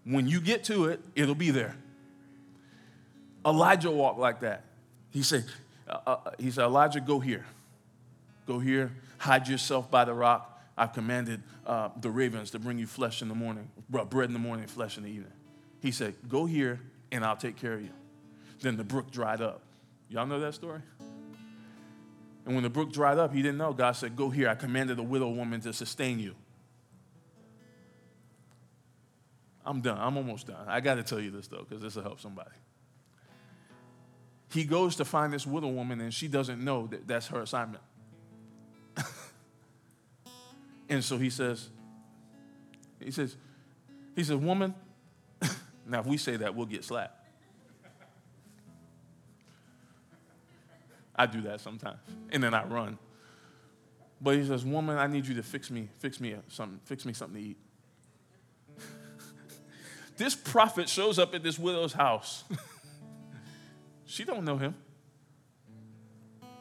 when 0.04 0.26
you 0.26 0.40
get 0.40 0.64
to 0.64 0.86
it, 0.86 1.00
it'll 1.14 1.34
be 1.34 1.50
there. 1.50 1.76
Elijah 3.44 3.90
walked 3.90 4.18
like 4.18 4.40
that. 4.40 4.64
He 5.10 5.22
said, 5.22 5.44
uh, 5.88 5.98
uh, 6.06 6.30
he 6.38 6.50
said, 6.50 6.64
Elijah, 6.64 7.00
go 7.00 7.20
here. 7.20 7.44
Go 8.46 8.58
here, 8.58 8.92
hide 9.18 9.48
yourself 9.48 9.90
by 9.90 10.04
the 10.04 10.14
rock. 10.14 10.60
I've 10.76 10.92
commanded 10.92 11.42
uh, 11.66 11.90
the 12.00 12.10
ravens 12.10 12.50
to 12.52 12.58
bring 12.58 12.78
you 12.78 12.86
flesh 12.86 13.22
in 13.22 13.28
the 13.28 13.34
morning, 13.34 13.68
bread 13.88 14.28
in 14.28 14.32
the 14.32 14.38
morning, 14.38 14.66
flesh 14.66 14.96
in 14.96 15.04
the 15.04 15.10
evening. 15.10 15.32
He 15.80 15.90
said, 15.90 16.14
Go 16.28 16.46
here 16.46 16.80
and 17.12 17.24
I'll 17.24 17.36
take 17.36 17.56
care 17.56 17.74
of 17.74 17.82
you. 17.82 17.90
Then 18.60 18.76
the 18.76 18.84
brook 18.84 19.10
dried 19.10 19.40
up. 19.40 19.60
Y'all 20.08 20.26
know 20.26 20.40
that 20.40 20.54
story? 20.54 20.80
And 22.46 22.54
when 22.54 22.62
the 22.62 22.70
brook 22.70 22.92
dried 22.92 23.18
up, 23.18 23.32
he 23.34 23.42
didn't 23.42 23.58
know. 23.58 23.72
God 23.72 23.92
said, 23.92 24.16
Go 24.16 24.30
here. 24.30 24.48
I 24.48 24.54
commanded 24.54 24.96
the 24.96 25.02
widow 25.02 25.28
woman 25.28 25.60
to 25.62 25.72
sustain 25.72 26.18
you. 26.18 26.34
I'm 29.64 29.80
done. 29.80 29.98
I'm 29.98 30.16
almost 30.16 30.46
done. 30.46 30.66
I 30.66 30.80
got 30.80 30.94
to 30.94 31.02
tell 31.02 31.20
you 31.20 31.30
this, 31.30 31.46
though, 31.46 31.64
because 31.68 31.82
this 31.82 31.96
will 31.96 32.02
help 32.02 32.20
somebody. 32.20 32.50
He 34.52 34.64
goes 34.64 34.96
to 34.96 35.04
find 35.04 35.32
this 35.32 35.46
widow 35.46 35.68
woman, 35.68 36.00
and 36.00 36.12
she 36.12 36.28
doesn't 36.28 36.62
know 36.62 36.86
that 36.88 37.06
that's 37.06 37.28
her 37.28 37.40
assignment. 37.42 37.82
and 40.88 41.04
so 41.04 41.18
he 41.18 41.30
says, 41.30 41.68
he 42.98 43.10
says, 43.10 43.36
he 44.16 44.24
says, 44.24 44.36
woman, 44.36 44.74
now 45.86 46.00
if 46.00 46.06
we 46.06 46.16
say 46.16 46.36
that, 46.36 46.54
we'll 46.54 46.66
get 46.66 46.84
slapped. 46.84 47.16
I 51.14 51.26
do 51.26 51.42
that 51.42 51.60
sometimes, 51.60 51.98
and 52.30 52.42
then 52.42 52.54
I 52.54 52.64
run. 52.64 52.98
But 54.20 54.36
he 54.36 54.46
says, 54.46 54.64
woman, 54.64 54.98
I 54.98 55.06
need 55.06 55.26
you 55.26 55.34
to 55.34 55.42
fix 55.42 55.70
me, 55.70 55.88
fix 55.98 56.18
me 56.18 56.34
uh, 56.34 56.38
something, 56.48 56.80
fix 56.84 57.04
me 57.04 57.12
something 57.12 57.40
to 57.40 57.48
eat. 57.50 57.58
This 60.20 60.34
prophet 60.34 60.86
shows 60.86 61.18
up 61.18 61.34
at 61.34 61.42
this 61.42 61.58
widow's 61.58 61.94
house. 61.94 62.44
she 64.04 64.22
don't 64.22 64.44
know 64.44 64.58
him. 64.58 64.74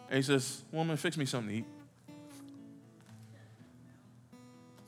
And 0.08 0.16
he 0.16 0.22
says, 0.22 0.64
woman, 0.72 0.96
fix 0.96 1.18
me 1.18 1.26
something 1.26 1.50
to 1.50 1.58
eat. 1.58 1.66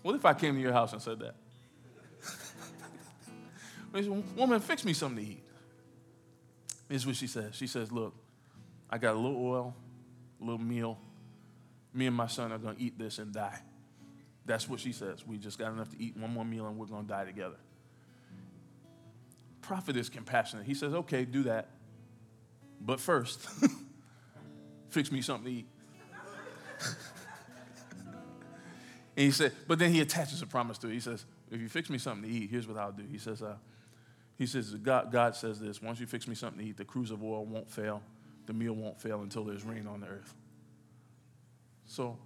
What 0.02 0.16
if 0.16 0.24
I 0.24 0.34
came 0.34 0.56
to 0.56 0.62
your 0.62 0.72
house 0.72 0.94
and 0.94 1.02
said 1.02 1.20
that? 1.20 1.36
he 3.94 4.04
said, 4.04 4.38
woman, 4.38 4.62
fix 4.62 4.86
me 4.86 4.94
something 4.94 5.22
to 5.24 5.32
eat. 5.32 5.44
This 6.88 7.02
is 7.02 7.08
what 7.08 7.18
she 7.18 7.28
says. 7.28 7.54
She 7.54 7.68
says, 7.68 7.92
look, 7.92 8.16
I 8.90 8.98
got 8.98 9.16
a 9.16 9.20
little 9.20 9.46
oil, 9.46 9.76
a 10.42 10.46
little 10.46 10.62
meal. 10.62 10.98
Me 11.94 12.08
and 12.08 12.16
my 12.16 12.28
son 12.28 12.54
are 12.54 12.58
going 12.58 12.78
to 12.78 12.82
eat 12.82 12.98
this 12.98 13.20
and 13.20 13.34
die. 13.34 13.60
That's 14.46 14.70
what 14.70 14.80
she 14.80 14.94
says. 14.94 15.28
We 15.28 15.38
just 15.38 15.60
got 15.60 15.74
enough 15.74 15.90
to 15.90 16.02
eat 16.02 16.16
one 16.16 16.32
more 16.32 16.46
meal 16.46 16.68
and 16.68 16.78
we're 16.78 16.86
going 16.86 17.04
to 17.04 17.10
die 17.10 17.26
together. 17.26 17.58
Prophet 19.72 19.96
is 19.96 20.10
compassionate. 20.10 20.66
He 20.66 20.74
says, 20.74 20.94
okay, 20.94 21.24
do 21.24 21.44
that. 21.44 21.70
But 22.82 23.00
first, 23.00 23.40
fix 24.90 25.12
me 25.12 25.22
something 25.22 25.46
to 25.46 25.60
eat. 25.60 25.68
and 29.16 29.26
he 29.26 29.32
said, 29.32 29.54
but 29.68 29.80
then 29.80 29.94
he 29.94 30.02
attaches 30.02 30.42
a 30.42 30.46
promise 30.46 30.78
to 30.80 30.90
it. 30.90 30.94
He 30.94 31.00
says, 31.00 31.26
if 31.50 31.62
you 31.62 31.70
fix 31.70 31.90
me 31.90 31.98
something 31.98 32.30
to 32.30 32.36
eat, 32.36 32.50
here's 32.50 32.68
what 32.68 32.78
I'll 32.78 32.92
do. 32.92 33.04
He 33.10 33.18
says, 33.18 33.42
uh, 33.42 33.56
he 34.38 34.46
says, 34.46 34.74
God, 34.74 35.10
God 35.12 35.36
says 35.38 35.60
this, 35.60 35.82
once 35.82 36.02
you 36.02 36.06
fix 36.06 36.28
me 36.28 36.36
something 36.36 36.62
to 36.62 36.70
eat, 36.70 36.76
the 36.76 36.84
cruse 36.84 37.12
of 37.12 37.24
oil 37.24 37.46
won't 37.46 37.70
fail 37.72 38.02
the 38.48 38.54
meal 38.54 38.74
won't 38.74 39.00
fail 39.00 39.22
until 39.22 39.46
there's 39.46 39.64
rain 39.64 39.88
on 39.88 40.02
the 40.02 40.08
earth. 40.08 40.34
So 41.86 42.18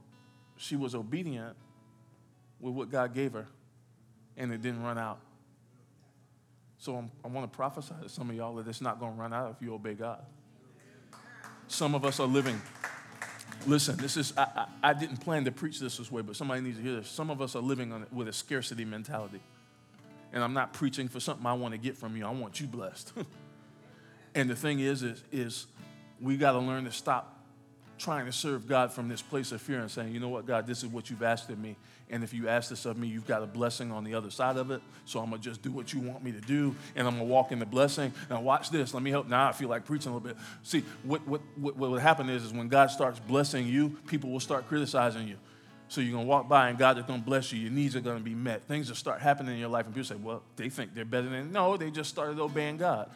she 0.57 0.75
was 0.75 0.95
obedient 0.95 1.55
with 2.59 2.73
what 2.73 2.89
God 2.89 3.13
gave 3.13 3.33
her, 3.33 3.45
and 4.37 4.51
it 4.51 4.61
didn't 4.61 4.81
run 4.81 4.97
out. 4.97 5.19
So 6.85 6.97
I'm, 6.97 7.09
i 7.23 7.27
want 7.27 7.51
to 7.51 7.55
prophesy 7.55 7.95
to 8.03 8.07
some 8.07 8.29
of 8.29 8.35
y'all 8.35 8.53
that 8.57 8.67
it's 8.67 8.79
not 8.79 8.99
going 8.99 9.15
to 9.15 9.19
run 9.19 9.33
out 9.33 9.55
if 9.57 9.65
you 9.65 9.73
obey 9.73 9.95
God. 9.95 10.23
Some 11.67 11.95
of 11.95 12.05
us 12.05 12.19
are 12.19 12.27
living. 12.27 12.61
Listen, 13.65 13.97
this 13.97 14.17
is, 14.17 14.33
I, 14.37 14.43
I, 14.55 14.67
I, 14.91 14.93
didn't 14.93 15.17
plan 15.17 15.45
to 15.45 15.51
preach 15.51 15.79
this 15.79 15.97
this 15.97 16.11
way, 16.11 16.21
but 16.21 16.35
somebody 16.35 16.61
needs 16.61 16.77
to 16.77 16.83
hear 16.83 16.97
this. 16.97 17.09
Some 17.09 17.31
of 17.31 17.41
us 17.41 17.55
are 17.55 17.61
living 17.61 17.91
on, 17.91 18.05
with 18.11 18.27
a 18.27 18.33
scarcity 18.33 18.85
mentality. 18.85 19.41
And 20.31 20.43
I'm 20.43 20.53
not 20.53 20.73
preaching 20.73 21.07
for 21.07 21.19
something 21.19 21.43
I 21.47 21.53
want 21.53 21.71
to 21.71 21.79
get 21.79 21.97
from 21.97 22.15
you. 22.15 22.23
I 22.23 22.29
want 22.29 22.59
you 22.59 22.67
blessed. 22.67 23.13
and 24.35 24.47
the 24.47 24.55
thing 24.55 24.79
is, 24.79 25.01
is, 25.01 25.23
is 25.31 25.65
we 26.21 26.37
got 26.37 26.51
to 26.51 26.59
learn 26.59 26.85
to 26.85 26.91
stop 26.91 27.43
trying 27.97 28.27
to 28.27 28.31
serve 28.31 28.67
God 28.67 28.91
from 28.91 29.09
this 29.09 29.23
place 29.23 29.51
of 29.51 29.59
fear 29.59 29.79
and 29.79 29.89
saying, 29.89 30.13
you 30.13 30.19
know 30.19 30.29
what, 30.29 30.45
God, 30.45 30.67
this 30.67 30.83
is 30.83 30.89
what 30.89 31.09
you've 31.09 31.23
asked 31.23 31.49
of 31.49 31.57
me. 31.57 31.77
And 32.09 32.23
if 32.23 32.33
you 32.33 32.47
ask 32.47 32.69
this 32.69 32.85
of 32.85 32.97
me, 32.97 33.07
you've 33.07 33.25
got 33.25 33.41
a 33.41 33.47
blessing 33.47 33.91
on 33.91 34.03
the 34.03 34.13
other 34.13 34.29
side 34.29 34.57
of 34.57 34.69
it. 34.69 34.81
So 35.05 35.19
I'm 35.19 35.29
going 35.29 35.41
to 35.41 35.49
just 35.49 35.61
do 35.61 35.71
what 35.71 35.91
you 35.91 35.99
want 35.99 36.23
me 36.23 36.31
to 36.31 36.41
do, 36.41 36.75
and 36.95 37.07
I'm 37.07 37.15
going 37.15 37.27
to 37.27 37.33
walk 37.33 37.51
in 37.51 37.59
the 37.59 37.65
blessing. 37.65 38.13
Now, 38.29 38.41
watch 38.41 38.69
this. 38.69 38.93
Let 38.93 39.01
me 39.01 39.09
help. 39.09 39.27
Now 39.27 39.49
I 39.49 39.51
feel 39.51 39.69
like 39.69 39.85
preaching 39.85 40.11
a 40.11 40.15
little 40.15 40.27
bit. 40.27 40.37
See, 40.63 40.83
what, 41.03 41.27
what, 41.27 41.41
what, 41.55 41.75
what 41.75 41.91
would 41.91 42.01
happen 42.01 42.29
is, 42.29 42.43
is 42.43 42.53
when 42.53 42.67
God 42.67 42.91
starts 42.91 43.19
blessing 43.19 43.67
you, 43.67 43.97
people 44.07 44.29
will 44.29 44.39
start 44.39 44.67
criticizing 44.67 45.27
you. 45.27 45.37
So 45.87 46.01
you're 46.01 46.13
going 46.13 46.25
to 46.25 46.29
walk 46.29 46.47
by, 46.47 46.69
and 46.69 46.77
God 46.77 46.97
is 46.97 47.05
going 47.05 47.21
to 47.21 47.25
bless 47.25 47.51
you. 47.51 47.59
Your 47.59 47.71
needs 47.71 47.95
are 47.95 48.01
going 48.01 48.17
to 48.17 48.23
be 48.23 48.35
met. 48.35 48.63
Things 48.63 48.89
will 48.89 48.95
start 48.95 49.21
happening 49.21 49.53
in 49.53 49.59
your 49.59 49.69
life, 49.69 49.85
and 49.85 49.93
people 49.93 50.07
say, 50.07 50.15
well, 50.15 50.43
they 50.55 50.69
think 50.69 50.93
they're 50.93 51.05
better 51.05 51.29
than. 51.29 51.51
No, 51.51 51.77
they 51.77 51.91
just 51.91 52.09
started 52.09 52.39
obeying 52.39 52.77
God 52.77 53.09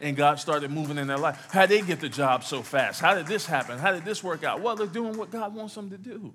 and 0.00 0.14
God 0.14 0.38
started 0.38 0.70
moving 0.70 0.98
in 0.98 1.06
their 1.06 1.16
life. 1.18 1.48
How 1.50 1.64
did 1.64 1.82
they 1.82 1.86
get 1.86 2.00
the 2.00 2.08
job 2.08 2.44
so 2.44 2.62
fast? 2.62 3.00
How 3.00 3.14
did 3.14 3.26
this 3.26 3.46
happen? 3.46 3.78
How 3.78 3.92
did 3.92 4.04
this 4.04 4.22
work 4.22 4.44
out? 4.44 4.60
Well, 4.60 4.76
they're 4.76 4.86
doing 4.86 5.16
what 5.16 5.30
God 5.30 5.54
wants 5.54 5.74
them 5.74 5.88
to 5.90 5.96
do. 5.96 6.34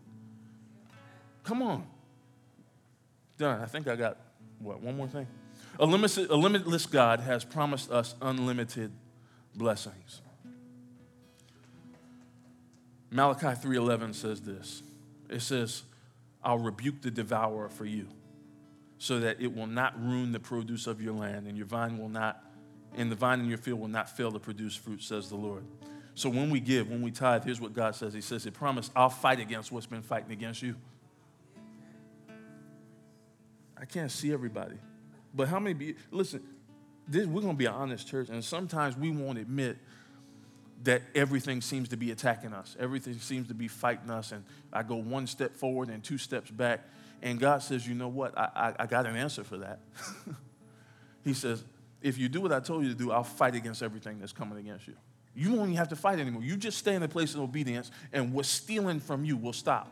Come 1.43 1.61
on. 1.61 1.87
Done. 3.37 3.61
I 3.61 3.65
think 3.65 3.87
I 3.87 3.95
got, 3.95 4.17
what, 4.59 4.81
one 4.81 4.97
more 4.97 5.07
thing? 5.07 5.27
A, 5.79 5.85
limitless, 5.85 6.29
a 6.29 6.35
limitless 6.35 6.85
God 6.85 7.21
has 7.21 7.43
promised 7.43 7.91
us 7.91 8.15
unlimited 8.21 8.91
blessings. 9.55 10.21
Malachi 13.09 13.47
3:11 13.47 14.15
says 14.15 14.41
this. 14.41 14.83
It 15.29 15.41
says, 15.41 15.83
"I'll 16.43 16.59
rebuke 16.59 17.01
the 17.01 17.11
devourer 17.11 17.67
for 17.67 17.85
you, 17.85 18.07
so 18.97 19.19
that 19.19 19.41
it 19.41 19.53
will 19.53 19.67
not 19.67 20.01
ruin 20.01 20.31
the 20.31 20.39
produce 20.39 20.87
of 20.87 21.01
your 21.01 21.13
land, 21.13 21.47
and 21.47 21.57
your 21.57 21.65
vine 21.65 21.97
will 21.97 22.09
not 22.09 22.45
and 22.95 23.11
the 23.11 23.15
vine 23.15 23.39
in 23.39 23.47
your 23.47 23.57
field 23.57 23.79
will 23.79 23.87
not 23.87 24.09
fail 24.09 24.31
to 24.31 24.39
produce 24.39 24.75
fruit, 24.75 25.01
says 25.01 25.29
the 25.29 25.35
Lord. 25.35 25.63
So 26.13 26.29
when 26.29 26.49
we 26.49 26.59
give, 26.59 26.89
when 26.89 27.01
we 27.01 27.11
tithe, 27.11 27.45
here's 27.45 27.61
what 27.61 27.73
God 27.73 27.95
says 27.95 28.13
He 28.13 28.21
says, 28.21 28.43
He 28.43 28.51
promised, 28.51 28.91
I'll 28.95 29.09
fight 29.09 29.39
against 29.39 29.71
what's 29.71 29.85
been 29.85 30.01
fighting 30.01 30.31
against 30.31 30.61
you. 30.61 30.75
I 33.81 33.85
can't 33.85 34.11
see 34.11 34.31
everybody. 34.31 34.75
But 35.33 35.47
how 35.47 35.59
many, 35.59 35.73
be, 35.73 35.95
listen, 36.11 36.43
this, 37.07 37.25
we're 37.25 37.41
going 37.41 37.55
to 37.55 37.57
be 37.57 37.65
an 37.65 37.73
honest 37.73 38.07
church, 38.07 38.29
and 38.29 38.43
sometimes 38.43 38.95
we 38.95 39.09
won't 39.09 39.39
admit 39.39 39.77
that 40.83 41.01
everything 41.15 41.61
seems 41.61 41.89
to 41.89 41.97
be 41.97 42.11
attacking 42.11 42.53
us. 42.53 42.75
Everything 42.79 43.13
seems 43.19 43.47
to 43.47 43.53
be 43.53 43.67
fighting 43.67 44.09
us, 44.09 44.31
and 44.31 44.43
I 44.71 44.83
go 44.83 44.95
one 44.95 45.27
step 45.27 45.55
forward 45.55 45.89
and 45.89 46.03
two 46.03 46.17
steps 46.17 46.51
back. 46.51 46.87
And 47.21 47.39
God 47.39 47.61
says, 47.61 47.87
You 47.87 47.93
know 47.93 48.07
what? 48.07 48.37
I, 48.37 48.49
I, 48.55 48.83
I 48.83 48.85
got 48.87 49.05
an 49.05 49.15
answer 49.15 49.43
for 49.43 49.57
that. 49.57 49.79
he 51.23 51.33
says, 51.33 51.63
if 52.01 52.17
you 52.17 52.29
do 52.29 52.41
what 52.41 52.51
I 52.51 52.59
told 52.59 52.83
you 52.83 52.89
to 52.89 52.95
do, 52.95 53.11
I'll 53.11 53.23
fight 53.23 53.55
against 53.55 53.83
everything 53.83 54.19
that's 54.19 54.33
coming 54.33 54.57
against 54.57 54.87
you. 54.87 54.95
You 55.35 55.51
won't 55.51 55.69
even 55.69 55.75
have 55.75 55.89
to 55.89 55.95
fight 55.95 56.19
anymore. 56.19 56.43
You 56.43 56.57
just 56.57 56.77
stay 56.77 56.95
in 56.95 57.03
a 57.03 57.07
place 57.07 57.35
of 57.35 57.41
obedience, 57.41 57.91
and 58.11 58.33
what's 58.33 58.49
stealing 58.49 58.99
from 58.99 59.23
you 59.23 59.37
will 59.37 59.53
stop. 59.53 59.91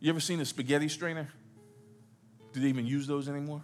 You 0.00 0.10
ever 0.10 0.20
seen 0.20 0.40
a 0.40 0.44
spaghetti 0.44 0.88
strainer? 0.88 1.28
Do 2.52 2.60
they 2.60 2.68
even 2.68 2.86
use 2.86 3.06
those 3.06 3.28
anymore? 3.28 3.62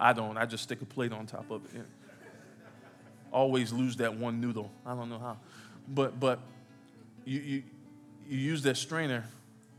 I 0.00 0.12
don't. 0.12 0.36
I 0.36 0.46
just 0.46 0.62
stick 0.62 0.80
a 0.82 0.84
plate 0.84 1.12
on 1.12 1.26
top 1.26 1.50
of 1.50 1.62
it. 1.74 1.86
Always 3.32 3.72
lose 3.72 3.96
that 3.96 4.16
one 4.16 4.40
noodle. 4.40 4.70
I 4.86 4.94
don't 4.94 5.10
know 5.10 5.18
how. 5.18 5.38
But 5.86 6.18
but 6.18 6.40
you 7.24 7.40
you, 7.40 7.62
you 8.28 8.38
use 8.38 8.62
that 8.62 8.76
strainer 8.76 9.24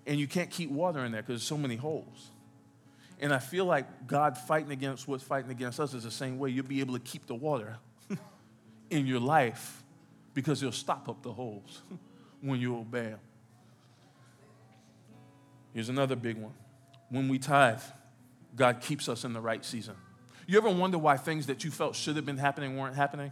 and 0.05 0.19
you 0.19 0.27
can't 0.27 0.49
keep 0.49 0.69
water 0.69 1.05
in 1.05 1.11
there 1.11 1.21
because 1.21 1.41
there's 1.41 1.47
so 1.47 1.57
many 1.57 1.75
holes. 1.75 2.31
And 3.21 3.33
I 3.33 3.39
feel 3.39 3.65
like 3.65 4.07
God 4.07 4.37
fighting 4.37 4.71
against 4.71 5.07
what's 5.07 5.23
fighting 5.23 5.51
against 5.51 5.79
us 5.79 5.93
is 5.93 6.03
the 6.03 6.11
same 6.11 6.39
way. 6.39 6.49
You'll 6.51 6.65
be 6.65 6.79
able 6.79 6.93
to 6.93 6.99
keep 6.99 7.27
the 7.27 7.35
water 7.35 7.77
in 8.89 9.05
your 9.05 9.19
life 9.19 9.83
because 10.33 10.61
He'll 10.61 10.71
stop 10.71 11.09
up 11.09 11.21
the 11.21 11.33
holes 11.33 11.81
when 12.41 12.59
you 12.59 12.77
obey 12.77 13.09
Him. 13.09 13.19
Here's 15.73 15.89
another 15.89 16.15
big 16.15 16.37
one. 16.37 16.53
When 17.09 17.27
we 17.27 17.39
tithe, 17.39 17.81
God 18.55 18.81
keeps 18.81 19.07
us 19.09 19.23
in 19.23 19.33
the 19.33 19.41
right 19.41 19.63
season. 19.63 19.95
You 20.47 20.57
ever 20.57 20.69
wonder 20.69 20.97
why 20.97 21.17
things 21.17 21.45
that 21.47 21.63
you 21.63 21.71
felt 21.71 21.95
should 21.95 22.15
have 22.15 22.25
been 22.25 22.37
happening 22.37 22.77
weren't 22.77 22.95
happening? 22.95 23.31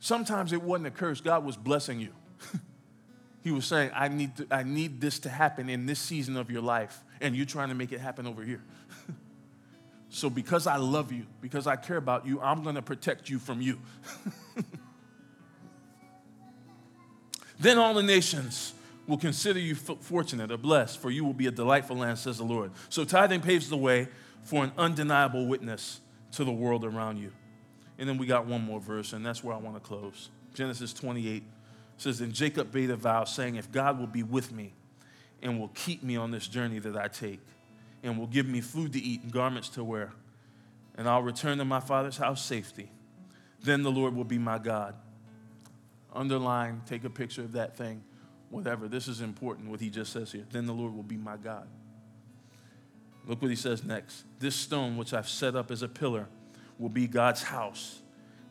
Sometimes 0.00 0.52
it 0.52 0.62
wasn't 0.62 0.86
a 0.86 0.90
curse, 0.90 1.20
God 1.20 1.44
was 1.44 1.56
blessing 1.56 2.00
you. 2.00 2.12
he 3.42 3.50
was 3.50 3.66
saying, 3.66 3.90
I 3.94 4.08
need, 4.08 4.36
to, 4.36 4.46
I 4.50 4.62
need 4.62 5.00
this 5.00 5.18
to 5.20 5.28
happen 5.28 5.68
in 5.68 5.86
this 5.86 5.98
season 5.98 6.36
of 6.36 6.50
your 6.50 6.62
life 6.62 7.02
and 7.20 7.36
you're 7.36 7.46
trying 7.46 7.68
to 7.68 7.74
make 7.74 7.92
it 7.92 8.00
happen 8.00 8.26
over 8.26 8.42
here. 8.42 8.62
So, 10.10 10.30
because 10.30 10.66
I 10.66 10.76
love 10.76 11.12
you, 11.12 11.26
because 11.42 11.66
I 11.66 11.76
care 11.76 11.98
about 11.98 12.26
you, 12.26 12.40
I'm 12.40 12.62
going 12.62 12.76
to 12.76 12.82
protect 12.82 13.28
you 13.28 13.38
from 13.38 13.60
you. 13.60 13.78
then 17.60 17.76
all 17.76 17.92
the 17.92 18.02
nations 18.02 18.72
will 19.08 19.18
consider 19.18 19.58
you 19.58 19.74
fortunate 19.74 20.52
or 20.52 20.58
blessed, 20.58 21.00
for 21.00 21.10
you 21.10 21.24
will 21.24 21.32
be 21.32 21.46
a 21.46 21.50
delightful 21.50 21.96
land, 21.96 22.18
says 22.18 22.38
the 22.38 22.44
Lord. 22.44 22.70
So, 22.90 23.04
tithing 23.04 23.40
paves 23.40 23.68
the 23.68 23.76
way 23.76 24.06
for 24.44 24.62
an 24.62 24.70
undeniable 24.78 25.46
witness 25.46 26.00
to 26.32 26.44
the 26.44 26.52
world 26.52 26.84
around 26.84 27.16
you. 27.16 27.32
And 27.98 28.08
then 28.08 28.18
we 28.18 28.26
got 28.26 28.46
one 28.46 28.62
more 28.62 28.78
verse, 28.78 29.14
and 29.14 29.24
that's 29.26 29.42
where 29.42 29.54
I 29.54 29.58
want 29.58 29.76
to 29.76 29.80
close. 29.80 30.28
Genesis 30.54 30.92
28 30.92 31.42
says, 31.96 32.18
Then 32.18 32.32
Jacob 32.32 32.72
made 32.72 32.90
a 32.90 32.96
vow, 32.96 33.24
saying, 33.24 33.56
If 33.56 33.72
God 33.72 33.98
will 33.98 34.06
be 34.06 34.22
with 34.22 34.52
me 34.52 34.74
and 35.42 35.58
will 35.58 35.68
keep 35.68 36.02
me 36.02 36.16
on 36.16 36.30
this 36.30 36.46
journey 36.46 36.78
that 36.78 36.96
I 36.96 37.08
take, 37.08 37.40
and 38.02 38.18
will 38.18 38.26
give 38.26 38.46
me 38.46 38.60
food 38.60 38.92
to 38.92 39.00
eat 39.00 39.22
and 39.22 39.32
garments 39.32 39.70
to 39.70 39.82
wear, 39.82 40.12
and 40.96 41.08
I'll 41.08 41.22
return 41.22 41.58
to 41.58 41.64
my 41.64 41.80
father's 41.80 42.16
house 42.16 42.44
safety, 42.44 42.90
then 43.62 43.82
the 43.82 43.90
Lord 43.90 44.14
will 44.14 44.24
be 44.24 44.38
my 44.38 44.58
God. 44.58 44.94
Underline, 46.12 46.82
take 46.86 47.04
a 47.04 47.10
picture 47.10 47.42
of 47.42 47.52
that 47.52 47.76
thing, 47.76 48.02
whatever. 48.50 48.88
This 48.88 49.08
is 49.08 49.20
important, 49.20 49.68
what 49.68 49.80
he 49.80 49.90
just 49.90 50.12
says 50.12 50.32
here. 50.32 50.46
Then 50.50 50.66
the 50.66 50.72
Lord 50.72 50.94
will 50.94 51.02
be 51.02 51.16
my 51.16 51.36
God. 51.36 51.68
Look 53.26 53.42
what 53.42 53.50
he 53.50 53.56
says 53.56 53.84
next. 53.84 54.24
This 54.38 54.56
stone, 54.56 54.96
which 54.96 55.12
I've 55.12 55.28
set 55.28 55.54
up 55.54 55.70
as 55.70 55.82
a 55.82 55.88
pillar, 55.88 56.28
will 56.78 56.88
be 56.88 57.06
God's 57.06 57.42
house. 57.42 58.00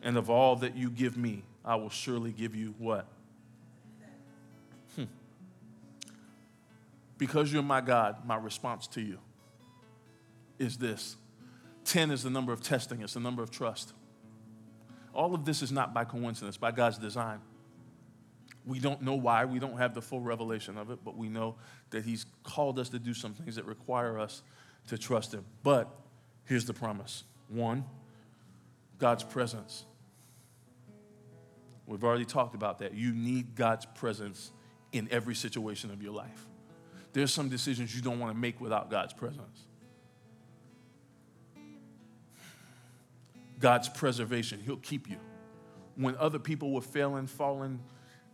And 0.02 0.16
of 0.16 0.30
all 0.30 0.56
that 0.56 0.76
you 0.76 0.90
give 0.90 1.16
me, 1.16 1.42
I 1.64 1.74
will 1.74 1.90
surely 1.90 2.30
give 2.30 2.54
you 2.54 2.74
what? 2.78 3.06
Hmm. 4.94 5.04
Because 7.16 7.52
you're 7.52 7.62
my 7.62 7.80
God, 7.80 8.24
my 8.24 8.36
response 8.36 8.86
to 8.88 9.00
you 9.00 9.18
is 10.58 10.76
this 10.76 11.16
10 11.84 12.10
is 12.10 12.22
the 12.22 12.30
number 12.30 12.52
of 12.52 12.62
testing, 12.62 13.02
it's 13.02 13.14
the 13.14 13.20
number 13.20 13.42
of 13.42 13.50
trust. 13.50 13.92
All 15.14 15.34
of 15.34 15.44
this 15.44 15.62
is 15.62 15.72
not 15.72 15.92
by 15.92 16.04
coincidence, 16.04 16.56
by 16.56 16.70
God's 16.70 16.98
design. 16.98 17.40
We 18.68 18.80
don't 18.80 19.00
know 19.00 19.14
why, 19.14 19.46
we 19.46 19.58
don't 19.58 19.78
have 19.78 19.94
the 19.94 20.02
full 20.02 20.20
revelation 20.20 20.76
of 20.76 20.90
it, 20.90 20.98
but 21.02 21.16
we 21.16 21.30
know 21.30 21.56
that 21.88 22.04
He's 22.04 22.26
called 22.42 22.78
us 22.78 22.90
to 22.90 22.98
do 22.98 23.14
some 23.14 23.32
things 23.32 23.56
that 23.56 23.64
require 23.64 24.18
us 24.18 24.42
to 24.88 24.98
trust 24.98 25.32
Him. 25.32 25.46
But 25.62 25.88
here's 26.44 26.66
the 26.66 26.74
promise 26.74 27.24
one, 27.48 27.86
God's 28.98 29.24
presence. 29.24 29.86
We've 31.86 32.04
already 32.04 32.26
talked 32.26 32.54
about 32.54 32.80
that. 32.80 32.92
You 32.92 33.14
need 33.14 33.54
God's 33.54 33.86
presence 33.86 34.52
in 34.92 35.08
every 35.10 35.34
situation 35.34 35.90
of 35.90 36.02
your 36.02 36.12
life. 36.12 36.46
There's 37.14 37.32
some 37.32 37.48
decisions 37.48 37.96
you 37.96 38.02
don't 38.02 38.18
want 38.18 38.34
to 38.34 38.38
make 38.38 38.60
without 38.60 38.90
God's 38.90 39.14
presence. 39.14 39.64
God's 43.58 43.88
preservation, 43.88 44.60
He'll 44.62 44.76
keep 44.76 45.08
you. 45.08 45.16
When 45.96 46.16
other 46.16 46.38
people 46.38 46.70
were 46.70 46.82
failing, 46.82 47.26
falling, 47.26 47.80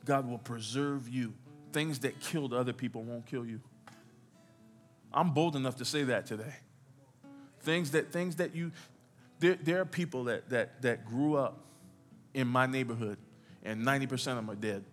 God 0.05 0.29
will 0.29 0.39
preserve 0.39 1.09
you. 1.09 1.35
Things 1.73 2.01
that 2.01 2.21
killed 2.21 2.53
other 2.53 2.73
people 2.73 3.03
won't 3.03 3.27
kill 3.27 3.45
you. 3.45 3.61
I'm 5.13 5.33
bold 5.33 5.57
enough 5.57 5.77
to 5.77 5.85
say 5.85 6.05
that 6.05 6.27
today. 6.27 6.55
Things 7.61 7.93
that 7.93 8.13
things 8.13 8.37
that 8.37 8.55
you 8.55 8.73
there, 9.45 9.59
there 9.63 9.81
are 9.81 9.85
people 9.85 10.25
that, 10.25 10.49
that, 10.51 10.81
that 10.83 11.05
grew 11.05 11.37
up 11.37 11.59
in 12.33 12.47
my 12.47 12.67
neighborhood, 12.67 13.19
and 13.63 13.83
90% 13.85 14.13
of 14.13 14.37
them 14.37 14.51
are 14.51 14.55
dead. 14.55 14.85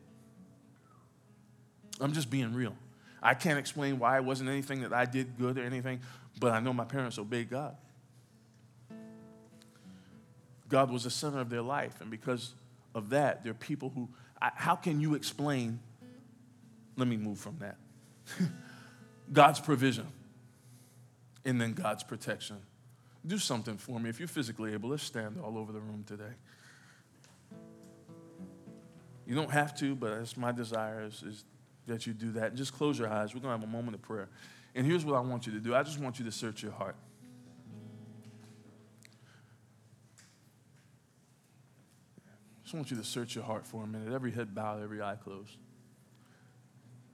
I'm 2.00 2.14
just 2.14 2.30
being 2.30 2.54
real. 2.54 2.76
I 3.22 3.34
can't 3.34 3.60
explain 3.60 4.00
why 4.00 4.18
it 4.18 4.24
wasn't 4.24 4.50
anything 4.50 4.82
that 4.82 4.94
I 4.94 5.06
did 5.06 5.38
good 5.38 5.58
or 5.58 5.64
anything, 5.64 6.02
but 6.40 6.52
I 6.52 6.60
know 6.60 6.74
my 6.74 6.86
parents 6.86 7.18
obeyed 7.18 7.50
God. 7.50 7.78
God 10.68 10.90
was 10.90 11.04
the 11.04 11.10
center 11.10 11.40
of 11.40 11.50
their 11.50 11.62
life, 11.62 12.02
and 12.02 12.10
because 12.10 12.54
of 12.96 13.10
that, 13.12 13.44
there 13.44 13.52
are 13.52 13.56
people 13.56 13.92
who, 13.94 14.10
I, 14.42 14.52
how 14.56 14.76
can 14.76 15.00
you 15.00 15.16
explain? 15.16 15.80
Let 16.98 17.08
me 17.08 17.18
move 17.18 17.38
from 17.38 17.58
that. 17.60 17.78
God's 19.34 19.60
provision, 19.60 20.08
and 21.46 21.60
then 21.60 21.74
God's 21.74 22.04
protection 22.04 22.58
do 23.26 23.38
something 23.38 23.78
for 23.78 24.00
me. 24.00 24.10
If 24.10 24.20
you're 24.20 24.28
physically 24.28 24.74
able, 24.74 24.90
let's 24.90 25.04
stand 25.04 25.40
all 25.44 25.58
over 25.58 25.72
the 25.72 25.80
room 25.80 26.04
today. 26.08 26.34
You 29.28 29.36
don't 29.36 29.52
have 29.52 29.76
to, 29.78 29.96
but 29.96 30.14
it's 30.14 30.36
my 30.36 30.52
desire 30.52 31.04
is, 31.04 31.24
is 31.24 31.44
that 31.88 32.08
you 32.08 32.14
do 32.14 32.32
that. 32.34 32.50
And 32.50 32.58
just 32.58 32.74
close 32.74 32.98
your 32.98 33.10
eyes. 33.10 33.34
We're 33.34 33.42
going 33.42 33.54
to 33.54 33.60
have 33.62 33.70
a 33.70 33.72
moment 33.72 33.96
of 33.96 34.02
prayer. 34.02 34.30
And 34.74 34.86
here's 34.86 35.06
what 35.06 35.16
I 35.16 35.20
want 35.20 35.46
you 35.46 35.54
to 35.54 35.60
do 35.60 35.76
I 35.76 35.84
just 35.84 36.00
want 36.00 36.20
you 36.20 36.26
to 36.26 36.32
search 36.32 36.64
your 36.64 36.72
heart. 36.72 36.96
Just 42.72 42.78
want 42.78 42.90
you 42.90 42.96
to 42.96 43.04
search 43.04 43.36
your 43.36 43.44
heart 43.44 43.68
for 43.68 43.84
a 43.84 43.86
minute. 43.86 44.14
Every 44.14 44.32
head 44.32 44.56
bowed, 44.56 44.82
every 44.82 45.02
eye 45.02 45.18
closed. 45.22 45.58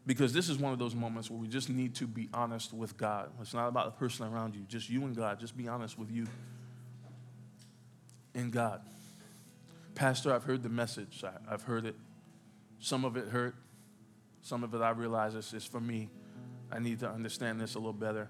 Because 0.06 0.32
this 0.32 0.50
is 0.50 0.60
one 0.60 0.72
of 0.72 0.78
those 0.78 0.94
moments 0.94 1.32
where 1.32 1.40
we 1.40 1.48
just 1.48 1.68
need 1.68 1.96
to 1.96 2.06
be 2.06 2.30
honest 2.32 2.74
with 2.74 2.96
God. 2.96 3.32
It's 3.42 3.56
not 3.56 3.68
about 3.68 3.86
the 3.86 4.00
person 4.00 4.32
around 4.32 4.54
you, 4.54 4.62
just 4.68 4.88
you 4.88 5.04
and 5.06 5.16
God. 5.16 5.40
Just 5.40 5.58
be 5.58 5.68
honest 5.68 5.98
with 5.98 6.12
you 6.12 6.28
and 8.36 8.52
God. 8.52 8.82
Pastor, 9.96 10.32
I've 10.32 10.44
heard 10.44 10.62
the 10.62 10.70
message. 10.70 11.24
I, 11.24 11.50
have 11.50 11.64
heard 11.64 11.88
it. 11.88 11.96
Some 12.78 13.04
of 13.04 13.18
it 13.18 13.28
hurt. 13.30 13.56
Some 14.44 14.64
of 14.64 14.76
it 14.76 14.82
I 14.82 14.92
realize 14.92 15.34
is, 15.34 15.52
is 15.56 15.66
for 15.66 15.82
me. 15.82 16.08
I 16.72 16.78
need 16.78 17.00
to 17.00 17.10
understand 17.10 17.60
this 17.60 17.74
a 17.74 17.80
little 17.80 17.94
better. 17.94 18.30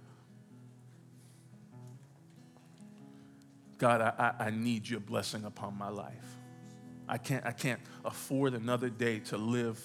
God, 3.79 3.99
I, 3.99 4.13
I, 4.17 4.45
I 4.45 4.49
need 4.49 4.87
your 4.87 5.01
blessing 5.01 5.43
upon 5.43 5.77
my 5.77 5.89
life. 5.89 6.36
I 7.07 7.17
can't, 7.17 7.45
I 7.45 7.51
can't 7.51 7.79
afford 8.03 8.53
another 8.53 8.89
day 8.89 9.19
to 9.19 9.37
live 9.37 9.79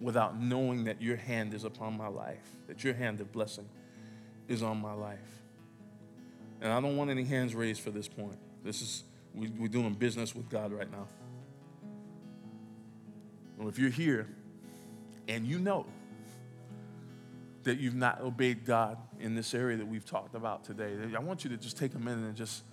without 0.00 0.40
knowing 0.40 0.84
that 0.84 1.00
your 1.00 1.16
hand 1.16 1.54
is 1.54 1.64
upon 1.64 1.96
my 1.96 2.08
life, 2.08 2.42
that 2.66 2.82
your 2.82 2.94
hand 2.94 3.20
of 3.20 3.32
blessing 3.32 3.68
is 4.48 4.62
on 4.62 4.80
my 4.80 4.92
life. 4.92 5.18
And 6.60 6.72
I 6.72 6.80
don't 6.80 6.96
want 6.96 7.10
any 7.10 7.24
hands 7.24 7.54
raised 7.54 7.80
for 7.80 7.90
this 7.90 8.08
point. 8.08 8.38
This 8.64 8.82
is, 8.82 9.04
we, 9.34 9.48
we're 9.50 9.68
doing 9.68 9.92
business 9.94 10.34
with 10.34 10.48
God 10.48 10.72
right 10.72 10.90
now. 10.90 11.06
Well, 13.58 13.68
if 13.68 13.78
you're 13.78 13.90
here 13.90 14.26
and 15.28 15.46
you 15.46 15.58
know 15.58 15.86
that 17.62 17.78
you've 17.78 17.94
not 17.94 18.20
obeyed 18.20 18.64
God 18.64 18.98
in 19.20 19.34
this 19.34 19.54
area 19.54 19.76
that 19.76 19.86
we've 19.86 20.04
talked 20.04 20.34
about 20.34 20.64
today, 20.64 20.96
I 21.14 21.20
want 21.20 21.44
you 21.44 21.50
to 21.50 21.56
just 21.56 21.78
take 21.78 21.94
a 21.94 21.98
minute 21.98 22.24
and 22.24 22.36
just 22.36 22.64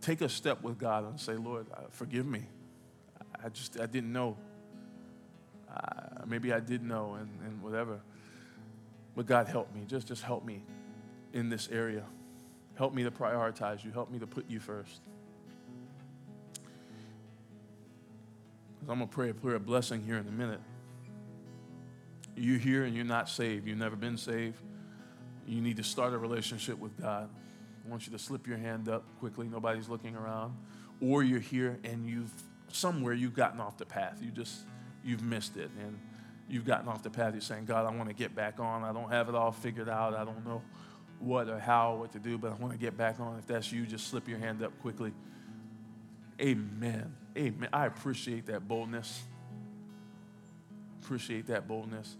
take 0.00 0.20
a 0.20 0.28
step 0.28 0.62
with 0.62 0.78
God 0.78 1.04
and 1.04 1.20
say, 1.20 1.34
Lord, 1.34 1.66
uh, 1.72 1.82
forgive 1.90 2.26
me. 2.26 2.44
I 3.44 3.48
just, 3.48 3.78
I 3.80 3.86
didn't 3.86 4.12
know 4.12 4.36
uh, 5.74 6.24
maybe 6.26 6.52
I 6.52 6.60
did 6.60 6.82
know 6.82 7.14
and, 7.14 7.28
and 7.44 7.62
whatever. 7.62 8.00
But 9.16 9.26
God 9.26 9.48
help 9.48 9.74
me. 9.74 9.82
Just, 9.86 10.08
just 10.08 10.22
help 10.22 10.44
me 10.44 10.62
in 11.32 11.48
this 11.48 11.68
area. 11.70 12.04
Help 12.76 12.94
me 12.94 13.02
to 13.02 13.10
prioritize 13.10 13.84
you. 13.84 13.90
Help 13.90 14.10
me 14.10 14.18
to 14.18 14.26
put 14.26 14.48
you 14.48 14.60
first. 14.60 15.00
I'm 18.88 18.98
going 18.98 19.00
to 19.00 19.14
pray 19.14 19.28
a 19.28 19.34
prayer 19.34 19.56
of 19.56 19.66
blessing 19.66 20.02
here 20.02 20.16
in 20.16 20.26
a 20.26 20.32
minute. 20.32 20.60
You're 22.36 22.58
here 22.58 22.84
and 22.84 22.94
you're 22.94 23.04
not 23.04 23.28
saved. 23.28 23.66
You've 23.66 23.78
never 23.78 23.96
been 23.96 24.16
saved. 24.16 24.56
You 25.46 25.60
need 25.60 25.76
to 25.76 25.82
start 25.82 26.14
a 26.14 26.18
relationship 26.18 26.78
with 26.78 26.98
God. 26.98 27.28
I 27.88 27.90
want 27.90 28.06
you 28.06 28.12
to 28.12 28.18
slip 28.18 28.46
your 28.46 28.58
hand 28.58 28.88
up 28.88 29.04
quickly. 29.18 29.48
Nobody's 29.48 29.88
looking 29.88 30.14
around. 30.14 30.54
Or 31.00 31.22
you're 31.22 31.40
here 31.40 31.78
and 31.84 32.06
you've 32.06 32.30
somewhere 32.70 33.14
you've 33.14 33.34
gotten 33.34 33.60
off 33.60 33.78
the 33.78 33.86
path. 33.86 34.20
You 34.22 34.30
just 34.30 34.60
you've 35.02 35.22
missed 35.22 35.56
it 35.56 35.70
and 35.80 35.98
you've 36.50 36.66
gotten 36.66 36.88
off 36.88 37.02
the 37.02 37.10
path. 37.10 37.32
You're 37.32 37.40
saying, 37.40 37.64
God, 37.64 37.86
I 37.86 37.96
want 37.96 38.10
to 38.10 38.14
get 38.14 38.34
back 38.34 38.60
on. 38.60 38.84
I 38.84 38.92
don't 38.92 39.10
have 39.10 39.30
it 39.30 39.34
all 39.34 39.52
figured 39.52 39.88
out. 39.88 40.14
I 40.14 40.24
don't 40.24 40.44
know 40.44 40.60
what 41.18 41.48
or 41.48 41.58
how, 41.58 41.94
or 41.94 42.00
what 42.00 42.12
to 42.12 42.18
do, 42.18 42.36
but 42.36 42.52
I 42.52 42.54
want 42.56 42.72
to 42.72 42.78
get 42.78 42.96
back 42.96 43.20
on. 43.20 43.38
If 43.38 43.46
that's 43.46 43.72
you, 43.72 43.86
just 43.86 44.08
slip 44.08 44.28
your 44.28 44.38
hand 44.38 44.62
up 44.62 44.78
quickly. 44.80 45.12
Amen. 46.40 47.14
Amen. 47.36 47.68
I 47.72 47.86
appreciate 47.86 48.46
that 48.46 48.68
boldness. 48.68 49.22
Appreciate 51.02 51.46
that 51.46 51.66
boldness. 51.66 52.16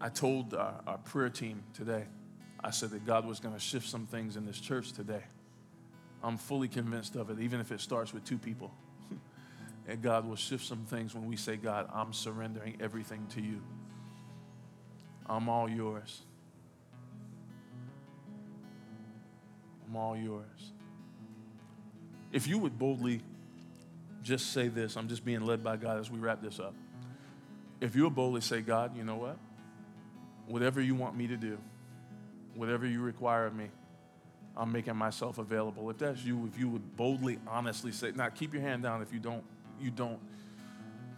I 0.00 0.08
told 0.08 0.54
our, 0.54 0.80
our 0.86 0.98
prayer 0.98 1.28
team 1.28 1.62
today, 1.74 2.04
I 2.62 2.70
said 2.70 2.90
that 2.90 3.06
God 3.06 3.26
was 3.26 3.40
going 3.40 3.54
to 3.54 3.60
shift 3.60 3.88
some 3.88 4.06
things 4.06 4.36
in 4.36 4.44
this 4.44 4.60
church 4.60 4.92
today. 4.92 5.22
I'm 6.22 6.36
fully 6.36 6.68
convinced 6.68 7.16
of 7.16 7.30
it, 7.30 7.40
even 7.40 7.60
if 7.60 7.72
it 7.72 7.80
starts 7.80 8.12
with 8.12 8.24
two 8.24 8.38
people. 8.38 8.72
And 9.88 10.02
God 10.02 10.28
will 10.28 10.36
shift 10.36 10.64
some 10.66 10.84
things 10.84 11.14
when 11.14 11.26
we 11.26 11.36
say, 11.36 11.56
God, 11.56 11.88
I'm 11.92 12.12
surrendering 12.12 12.76
everything 12.80 13.26
to 13.34 13.40
you. 13.40 13.60
I'm 15.26 15.48
all 15.48 15.68
yours. 15.68 16.20
I'm 19.88 19.96
all 19.96 20.16
yours. 20.16 20.72
If 22.30 22.46
you 22.46 22.58
would 22.58 22.78
boldly 22.78 23.22
just 24.22 24.52
say 24.52 24.68
this, 24.68 24.96
I'm 24.96 25.08
just 25.08 25.24
being 25.24 25.40
led 25.40 25.64
by 25.64 25.76
God 25.76 25.98
as 25.98 26.08
we 26.08 26.20
wrap 26.20 26.40
this 26.40 26.60
up. 26.60 26.74
If 27.80 27.96
you 27.96 28.04
would 28.04 28.14
boldly 28.14 28.42
say, 28.42 28.60
God, 28.60 28.96
you 28.96 29.02
know 29.02 29.16
what? 29.16 29.38
Whatever 30.46 30.80
you 30.80 30.94
want 30.94 31.16
me 31.16 31.26
to 31.28 31.36
do, 31.36 31.58
whatever 32.60 32.86
you 32.86 33.00
require 33.00 33.46
of 33.46 33.54
me, 33.54 33.70
I'm 34.54 34.70
making 34.70 34.94
myself 34.94 35.38
available. 35.38 35.88
If 35.88 35.96
that's 35.96 36.22
you, 36.22 36.46
if 36.52 36.60
you 36.60 36.68
would 36.68 36.94
boldly, 36.94 37.38
honestly 37.48 37.90
say, 37.90 38.12
now 38.14 38.28
keep 38.28 38.52
your 38.52 38.60
hand 38.60 38.82
down 38.82 39.00
if 39.00 39.14
you 39.14 39.18
don't, 39.18 39.42
you 39.80 39.90
don't. 39.90 40.18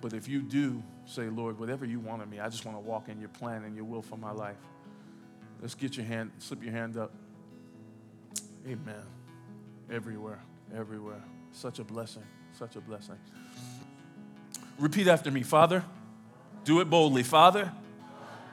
But 0.00 0.12
if 0.12 0.28
you 0.28 0.40
do, 0.40 0.80
say, 1.04 1.24
Lord, 1.24 1.58
whatever 1.58 1.84
you 1.84 1.98
want 1.98 2.22
of 2.22 2.28
me, 2.28 2.38
I 2.38 2.48
just 2.48 2.64
want 2.64 2.76
to 2.76 2.80
walk 2.80 3.08
in 3.08 3.18
your 3.18 3.28
plan 3.28 3.64
and 3.64 3.74
your 3.74 3.84
will 3.84 4.02
for 4.02 4.16
my 4.16 4.30
life. 4.30 4.56
Let's 5.60 5.74
get 5.74 5.96
your 5.96 6.06
hand, 6.06 6.30
slip 6.38 6.62
your 6.62 6.70
hand 6.70 6.96
up. 6.96 7.10
Amen. 8.64 9.02
Everywhere, 9.90 10.38
everywhere. 10.72 11.24
Such 11.50 11.80
a 11.80 11.84
blessing, 11.84 12.22
such 12.56 12.76
a 12.76 12.80
blessing. 12.80 13.16
Repeat 14.78 15.08
after 15.08 15.32
me, 15.32 15.42
Father. 15.42 15.84
Do 16.64 16.80
it 16.80 16.88
boldly. 16.88 17.24
Father, 17.24 17.72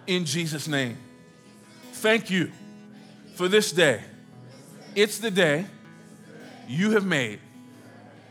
in 0.07 0.25
Jesus' 0.25 0.67
name, 0.67 0.97
thank 1.93 2.31
you 2.31 2.51
for 3.39 3.47
this 3.47 3.71
day. 3.71 4.01
It's 4.95 5.19
the 5.19 5.31
day 5.31 5.65
you 6.67 6.91
have 6.91 7.05
made. 7.05 7.39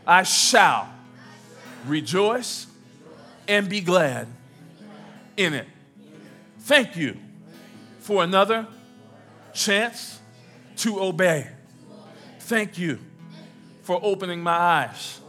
I 0.05 0.21
shall 0.21 0.87
rejoice 1.87 2.67
and 3.47 3.67
be 3.67 3.81
glad 3.81 4.27
in 5.35 5.55
it. 5.55 5.65
Thank 6.59 6.95
you 6.95 7.17
for 8.01 8.23
another 8.23 8.67
chance 9.51 10.19
to 10.77 11.01
obey. 11.01 11.47
Thank 12.41 12.77
you 12.77 12.99
for 13.81 13.99
opening 14.03 14.43
my 14.43 14.55
eyes, 14.55 15.19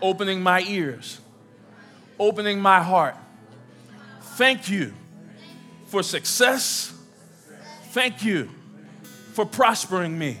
opening 0.00 0.40
my 0.40 0.62
ears, 0.62 1.20
opening 2.20 2.60
my 2.60 2.80
heart. 2.80 3.16
Thank 4.36 4.70
you 4.70 4.94
for 5.86 6.04
success. 6.04 6.94
Thank 7.90 8.24
you 8.24 8.48
for 9.32 9.46
prospering 9.46 10.18
me 10.18 10.38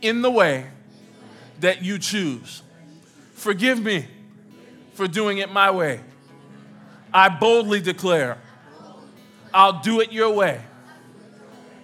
in 0.00 0.22
the 0.22 0.30
way 0.30 0.66
that 1.60 1.82
you 1.82 1.98
choose. 1.98 2.62
Forgive 3.34 3.82
me 3.82 4.06
for 4.94 5.08
doing 5.08 5.38
it 5.38 5.50
my 5.50 5.70
way. 5.70 6.00
I 7.12 7.28
boldly 7.28 7.80
declare, 7.80 8.38
I'll 9.52 9.80
do 9.80 10.00
it 10.00 10.12
your 10.12 10.30
way. 10.30 10.60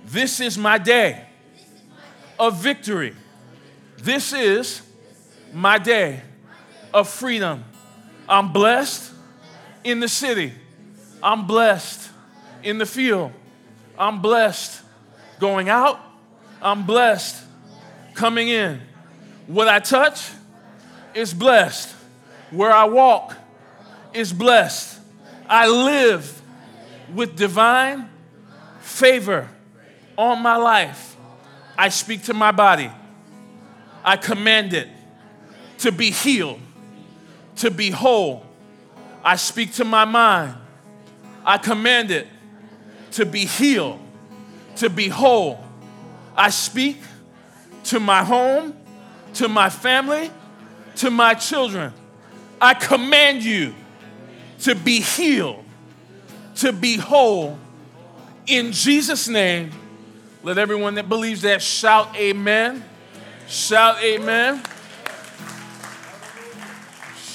This 0.05 0.41
is 0.41 0.57
my 0.57 0.79
day 0.79 1.27
of 2.39 2.57
victory. 2.63 3.15
This 3.99 4.33
is 4.33 4.83
my 5.53 5.79
day 5.79 6.23
of 6.95 7.09
freedom. 7.09 7.65
I'm 8.29 8.53
blessed 8.53 9.13
in 9.83 10.01
the 10.01 10.09
city. 10.09 10.53
I'm 11.23 11.47
blessed 11.47 12.09
in 12.63 12.79
the 12.79 12.87
field. 12.87 13.33
I'm 13.99 14.23
blessed 14.23 14.83
going 15.39 15.69
out. 15.69 16.01
I'm 16.61 16.87
blessed 16.87 17.45
coming 18.15 18.49
in. 18.49 18.81
What 19.47 19.69
I 19.69 19.79
touch 19.79 20.31
is 21.15 21.33
blessed. 21.33 21.95
Where 22.51 22.73
I 22.73 22.85
walk 22.85 23.37
is 24.13 24.33
blessed. 24.33 25.01
I 25.49 25.69
live 25.69 26.43
with 27.15 27.37
divine 27.37 28.09
favor 28.81 29.49
on 30.17 30.43
my 30.43 30.57
life. 30.57 31.17
I 31.77 31.91
speak 31.91 32.25
to 32.25 32.35
my 32.35 32.51
body. 32.51 32.91
I 34.05 34.17
command 34.17 34.73
it 34.73 34.89
to 35.79 35.93
be 35.93 36.11
healed, 36.11 36.61
to 37.57 37.71
be 37.71 37.91
whole. 37.91 38.45
I 39.23 39.37
speak 39.37 39.75
to 39.75 39.85
my 39.85 40.05
mind. 40.05 40.55
I 41.45 41.59
command 41.59 42.11
it 42.11 42.27
to 43.13 43.25
be 43.25 43.47
healed, 43.47 44.01
to 44.79 44.91
be 44.91 45.09
whole. 45.09 45.63
I 46.37 46.51
speak 46.51 46.99
to 47.85 48.01
my 48.01 48.23
home, 48.25 48.77
to 49.35 49.49
my 49.49 49.71
family, 49.71 50.31
to 50.97 51.11
my 51.11 51.35
children. 51.35 51.93
I 52.61 52.75
command 52.75 53.43
you 53.43 53.75
to 54.61 54.75
be 54.75 55.01
healed, 55.01 55.65
to 56.57 56.73
be 56.73 56.97
whole. 56.97 57.59
In 58.47 58.73
Jesus' 58.73 59.29
name, 59.29 59.71
let 60.43 60.59
everyone 60.59 60.95
that 60.95 61.09
believes 61.09 61.43
that 61.43 61.63
shout 61.63 62.17
amen. 62.17 62.85
Shout 63.49 64.03
amen. 64.03 64.63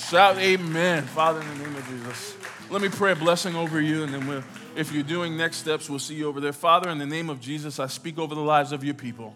Shout 0.08 0.38
amen. 0.38 1.04
Father, 1.04 1.42
in 1.42 1.48
the 1.58 1.66
name 1.66 1.76
of 1.76 1.88
Jesus. 1.88 2.36
Let 2.70 2.82
me 2.82 2.90
pray 2.90 3.12
a 3.12 3.16
blessing 3.16 3.56
over 3.56 3.82
you, 3.82 4.04
and 4.04 4.14
then 4.14 4.28
we'll, 4.28 4.44
if 4.76 4.92
you're 4.92 5.04
doing 5.04 5.38
next 5.38 5.58
steps, 5.58 5.90
we'll 5.90 6.00
see 6.00 6.16
you 6.16 6.28
over 6.28 6.40
there. 6.40 6.54
Father, 6.54 6.90
in 6.90 6.98
the 6.98 7.06
name 7.06 7.30
of 7.30 7.40
Jesus, 7.40 7.80
I 7.80 7.88
speak 7.88 8.18
over 8.18 8.36
the 8.36 8.42
lives 8.42 8.72
of 8.72 8.84
your 8.84 8.94
people. 8.94 9.36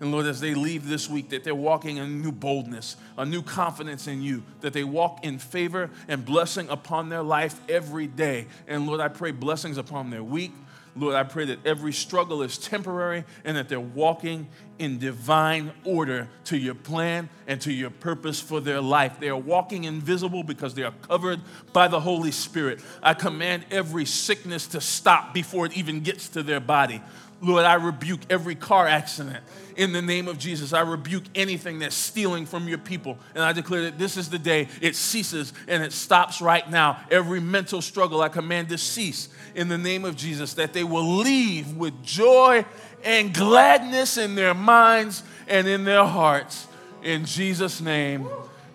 And 0.00 0.12
Lord, 0.12 0.26
as 0.26 0.40
they 0.40 0.54
leave 0.54 0.86
this 0.86 1.10
week, 1.10 1.30
that 1.30 1.42
they're 1.42 1.54
walking 1.54 1.96
in 1.96 2.22
new 2.22 2.30
boldness, 2.30 2.96
a 3.16 3.26
new 3.26 3.42
confidence 3.42 4.06
in 4.06 4.22
you, 4.22 4.44
that 4.60 4.72
they 4.72 4.84
walk 4.84 5.24
in 5.24 5.38
favor 5.38 5.90
and 6.06 6.24
blessing 6.24 6.68
upon 6.68 7.08
their 7.08 7.22
life 7.22 7.60
every 7.68 8.06
day. 8.06 8.46
And 8.68 8.86
Lord, 8.86 9.00
I 9.00 9.08
pray 9.08 9.32
blessings 9.32 9.76
upon 9.76 10.10
their 10.10 10.22
week. 10.22 10.52
Lord, 10.98 11.14
I 11.14 11.22
pray 11.22 11.44
that 11.46 11.64
every 11.64 11.92
struggle 11.92 12.42
is 12.42 12.58
temporary 12.58 13.24
and 13.44 13.56
that 13.56 13.68
they're 13.68 13.78
walking 13.78 14.48
in 14.78 14.98
divine 14.98 15.72
order 15.84 16.28
to 16.44 16.56
your 16.56 16.74
plan 16.74 17.28
and 17.46 17.60
to 17.60 17.72
your 17.72 17.90
purpose 17.90 18.40
for 18.40 18.60
their 18.60 18.80
life. 18.80 19.20
They 19.20 19.28
are 19.28 19.36
walking 19.36 19.84
invisible 19.84 20.42
because 20.42 20.74
they 20.74 20.82
are 20.82 20.94
covered 21.02 21.40
by 21.72 21.88
the 21.88 22.00
Holy 22.00 22.30
Spirit. 22.30 22.80
I 23.02 23.14
command 23.14 23.64
every 23.70 24.04
sickness 24.04 24.66
to 24.68 24.80
stop 24.80 25.34
before 25.34 25.66
it 25.66 25.76
even 25.76 26.00
gets 26.00 26.28
to 26.30 26.42
their 26.42 26.60
body. 26.60 27.02
Lord, 27.40 27.64
I 27.64 27.74
rebuke 27.74 28.20
every 28.30 28.54
car 28.54 28.86
accident 28.86 29.44
in 29.76 29.92
the 29.92 30.02
name 30.02 30.26
of 30.26 30.38
Jesus. 30.38 30.72
I 30.72 30.80
rebuke 30.80 31.22
anything 31.36 31.78
that's 31.78 31.94
stealing 31.94 32.46
from 32.46 32.68
your 32.68 32.78
people. 32.78 33.16
And 33.34 33.44
I 33.44 33.52
declare 33.52 33.82
that 33.82 33.98
this 33.98 34.16
is 34.16 34.28
the 34.28 34.38
day 34.38 34.68
it 34.80 34.96
ceases 34.96 35.52
and 35.68 35.82
it 35.84 35.92
stops 35.92 36.40
right 36.40 36.68
now. 36.68 36.98
Every 37.10 37.40
mental 37.40 37.80
struggle, 37.80 38.20
I 38.20 38.28
command 38.28 38.70
to 38.70 38.78
cease 38.78 39.28
in 39.54 39.68
the 39.68 39.78
name 39.78 40.04
of 40.04 40.16
Jesus, 40.16 40.54
that 40.54 40.72
they 40.72 40.84
will 40.84 41.16
leave 41.18 41.76
with 41.76 42.02
joy 42.02 42.64
and 43.04 43.32
gladness 43.32 44.16
in 44.18 44.34
their 44.34 44.54
minds 44.54 45.22
and 45.46 45.68
in 45.68 45.84
their 45.84 46.04
hearts. 46.04 46.66
In 47.04 47.24
Jesus' 47.24 47.80
name, 47.80 48.28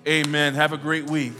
amen. 0.07 0.53
Have 0.53 0.71
a 0.71 0.77
great 0.77 1.09
week. 1.09 1.33